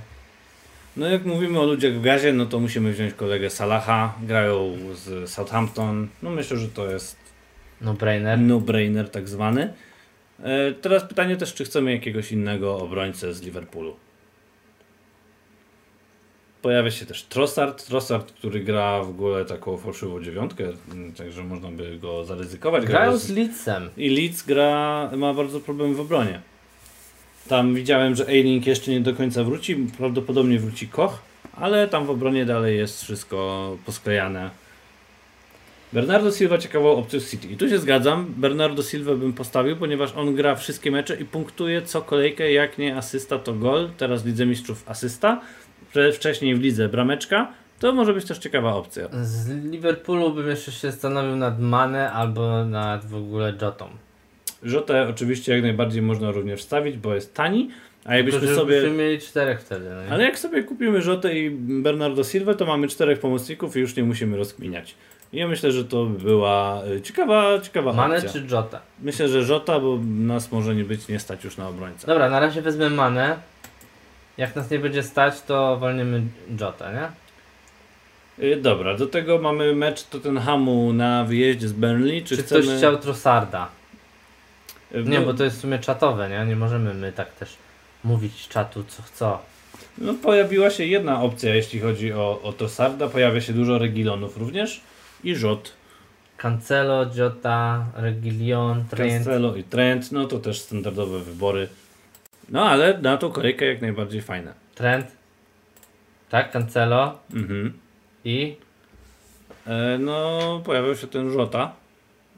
No 0.98 1.08
jak 1.08 1.26
mówimy 1.26 1.60
o 1.60 1.66
ludziach 1.66 1.94
w 1.94 2.02
gazie, 2.02 2.34
no 2.34 2.46
to 2.46 2.60
musimy 2.60 2.92
wziąć 2.94 3.14
kolegę 3.14 3.50
Salaha, 3.50 4.14
grają 4.22 4.78
z 4.94 5.30
Southampton, 5.30 6.08
no 6.24 6.30
myślę, 6.30 6.58
że 6.58 6.68
to 6.68 6.90
jest 6.92 7.16
No 7.82 7.94
brainer. 7.94 8.40
no-brainer 8.40 9.10
tak 9.10 9.28
zwany. 9.30 9.74
E, 10.44 10.72
Teraz 10.72 11.04
pytanie 11.04 11.38
też, 11.38 11.54
czy 11.54 11.66
chcemy 11.66 11.92
jakiegoś 11.92 12.32
innego 12.32 12.78
obrońcę 12.80 13.34
z 13.34 13.42
Liverpoolu. 13.42 13.96
Pojawia 16.66 16.92
się 16.92 17.06
też 17.06 17.24
Trossard, 17.24 17.86
Trossard, 17.88 18.32
który 18.32 18.60
gra 18.60 19.04
w 19.04 19.10
ogóle 19.10 19.46
taką 19.46 19.78
fałszywą 19.78 20.24
dziewiątkę, 20.24 20.64
m, 20.92 21.14
także 21.18 21.44
można 21.44 21.70
by 21.72 21.98
go 21.98 22.26
zaryzykować. 22.26 22.86
Gra 22.86 23.00
Grają 23.00 23.18
z- 23.18 23.30
Leedsem. 23.30 23.90
I 23.98 24.10
Leeds 24.10 24.44
gra, 24.44 25.10
ma 25.18 25.34
bardzo 25.34 25.60
problem 25.60 25.96
w 25.96 26.00
obronie. 26.00 26.42
Tam 27.48 27.76
widziałem, 27.76 28.16
że 28.16 28.28
Eiling 28.28 28.68
jeszcze 28.68 28.92
nie 28.92 29.02
do 29.02 29.14
końca 29.14 29.44
wróci, 29.44 29.76
prawdopodobnie 29.98 30.60
wróci 30.60 30.88
Koch, 30.88 31.22
ale 31.54 31.88
tam 31.88 32.06
w 32.06 32.10
obronie 32.10 32.46
dalej 32.46 32.78
jest 32.78 33.04
wszystko 33.04 33.78
posklejane. 33.86 34.50
Bernardo 35.94 36.32
Silva 36.32 36.58
ciekawą 36.58 36.92
opcją 36.96 37.20
City. 37.20 37.48
I 37.48 37.58
tu 37.58 37.70
się 37.70 37.80
zgadzam, 37.80 38.34
Bernardo 38.38 38.84
Silva 38.84 39.16
bym 39.16 39.34
postawił, 39.34 39.76
ponieważ 39.78 40.14
on 40.16 40.36
gra 40.36 40.56
wszystkie 40.56 40.92
mecze 40.92 41.16
i 41.16 41.26
punktuje 41.26 41.82
co 41.82 42.02
kolejkę, 42.02 42.52
jak 42.52 42.78
nie 42.78 42.98
asysta 42.98 43.40
to 43.40 43.54
gol, 43.54 43.90
teraz 43.98 44.26
Lidze 44.26 44.46
Mistrzów 44.46 44.84
asysta, 44.90 45.42
wcześniej 46.14 46.56
w 46.56 46.62
Lidze 46.62 46.90
brameczka, 46.90 47.48
to 47.80 47.94
może 47.94 48.14
być 48.14 48.26
też 48.26 48.38
ciekawa 48.38 48.74
opcja. 48.74 49.08
Z 49.22 49.50
Liverpoolu 49.72 50.34
bym 50.34 50.48
jeszcze 50.48 50.72
się 50.72 50.92
zastanowił 50.92 51.36
nad 51.36 51.60
Mane 51.60 52.12
albo 52.12 52.66
nad 52.66 53.06
w 53.06 53.16
ogóle 53.16 53.54
Jotą. 53.62 53.88
Rzotę 54.64 55.08
oczywiście 55.10 55.54
jak 55.54 55.62
najbardziej 55.62 56.02
można 56.02 56.32
również 56.32 56.60
wstawić, 56.60 56.98
bo 56.98 57.16
jest 57.16 57.34
tani, 57.34 57.70
a 58.06 58.16
jakbyśmy 58.16 58.40
Tylko, 58.40 58.56
sobie... 58.56 58.90
mieli 58.90 59.20
czterech 59.20 59.62
wtedy. 59.62 59.86
No? 59.90 60.14
Ale 60.14 60.24
jak 60.24 60.40
sobie 60.40 60.64
kupimy 60.64 61.02
Rzotę 61.02 61.40
i 61.40 61.50
Bernardo 61.60 62.24
Silva, 62.24 62.54
to 62.54 62.66
mamy 62.66 62.88
czterech 62.88 63.20
pomocników 63.20 63.78
i 63.78 63.80
już 63.80 63.96
nie 63.96 64.04
musimy 64.04 64.38
rozkminiać. 64.38 64.96
I 65.34 65.38
ja 65.38 65.48
myślę, 65.48 65.72
że 65.72 65.86
to 65.86 66.06
by 66.06 66.24
była 66.24 66.82
e, 66.96 67.02
ciekawa, 67.02 67.60
ciekawa 67.60 67.94
Mane 67.94 68.16
opcja. 68.16 68.32
czy 68.32 68.46
Jota? 68.52 68.82
Myślę, 69.02 69.28
że 69.28 69.44
Rzota, 69.44 69.80
bo 69.80 70.00
nas 70.06 70.52
może 70.52 70.76
nie 70.76 70.84
być 70.84 71.08
nie 71.08 71.20
stać 71.20 71.44
już 71.44 71.58
na 71.58 71.68
obrońcę. 71.68 72.08
Dobra, 72.08 72.30
na 72.30 72.40
razie 72.40 72.62
wezmę 72.62 72.90
Mane. 72.90 73.38
Jak 74.38 74.56
nas 74.56 74.72
nie 74.72 74.80
będzie 74.80 75.04
stać, 75.04 75.42
to 75.42 75.78
wolniemy 75.78 76.22
Jota, 76.60 76.92
nie? 76.92 77.10
Y, 78.46 78.62
Dobra, 78.62 78.98
do 78.98 79.08
tego 79.08 79.40
mamy 79.40 79.76
mecz 79.76 80.04
Tottenhamu 80.04 80.94
na 80.94 81.24
wyjeździe 81.24 81.68
z 81.68 81.74
Burnley. 81.74 82.24
Czy, 82.24 82.38
Czy, 82.38 82.44
chcemy... 82.44 82.62
ktoś 82.62 82.78
chciał 82.78 82.98
Trossarda? 82.98 83.68
Y, 84.96 85.04
Nie, 85.04 85.20
no, 85.20 85.26
bo 85.26 85.34
to 85.34 85.44
jest 85.44 85.58
w 85.58 85.62
sumie 85.62 85.80
czatowe, 85.80 86.30
nie? 86.30 86.46
Nie 86.46 86.56
możemy 86.56 86.94
my 86.94 87.12
tak 87.12 87.32
też 87.34 87.58
mówić 88.04 88.48
czatu 88.48 88.84
co 88.88 89.04
chcą. 89.04 89.38
No, 89.98 90.14
pojawiła 90.14 90.70
się 90.70 90.86
jedna 90.86 91.22
opcja, 91.22 91.56
jeśli 91.56 91.80
chodzi 91.80 92.14
o, 92.14 92.42
o 92.44 92.54
Trossarda. 92.54 93.08
Pojawia 93.10 93.42
się 93.42 93.54
dużo 93.54 93.78
Regilonów 93.78 94.38
również 94.38 94.82
i 95.24 95.36
Rzot. 95.36 95.72
Cancelo, 96.38 97.06
Jota, 97.16 97.86
Regilion, 97.96 98.86
Trent. 98.90 99.14
Cancelo 99.14 99.56
i 99.56 99.64
Trent, 99.64 100.12
no 100.12 100.26
to 100.26 100.40
też 100.40 100.60
standardowe 100.62 101.20
wybory. 101.20 101.68
No 102.50 102.66
ale 102.70 102.98
na 103.02 103.18
tą 103.18 103.32
kolejkę 103.32 103.66
jak 103.66 103.82
najbardziej 103.82 104.22
fajne. 104.22 104.54
Trent. 104.76 105.08
Tak, 106.30 106.52
Cancelo 106.52 107.20
Mhm. 107.34 107.80
i... 108.26 108.58
E, 109.68 109.98
no, 109.98 110.40
pojawił 110.66 110.96
się 110.96 111.08
ten 111.08 111.32
Rzota, 111.32 111.74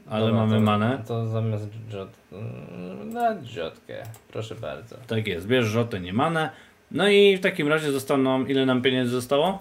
ale 0.10 0.26
Dobra, 0.26 0.40
mamy 0.46 0.56
to, 0.56 0.62
manę. 0.62 1.04
To 1.08 1.28
zamiast 1.28 1.68
Jot... 1.94 2.10
mm, 2.32 3.14
Na 3.14 3.30
Jotkę, 3.56 4.04
proszę 4.32 4.56
bardzo. 4.56 4.96
Tak 5.08 5.28
jest, 5.28 5.48
bierz 5.48 5.66
Rzotę, 5.66 6.00
nie 6.00 6.14
manę. 6.14 6.50
No 6.92 7.08
i 7.10 7.38
w 7.38 7.42
takim 7.42 7.68
razie 7.68 7.92
zostaną, 7.92 8.46
ile 8.46 8.66
nam 8.66 8.82
pieniędzy 8.82 9.12
zostało? 9.12 9.60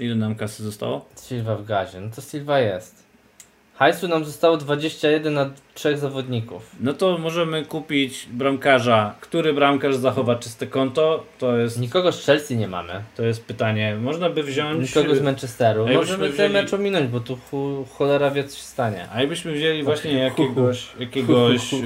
Ile 0.00 0.14
nam 0.14 0.34
kasy 0.34 0.62
zostało? 0.64 1.06
Silva 1.28 1.56
w 1.56 1.64
gazie, 1.64 2.00
no 2.00 2.10
to 2.14 2.20
Silva 2.22 2.60
jest. 2.60 3.05
Hajsu 3.76 4.08
nam 4.08 4.24
zostało 4.24 4.56
21 4.56 5.34
na 5.34 5.50
trzech 5.74 5.98
zawodników. 5.98 6.70
No 6.80 6.92
to 6.92 7.18
możemy 7.18 7.64
kupić 7.64 8.26
bramkarza. 8.32 9.14
Który 9.20 9.52
bramkarz 9.52 9.96
zachowa 9.96 10.36
czyste 10.36 10.66
konto? 10.66 11.24
To 11.38 11.56
jest, 11.56 11.80
Nikogo 11.80 12.12
z 12.12 12.26
Chelsea 12.26 12.56
nie 12.56 12.68
mamy. 12.68 12.92
to 13.16 13.22
jest 13.22 13.44
pytanie. 13.44 13.96
Można 14.00 14.30
by 14.30 14.42
wziąć... 14.42 14.94
Nikogo 14.96 15.14
z 15.16 15.20
Manchesteru. 15.22 15.86
Możemy 15.94 16.28
ten 16.28 16.36
wzięli- 16.36 16.52
mecz 16.52 16.74
ominąć, 16.74 17.06
bo 17.06 17.20
tu 17.20 17.38
cholera 17.98 18.30
wie 18.30 18.44
co 18.44 18.56
się 18.56 18.62
stanie. 18.62 19.06
A 19.12 19.20
jakbyśmy 19.20 19.52
wzięli 19.52 19.82
właśnie 19.82 20.12
jakiegoś, 20.12 20.88
jakiegoś 21.00 21.72
yy, 21.72 21.80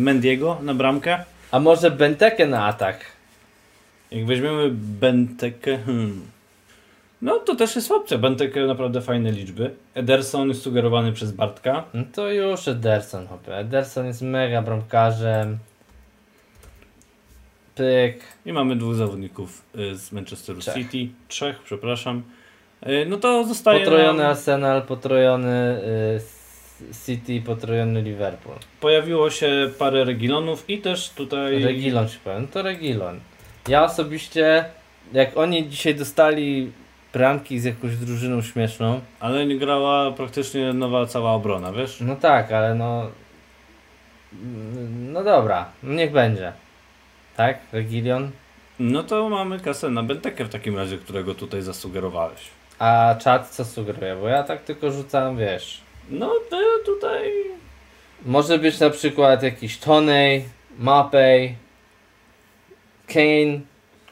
Mendiego 0.00 0.58
na 0.62 0.74
bramkę? 0.74 1.24
A 1.50 1.60
może 1.60 1.90
Benteke 1.90 2.46
na 2.46 2.66
atak? 2.66 3.00
Jak 4.10 4.26
weźmiemy 4.26 4.70
Bentekę, 4.72 5.78
hmm. 5.78 6.20
No 7.22 7.38
to 7.38 7.54
też 7.54 7.76
jest 7.76 7.90
opcja. 7.90 8.18
Bentekę 8.18 8.66
naprawdę 8.66 9.00
fajne 9.00 9.32
liczby. 9.32 9.70
Ederson 9.94 10.48
jest 10.48 10.62
sugerowany 10.62 11.12
przez 11.12 11.32
Bartka. 11.32 11.84
No 11.94 12.04
to 12.14 12.32
już 12.32 12.68
Ederson, 12.68 13.26
hopie. 13.26 13.56
Ederson 13.56 14.06
jest 14.06 14.22
mega 14.22 14.62
bramkarzem. 14.62 15.58
Pyk. 17.74 18.20
I 18.46 18.52
mamy 18.52 18.76
dwóch 18.76 18.94
zawodników 18.94 19.62
y, 19.78 19.96
z 19.96 20.12
Manchesteru 20.12 20.60
Trzech. 20.60 20.74
City. 20.74 21.14
Trzech, 21.28 21.62
przepraszam. 21.62 22.22
Y, 22.86 23.06
No 23.08 23.16
to 23.16 23.44
zostaje 23.44 23.80
Potrojony 23.80 24.18
nam, 24.18 24.30
Arsenal, 24.30 24.82
potrojony 24.82 25.80
y, 26.90 26.94
City, 27.06 27.42
potrojony 27.46 28.02
Liverpool. 28.02 28.56
Pojawiło 28.80 29.30
się 29.30 29.70
parę 29.78 30.04
Regilonów 30.04 30.70
i 30.70 30.78
też 30.78 31.10
tutaj... 31.10 31.64
Regilon 31.64 32.08
ci 32.08 32.18
powiem, 32.24 32.42
no 32.42 32.48
to 32.52 32.62
Regilon. 32.62 33.20
Ja 33.68 33.84
osobiście, 33.84 34.64
jak 35.12 35.36
oni 35.36 35.68
dzisiaj 35.68 35.94
dostali 35.94 36.72
bramki 37.14 37.60
z 37.60 37.64
jakąś 37.64 37.96
drużyną 37.96 38.42
śmieszną, 38.42 39.00
Ale 39.20 39.46
nie 39.46 39.58
grała 39.58 40.12
praktycznie 40.12 40.72
nowa 40.72 41.06
cała 41.06 41.32
obrona, 41.32 41.72
wiesz? 41.72 42.00
no 42.00 42.16
tak, 42.16 42.52
ale 42.52 42.74
no... 42.74 43.10
No 45.12 45.24
dobra, 45.24 45.68
niech 45.82 46.12
będzie. 46.12 46.52
Tak, 47.36 47.58
Regilion. 47.72 48.30
No 48.78 49.02
to 49.02 49.28
mamy 49.28 49.60
kasę 49.60 49.90
na 49.90 50.02
Bentekę 50.02 50.44
w 50.44 50.48
takim 50.48 50.76
razie, 50.76 50.98
którego 50.98 51.34
tutaj 51.34 51.62
zasugerowałeś. 51.62 52.40
A 52.78 53.14
czat 53.20 53.50
co 53.50 53.64
sugeruje? 53.64 54.16
Bo 54.16 54.28
ja 54.28 54.42
tak 54.42 54.62
tylko 54.62 54.92
rzucam, 54.92 55.36
wiesz. 55.36 55.80
No 56.10 56.30
to 56.50 56.56
tutaj... 56.86 57.32
Może 58.26 58.58
być 58.58 58.80
na 58.80 58.90
przykład 58.90 59.42
jakiś 59.42 59.78
Tonej, 59.78 60.44
Mapej, 60.78 61.56
Kane. 63.06 63.60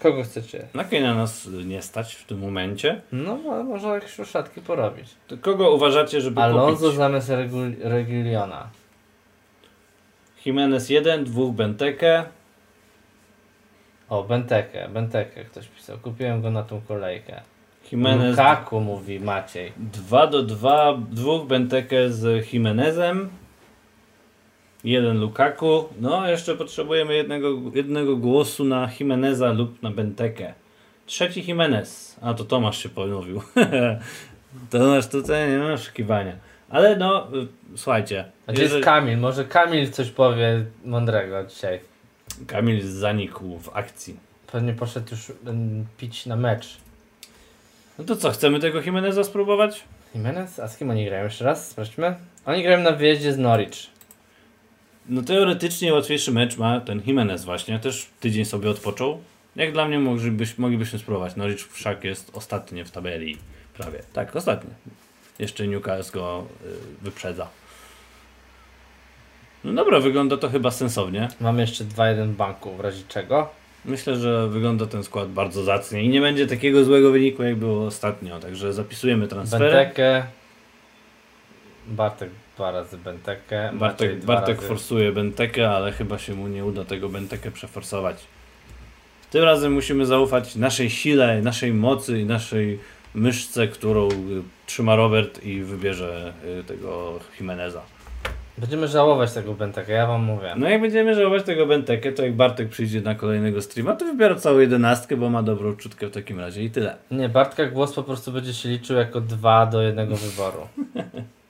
Kogo 0.03 0.23
chcecie? 0.23 0.67
Na 1.03 1.15
nas 1.15 1.49
nie 1.65 1.83
stać 1.83 2.15
w 2.15 2.25
tym 2.27 2.39
momencie. 2.39 3.01
No, 3.13 3.37
mo- 3.37 3.63
może 3.65 3.89
jakieś 3.89 4.19
uszatki 4.19 4.61
porobić. 4.61 5.09
To 5.29 5.37
kogo 5.39 5.71
uważacie, 5.71 6.21
żeby 6.21 6.41
Alonso 6.41 6.81
kupić? 6.85 6.97
zamiast 6.97 7.29
Regul- 7.29 7.75
Regiliona. 7.83 8.69
Jimenez 10.47 10.91
1, 10.91 11.25
dwóch 11.25 11.55
Bentekę. 11.55 12.25
O, 14.09 14.23
Bentekę, 14.25 14.89
Bentekę 14.89 15.45
ktoś 15.45 15.69
pisał. 15.69 15.99
Kupiłem 15.99 16.43
go 16.43 16.51
na 16.51 16.63
tą 16.63 16.81
kolejkę. 16.81 17.41
Jimenez 17.93 18.31
Lukaku 18.31 18.81
mówi 18.81 19.21
Maciej. 19.21 19.73
2 19.77 20.27
do 20.27 20.43
2, 20.43 20.99
dwóch 21.11 21.47
Bentekę 21.47 22.11
z 22.11 22.53
Jimenezem. 22.53 23.31
Jeden 24.85 25.21
Lukaku. 25.21 25.85
No, 26.01 26.29
jeszcze 26.29 26.57
potrzebujemy 26.57 27.15
jednego, 27.15 27.49
jednego 27.75 28.17
głosu 28.17 28.65
na 28.65 28.91
Jimeneza 29.01 29.53
lub 29.53 29.83
na 29.83 29.91
Bentekę. 29.91 30.55
Trzeci 31.07 31.45
Jimenez. 31.49 32.17
A 32.23 32.35
to 32.35 32.45
Tomasz 32.45 32.83
się 32.83 32.89
ponowił. 32.89 33.43
Tomasz 34.71 35.07
tutaj 35.09 35.51
nie 35.51 35.59
ma 35.59 35.73
oszukiwania. 35.73 36.37
Ale 36.71 36.97
no, 36.97 37.29
y, 37.37 37.77
słuchajcie. 37.77 38.25
A 38.47 38.53
gdzie 38.53 38.63
jest 38.63 38.81
Kamil? 38.81 39.19
Może 39.19 39.45
Kamil 39.45 39.91
coś 39.91 40.11
powie 40.11 40.65
mądrego 40.85 41.45
dzisiaj. 41.45 41.81
Kamil 42.47 42.89
zanikł 42.89 43.59
w 43.59 43.77
akcji. 43.77 44.17
Pewnie 44.53 44.73
poszedł 44.73 45.07
już 45.11 45.33
pić 45.99 46.27
na 46.27 46.37
mecz. 46.37 46.77
No 47.99 48.05
to 48.05 48.17
co, 48.17 48.31
chcemy 48.31 48.61
tego 48.61 48.81
Jimeneza 48.81 49.25
spróbować? 49.25 49.85
Jimenez? 50.15 50.61
A 50.61 50.69
z 50.69 50.77
kim 50.77 50.91
oni 50.91 51.05
grają? 51.05 51.25
Jeszcze 51.25 51.45
raz 51.45 51.71
sprawdźmy. 51.71 52.15
Oni 52.47 52.63
grają 52.63 52.81
na 52.81 52.93
wyjeździe 52.93 53.33
z 53.33 53.39
Norwich. 53.39 53.92
No 55.09 55.23
teoretycznie 55.23 55.93
łatwiejszy 55.93 56.33
mecz 56.33 56.57
ma 56.57 56.81
ten 56.81 57.03
Jimenez 57.07 57.45
właśnie. 57.45 57.79
Też 57.79 58.07
tydzień 58.21 58.45
sobie 58.45 58.71
odpoczął. 58.71 59.21
Jak 59.57 59.73
dla 59.73 59.89
mnie 59.89 59.99
moglibyś, 59.99 60.59
moglibyśmy 60.59 60.99
spróbować. 60.99 61.37
Norwich 61.37 61.73
wszak 61.73 62.05
jest 62.05 62.31
ostatnie 62.35 62.85
w 62.85 62.91
tabeli. 62.91 63.39
Prawie. 63.75 64.03
Tak, 64.13 64.37
ostatnie. 64.37 64.71
Jeszcze 65.39 65.67
Newcastle 65.67 66.13
go 66.13 66.47
y, 66.65 67.05
wyprzedza. 67.05 67.49
No 69.65 69.73
dobra, 69.73 70.01
wygląda 70.01 70.37
to 70.37 70.49
chyba 70.49 70.71
sensownie. 70.71 71.29
Mamy 71.41 71.61
jeszcze 71.61 71.85
2-1 71.85 72.29
w 72.29 72.37
banku, 72.37 72.77
w 72.77 72.81
razie 72.81 73.03
czego. 73.09 73.51
Myślę, 73.85 74.17
że 74.17 74.49
wygląda 74.49 74.87
ten 74.87 75.05
skład 75.05 75.29
bardzo 75.29 75.65
zacnie 75.65 76.03
i 76.03 76.09
nie 76.09 76.21
będzie 76.21 76.47
takiego 76.47 76.85
złego 76.85 77.11
wyniku, 77.11 77.43
jak 77.43 77.57
było 77.57 77.87
ostatnio. 77.87 78.41
Także 78.41 78.73
zapisujemy 78.73 79.29
transfery. 79.29 79.71
Bentekę. 79.71 80.27
Bartek 81.87 82.31
dwa 82.57 82.71
razy 82.71 82.99
Bentekę. 82.99 83.71
Bartek, 83.73 84.19
dwa 84.19 84.35
Bartek 84.35 84.57
razy. 84.57 84.69
forsuje 84.69 85.13
Bentekę, 85.13 85.71
ale 85.71 85.93
chyba 85.93 86.19
się 86.19 86.35
mu 86.35 86.49
nie 86.49 86.65
uda 86.65 86.85
tego 86.85 87.09
Bentekę 87.09 87.51
przeforsować. 87.51 88.17
Tym 89.31 89.45
razem 89.45 89.73
musimy 89.73 90.07
zaufać 90.07 90.57
naszej 90.57 90.91
sile, 90.91 91.43
naszej 91.43 91.73
mocy 91.73 92.21
i 92.21 92.25
naszej 92.25 92.79
myszce, 93.15 93.69
którą 93.69 94.09
y, 94.09 94.13
trzyma 94.67 94.97
Robert 94.97 95.45
i 95.45 95.63
wybierze 95.63 96.33
y, 96.61 96.65
tego 96.65 97.21
Jimeneza. 97.41 97.83
Będziemy 98.59 98.89
żałować 98.89 99.33
tego 99.33 99.55
Bentaka, 99.55 99.93
ja 99.93 100.07
wam 100.07 100.23
mówię. 100.23 100.55
No 100.57 100.69
jak 100.69 100.81
będziemy 100.81 101.15
żałować 101.15 101.43
tego 101.43 101.67
Bentekę, 101.67 102.13
to 102.13 102.23
jak 102.23 102.35
Bartek 102.35 102.69
przyjdzie 102.69 103.01
na 103.01 103.15
kolejnego 103.15 103.63
streama, 103.63 103.97
to 103.97 104.05
wybiera 104.05 104.35
całą 104.35 104.59
jedenastkę, 104.59 105.17
bo 105.17 105.31
ma 105.31 105.43
dobrą 105.43 105.77
czutkę 105.77 106.07
w 106.07 106.11
takim 106.11 106.41
razie 106.41 106.65
i 106.65 106.71
tyle. 106.71 106.97
Nie, 107.11 107.29
Bartka 107.29 107.67
głos 107.67 107.93
po 107.93 108.03
prostu 108.03 108.33
będzie 108.33 108.55
się 108.55 108.69
liczył 108.69 108.97
jako 108.97 109.21
dwa 109.21 109.67
do 109.67 109.83
jednego 109.83 110.17
wyboru. 110.17 110.69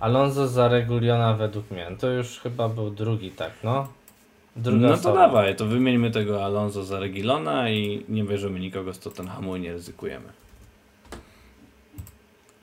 Alonso 0.00 0.48
za 0.48 0.68
Reguliona 0.68 1.34
według 1.34 1.70
mnie. 1.70 1.86
To 1.98 2.10
już 2.10 2.40
chyba 2.40 2.68
był 2.68 2.90
drugi, 2.90 3.30
tak, 3.30 3.52
no. 3.64 3.88
Druga 4.56 4.88
no 4.88 4.88
to 4.88 4.94
osoba. 4.94 5.14
dawaj, 5.14 5.56
to 5.56 5.66
wymieńmy 5.66 6.10
tego 6.10 6.44
Alonso 6.44 6.84
za 6.84 7.00
Regilona 7.00 7.70
i 7.70 8.04
nie 8.08 8.24
bierzemy 8.24 8.60
nikogo 8.60 8.94
z 8.94 8.98
Tottenhamu 8.98 9.56
i 9.56 9.60
nie 9.60 9.72
ryzykujemy. 9.72 10.28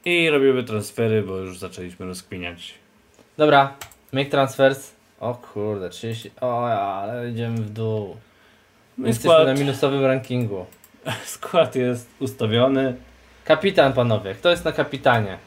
I 0.05 0.29
robimy 0.29 0.63
transfery, 0.63 1.23
bo 1.23 1.37
już 1.37 1.59
zaczęliśmy 1.59 2.05
rozkminiać. 2.05 2.73
Dobra, 3.37 3.73
make 4.13 4.29
transfers. 4.29 4.91
O 5.19 5.35
kurde, 5.35 5.89
30. 5.89 6.31
O, 6.41 6.67
ale 6.67 7.31
idziemy 7.31 7.57
w 7.57 7.69
dół. 7.69 8.17
No 8.97 9.05
i 9.05 9.07
Jesteśmy 9.07 9.31
skład, 9.31 9.47
na 9.47 9.53
minusowym 9.53 10.05
rankingu. 10.05 10.65
skład 11.25 11.75
jest 11.75 12.09
ustawiony. 12.19 12.95
Kapitan, 13.45 13.93
panowie. 13.93 14.35
Kto 14.35 14.49
jest 14.49 14.65
na 14.65 14.71
kapitanie? 14.71 15.37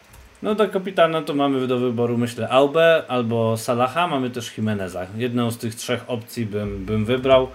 No 0.42 0.54
do 0.54 0.68
kapitana 0.68 1.22
to 1.22 1.34
mamy 1.34 1.66
do 1.66 1.78
wyboru 1.78 2.18
myślę 2.18 2.48
Aubę 2.48 3.04
albo 3.08 3.56
Salaha, 3.56 4.06
mamy 4.06 4.30
też 4.30 4.58
Jimeneza. 4.58 5.06
Jedną 5.16 5.50
z 5.50 5.58
tych 5.58 5.74
trzech 5.74 6.04
opcji 6.06 6.46
bym, 6.46 6.84
bym 6.84 7.04
wybrał. 7.04 7.48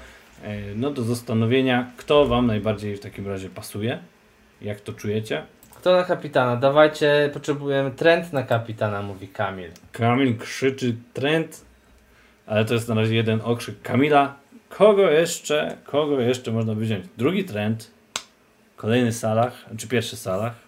E, 0.43 0.75
No 0.75 0.91
do 0.91 1.03
zastanowienia, 1.03 1.91
kto 1.97 2.25
Wam 2.25 2.47
najbardziej 2.47 2.95
w 2.95 2.99
takim 2.99 3.27
razie 3.27 3.49
pasuje? 3.49 3.99
Jak 4.61 4.81
to 4.81 4.93
czujecie? 4.93 5.43
Kto 5.75 5.95
na 5.95 6.03
kapitana? 6.03 6.55
Dawajcie, 6.55 7.29
potrzebujemy 7.33 7.91
trend 7.91 8.33
na 8.33 8.43
kapitana, 8.43 9.01
mówi 9.01 9.27
Kamil. 9.27 9.69
Kamil 9.91 10.37
krzyczy 10.37 10.95
trend, 11.13 11.65
ale 12.47 12.65
to 12.65 12.73
jest 12.73 12.89
na 12.89 12.95
razie 12.95 13.15
jeden 13.15 13.41
okrzyk 13.43 13.81
Kamila. 13.81 14.35
Kogo 14.69 15.11
jeszcze, 15.11 15.77
kogo 15.85 16.19
jeszcze 16.21 16.51
można 16.51 16.73
wziąć? 16.75 17.05
Drugi 17.17 17.43
trend, 17.43 17.91
kolejny 18.75 19.13
Salah, 19.13 19.65
czy 19.77 19.87
pierwszy 19.87 20.17
Salah. 20.17 20.64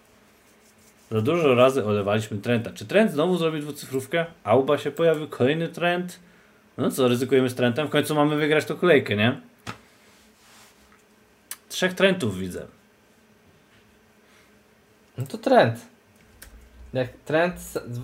Za 1.10 1.20
dużo 1.20 1.54
razy 1.54 1.84
olewaliśmy 1.84 2.38
trenda. 2.38 2.70
Czy 2.72 2.86
trend 2.86 3.12
znowu 3.12 3.36
zrobi 3.36 3.60
dwucyfrówkę? 3.60 4.26
Auba 4.44 4.78
się 4.78 4.90
pojawił, 4.90 5.28
kolejny 5.28 5.68
trend. 5.68 6.20
No 6.78 6.90
co, 6.90 7.08
ryzykujemy 7.08 7.50
z 7.50 7.54
trendem? 7.54 7.86
W 7.86 7.90
końcu 7.90 8.14
mamy 8.14 8.36
wygrać 8.36 8.64
tą 8.64 8.76
kolejkę, 8.76 9.16
nie? 9.16 9.40
Trzech 11.68 11.94
trendów 11.94 12.38
widzę. 12.38 12.66
No 15.18 15.26
to 15.26 15.38
trend. 15.38 15.80
Jak 16.92 17.08
trend 17.24 17.54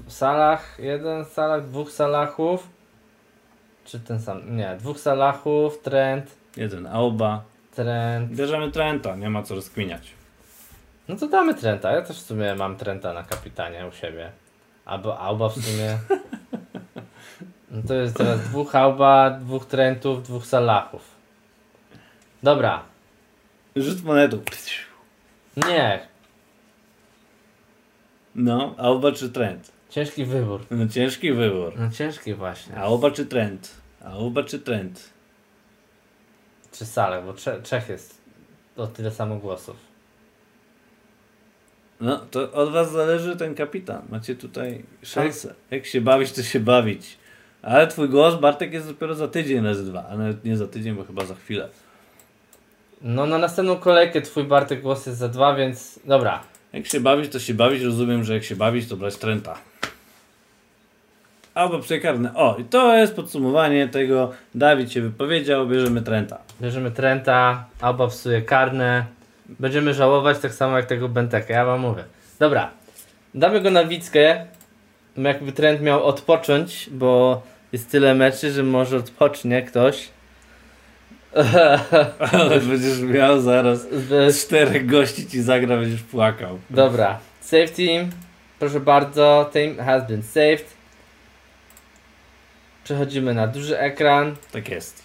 w 0.07 0.13
salach, 0.13 0.77
jeden 0.79 1.25
salach, 1.25 1.67
dwóch 1.67 1.91
salachów. 1.93 2.69
Czy 3.85 4.01
ten 4.01 4.21
sam? 4.21 4.57
Nie, 4.57 4.77
dwóch 4.79 5.01
salachów, 5.01 5.79
trend, 5.83 6.37
Jeden 6.57 6.87
Auba. 6.87 7.45
trend. 7.75 8.33
Bierzemy 8.33 8.71
trenda, 8.71 9.17
nie 9.17 9.31
ma 9.31 9.43
co 9.43 9.55
rozkminiać. 9.55 10.11
No 11.09 11.17
to 11.17 11.29
damy 11.29 11.55
trenta. 11.55 11.93
Ja 11.93 12.03
też 12.03 12.17
w 12.17 12.27
sumie 12.27 12.55
mam 12.55 12.77
trenta 12.77 13.13
na 13.13 13.23
kapitanie 13.23 13.87
u 13.87 13.93
siebie. 13.93 14.33
Albo 14.85 15.19
Auba 15.19 15.49
w 15.49 15.55
sumie. 15.55 15.99
No 17.71 17.83
to 17.89 17.95
jest 17.95 18.17
teraz 18.17 18.41
dwóch 18.41 18.75
Auba, 18.75 19.31
dwóch 19.31 19.67
trentów, 19.67 20.23
dwóch 20.23 20.47
salachów. 20.47 21.15
Dobra. 22.43 22.83
Rzut 23.77 24.05
monetą. 24.05 24.43
Nie. 25.57 26.09
No, 28.35 28.75
Auba 28.79 29.13
czy 29.13 29.31
trend? 29.31 29.73
Ciężki 29.91 30.25
wybór. 30.25 30.67
No 30.71 30.89
ciężki 30.89 31.33
wybór. 31.33 31.73
No 31.77 31.91
ciężki 31.91 32.35
właśnie. 32.35 32.77
Auba 32.77 33.11
czy 33.11 33.27
trend? 33.27 33.75
Auba 34.05 34.43
czy 34.43 34.59
trend? 34.59 35.11
Czy 36.73 36.87
salach, 36.87 37.25
bo 37.25 37.33
trze 37.33 37.63
trzech 37.63 37.89
jest 37.89 38.21
o 38.77 38.87
tyle 38.87 39.11
samo 39.11 39.37
głosów. 39.37 39.77
No, 42.05 42.21
to 42.31 42.53
od 42.53 42.73
was 42.73 42.93
zależy 42.93 43.37
ten 43.37 43.55
kapitan. 43.55 44.03
Macie 44.11 44.35
tutaj 44.35 44.83
szansę. 45.03 45.55
Jak 45.71 45.87
się 45.87 46.01
bawić, 46.01 46.33
to 46.33 46.43
się 46.43 46.61
bawić. 46.61 47.19
Ale 47.63 47.87
twój 47.87 48.09
głos, 48.09 48.41
Bartek, 48.41 48.73
jest 48.73 48.89
dopiero 48.89 49.15
za 49.15 49.29
tydzień 49.29 49.65
razy 49.65 49.85
dwa. 49.85 50.07
A 50.11 50.17
nawet 50.17 50.45
nie 50.45 50.57
za 50.57 50.67
tydzień, 50.67 50.95
bo 50.95 51.05
chyba 51.05 51.25
za 51.25 51.35
chwilę. 51.35 51.69
No 53.03 53.27
na 53.27 53.39
następną 53.39 53.77
kolejkę 53.77 54.23
twój 54.23 54.45
Bartek 54.45 54.83
głos 54.83 55.07
jest 55.07 55.19
za 55.19 55.29
dwa, 55.29 55.55
więc 55.55 56.01
dobra. 56.05 56.43
Jak 56.73 56.87
się 56.87 57.01
bawić, 57.01 57.33
to 57.33 57.39
się 57.39 57.55
bawić. 57.55 57.83
Rozumiem, 57.83 58.25
że 58.25 58.35
jak 58.35 58.45
się 58.45 58.57
bawić, 58.57 58.89
to 58.89 58.97
brać 58.97 59.17
trenta. 59.17 59.59
Albo 61.55 61.79
przekarne. 61.79 62.35
O, 62.35 62.57
i 62.59 62.65
to 62.65 62.97
jest 62.97 63.17
podsumowanie 63.17 63.89
tego. 63.89 64.33
Dawid 64.55 64.93
się 64.93 65.03
wypowiedział, 65.03 65.69
bierzemy 65.69 66.03
trenta. 66.03 66.39
Bierzemy 66.61 66.91
Trenta, 66.91 67.65
Alba 67.81 68.09
psuje 68.09 68.43
karne. 68.43 69.05
Będziemy 69.49 69.95
żałować 69.95 70.39
tak 70.39 70.55
samo 70.55 70.77
jak 70.77 70.87
tego 70.87 71.09
Benteka, 71.09 71.55
ja 71.55 71.65
wam 71.65 71.81
mówię. 71.81 72.05
Dobra, 72.39 72.71
damy 73.35 73.61
go 73.61 73.71
na 73.71 73.85
Wickę. 73.85 74.47
Jakby 75.17 75.53
Trent 75.53 75.81
miał 75.81 76.05
odpocząć, 76.05 76.89
bo 76.93 77.43
jest 77.73 77.91
tyle 77.91 78.15
meczy, 78.15 78.53
że 78.53 78.63
może 78.63 78.97
odpocznie 78.97 79.63
ktoś. 79.63 80.09
Ale 82.33 82.61
będziesz 82.61 83.01
miał 83.01 83.41
zaraz 83.41 83.87
Bez- 84.09 84.47
czterech 84.47 84.87
gości 84.87 85.27
ci 85.27 85.43
zagra, 85.43 85.77
będziesz 85.77 86.03
płakał. 86.03 86.59
Dobra, 86.71 87.19
save 87.41 87.71
team. 87.71 88.11
Proszę 88.59 88.81
bardzo, 88.81 89.51
team 89.53 89.77
has 89.77 90.09
been 90.09 90.23
saved. 90.23 90.75
Przechodzimy 92.85 93.35
na 93.35 93.47
duży 93.47 93.79
ekran. 93.79 94.37
Tak 94.53 94.69
jest. 94.69 95.03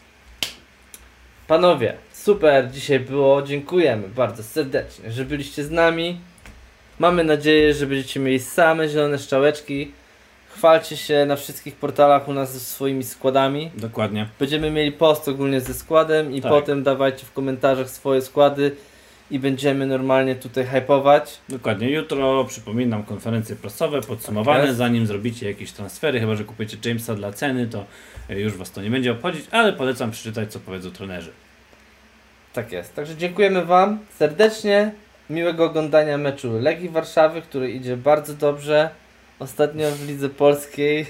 Panowie, 1.48 1.94
super 2.24 2.72
dzisiaj 2.72 3.00
było. 3.00 3.42
Dziękujemy 3.42 4.08
bardzo 4.08 4.44
serdecznie, 4.44 5.12
że 5.12 5.26
byliście 5.26 5.64
z 5.64 5.72
nami. 5.72 6.18
Mamy 7.00 7.24
nadzieję, 7.24 7.74
że 7.74 7.88
będziecie 7.88 8.20
mieli 8.20 8.40
same 8.40 8.90
zielone 8.90 9.20
szczałeczki. 9.20 9.92
Chwalcie 10.50 10.98
się 10.98 11.26
na 11.26 11.36
wszystkich 11.36 11.76
portalach 11.76 12.28
u 12.28 12.34
nas 12.34 12.54
ze 12.54 12.60
swoimi 12.60 13.04
składami. 13.04 13.72
Dokładnie. 13.78 14.30
Będziemy 14.40 14.72
mieli 14.72 14.92
post 14.92 15.28
ogólnie 15.28 15.62
ze 15.62 15.74
składem 15.74 16.36
i 16.36 16.42
Tak. 16.42 16.52
potem 16.52 16.84
dawajcie 16.84 17.26
w 17.26 17.34
komentarzach 17.34 17.90
swoje 17.90 18.22
składy 18.22 18.76
i 19.32 19.40
będziemy 19.40 19.86
normalnie 19.86 20.36
tutaj 20.36 20.66
hypować. 20.66 21.38
Dokładnie. 21.50 21.90
Jutro 21.90 22.46
przypominam 22.46 23.04
konferencje 23.04 23.56
prasowe, 23.56 24.02
podsumowane. 24.02 24.66
Tak. 24.68 24.76
Zanim 24.76 25.08
zrobicie 25.08 25.48
jakieś 25.48 25.72
transfery, 25.72 26.20
chyba 26.20 26.36
że 26.36 26.44
kupujecie 26.44 26.78
Jamesa 26.86 27.16
dla 27.16 27.32
ceny, 27.34 27.68
to 27.68 27.86
już 28.30 28.54
was 28.54 28.72
to 28.72 28.82
nie 28.82 28.90
będzie 28.90 29.12
obchodzić, 29.12 29.46
ale 29.52 29.74
polecam 29.74 30.12
przeczytać, 30.12 30.52
co 30.52 30.60
powiedzą 30.60 30.92
trenerzy. 30.92 31.32
Tak 32.60 32.72
jest. 32.72 32.96
Także 32.96 33.16
dziękujemy 33.16 33.66
Wam 33.66 34.00
serdecznie. 34.18 34.92
Miłego 35.30 35.66
oglądania 35.66 36.18
meczu 36.18 36.60
Legii 36.60 36.90
Warszawy, 36.90 37.42
który 37.42 37.72
idzie 37.72 37.98
bardzo 37.98 38.34
dobrze. 38.34 38.90
Ostatnio 39.40 39.92
w 39.92 40.08
lidze 40.08 40.30
polskiej. 40.30 41.06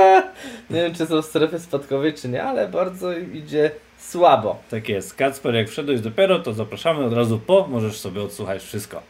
nie 0.70 0.82
wiem, 0.82 0.94
czy 0.94 1.06
są 1.06 1.22
w 1.22 1.24
strefie 1.24 1.58
spadkowej, 1.58 2.14
czy 2.14 2.28
nie, 2.28 2.42
ale 2.42 2.68
bardzo 2.68 3.12
idzie 3.12 3.70
słabo. 3.98 4.58
Tak 4.70 4.88
jest. 4.88 5.14
Kacper, 5.14 5.54
jak 5.54 5.68
wszedłeś 5.68 6.00
dopiero, 6.00 6.38
to 6.38 6.52
zapraszamy 6.52 7.04
od 7.04 7.12
razu 7.12 7.38
po, 7.38 7.66
możesz 7.70 8.00
sobie 8.00 8.22
odsłuchać 8.22 8.62
wszystko. 8.62 9.02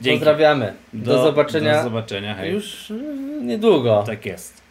Dzięki. 0.00 0.18
Pozdrawiamy. 0.18 0.72
Do, 0.92 1.22
zobaczenia 1.22 1.76
Do 1.76 1.82
zobaczenia. 1.82 2.34
Hej. 2.34 2.52
już 2.52 2.90
y, 2.90 2.94
niedługo. 3.42 4.02
Tak 4.06 4.26
jest. 4.26 4.65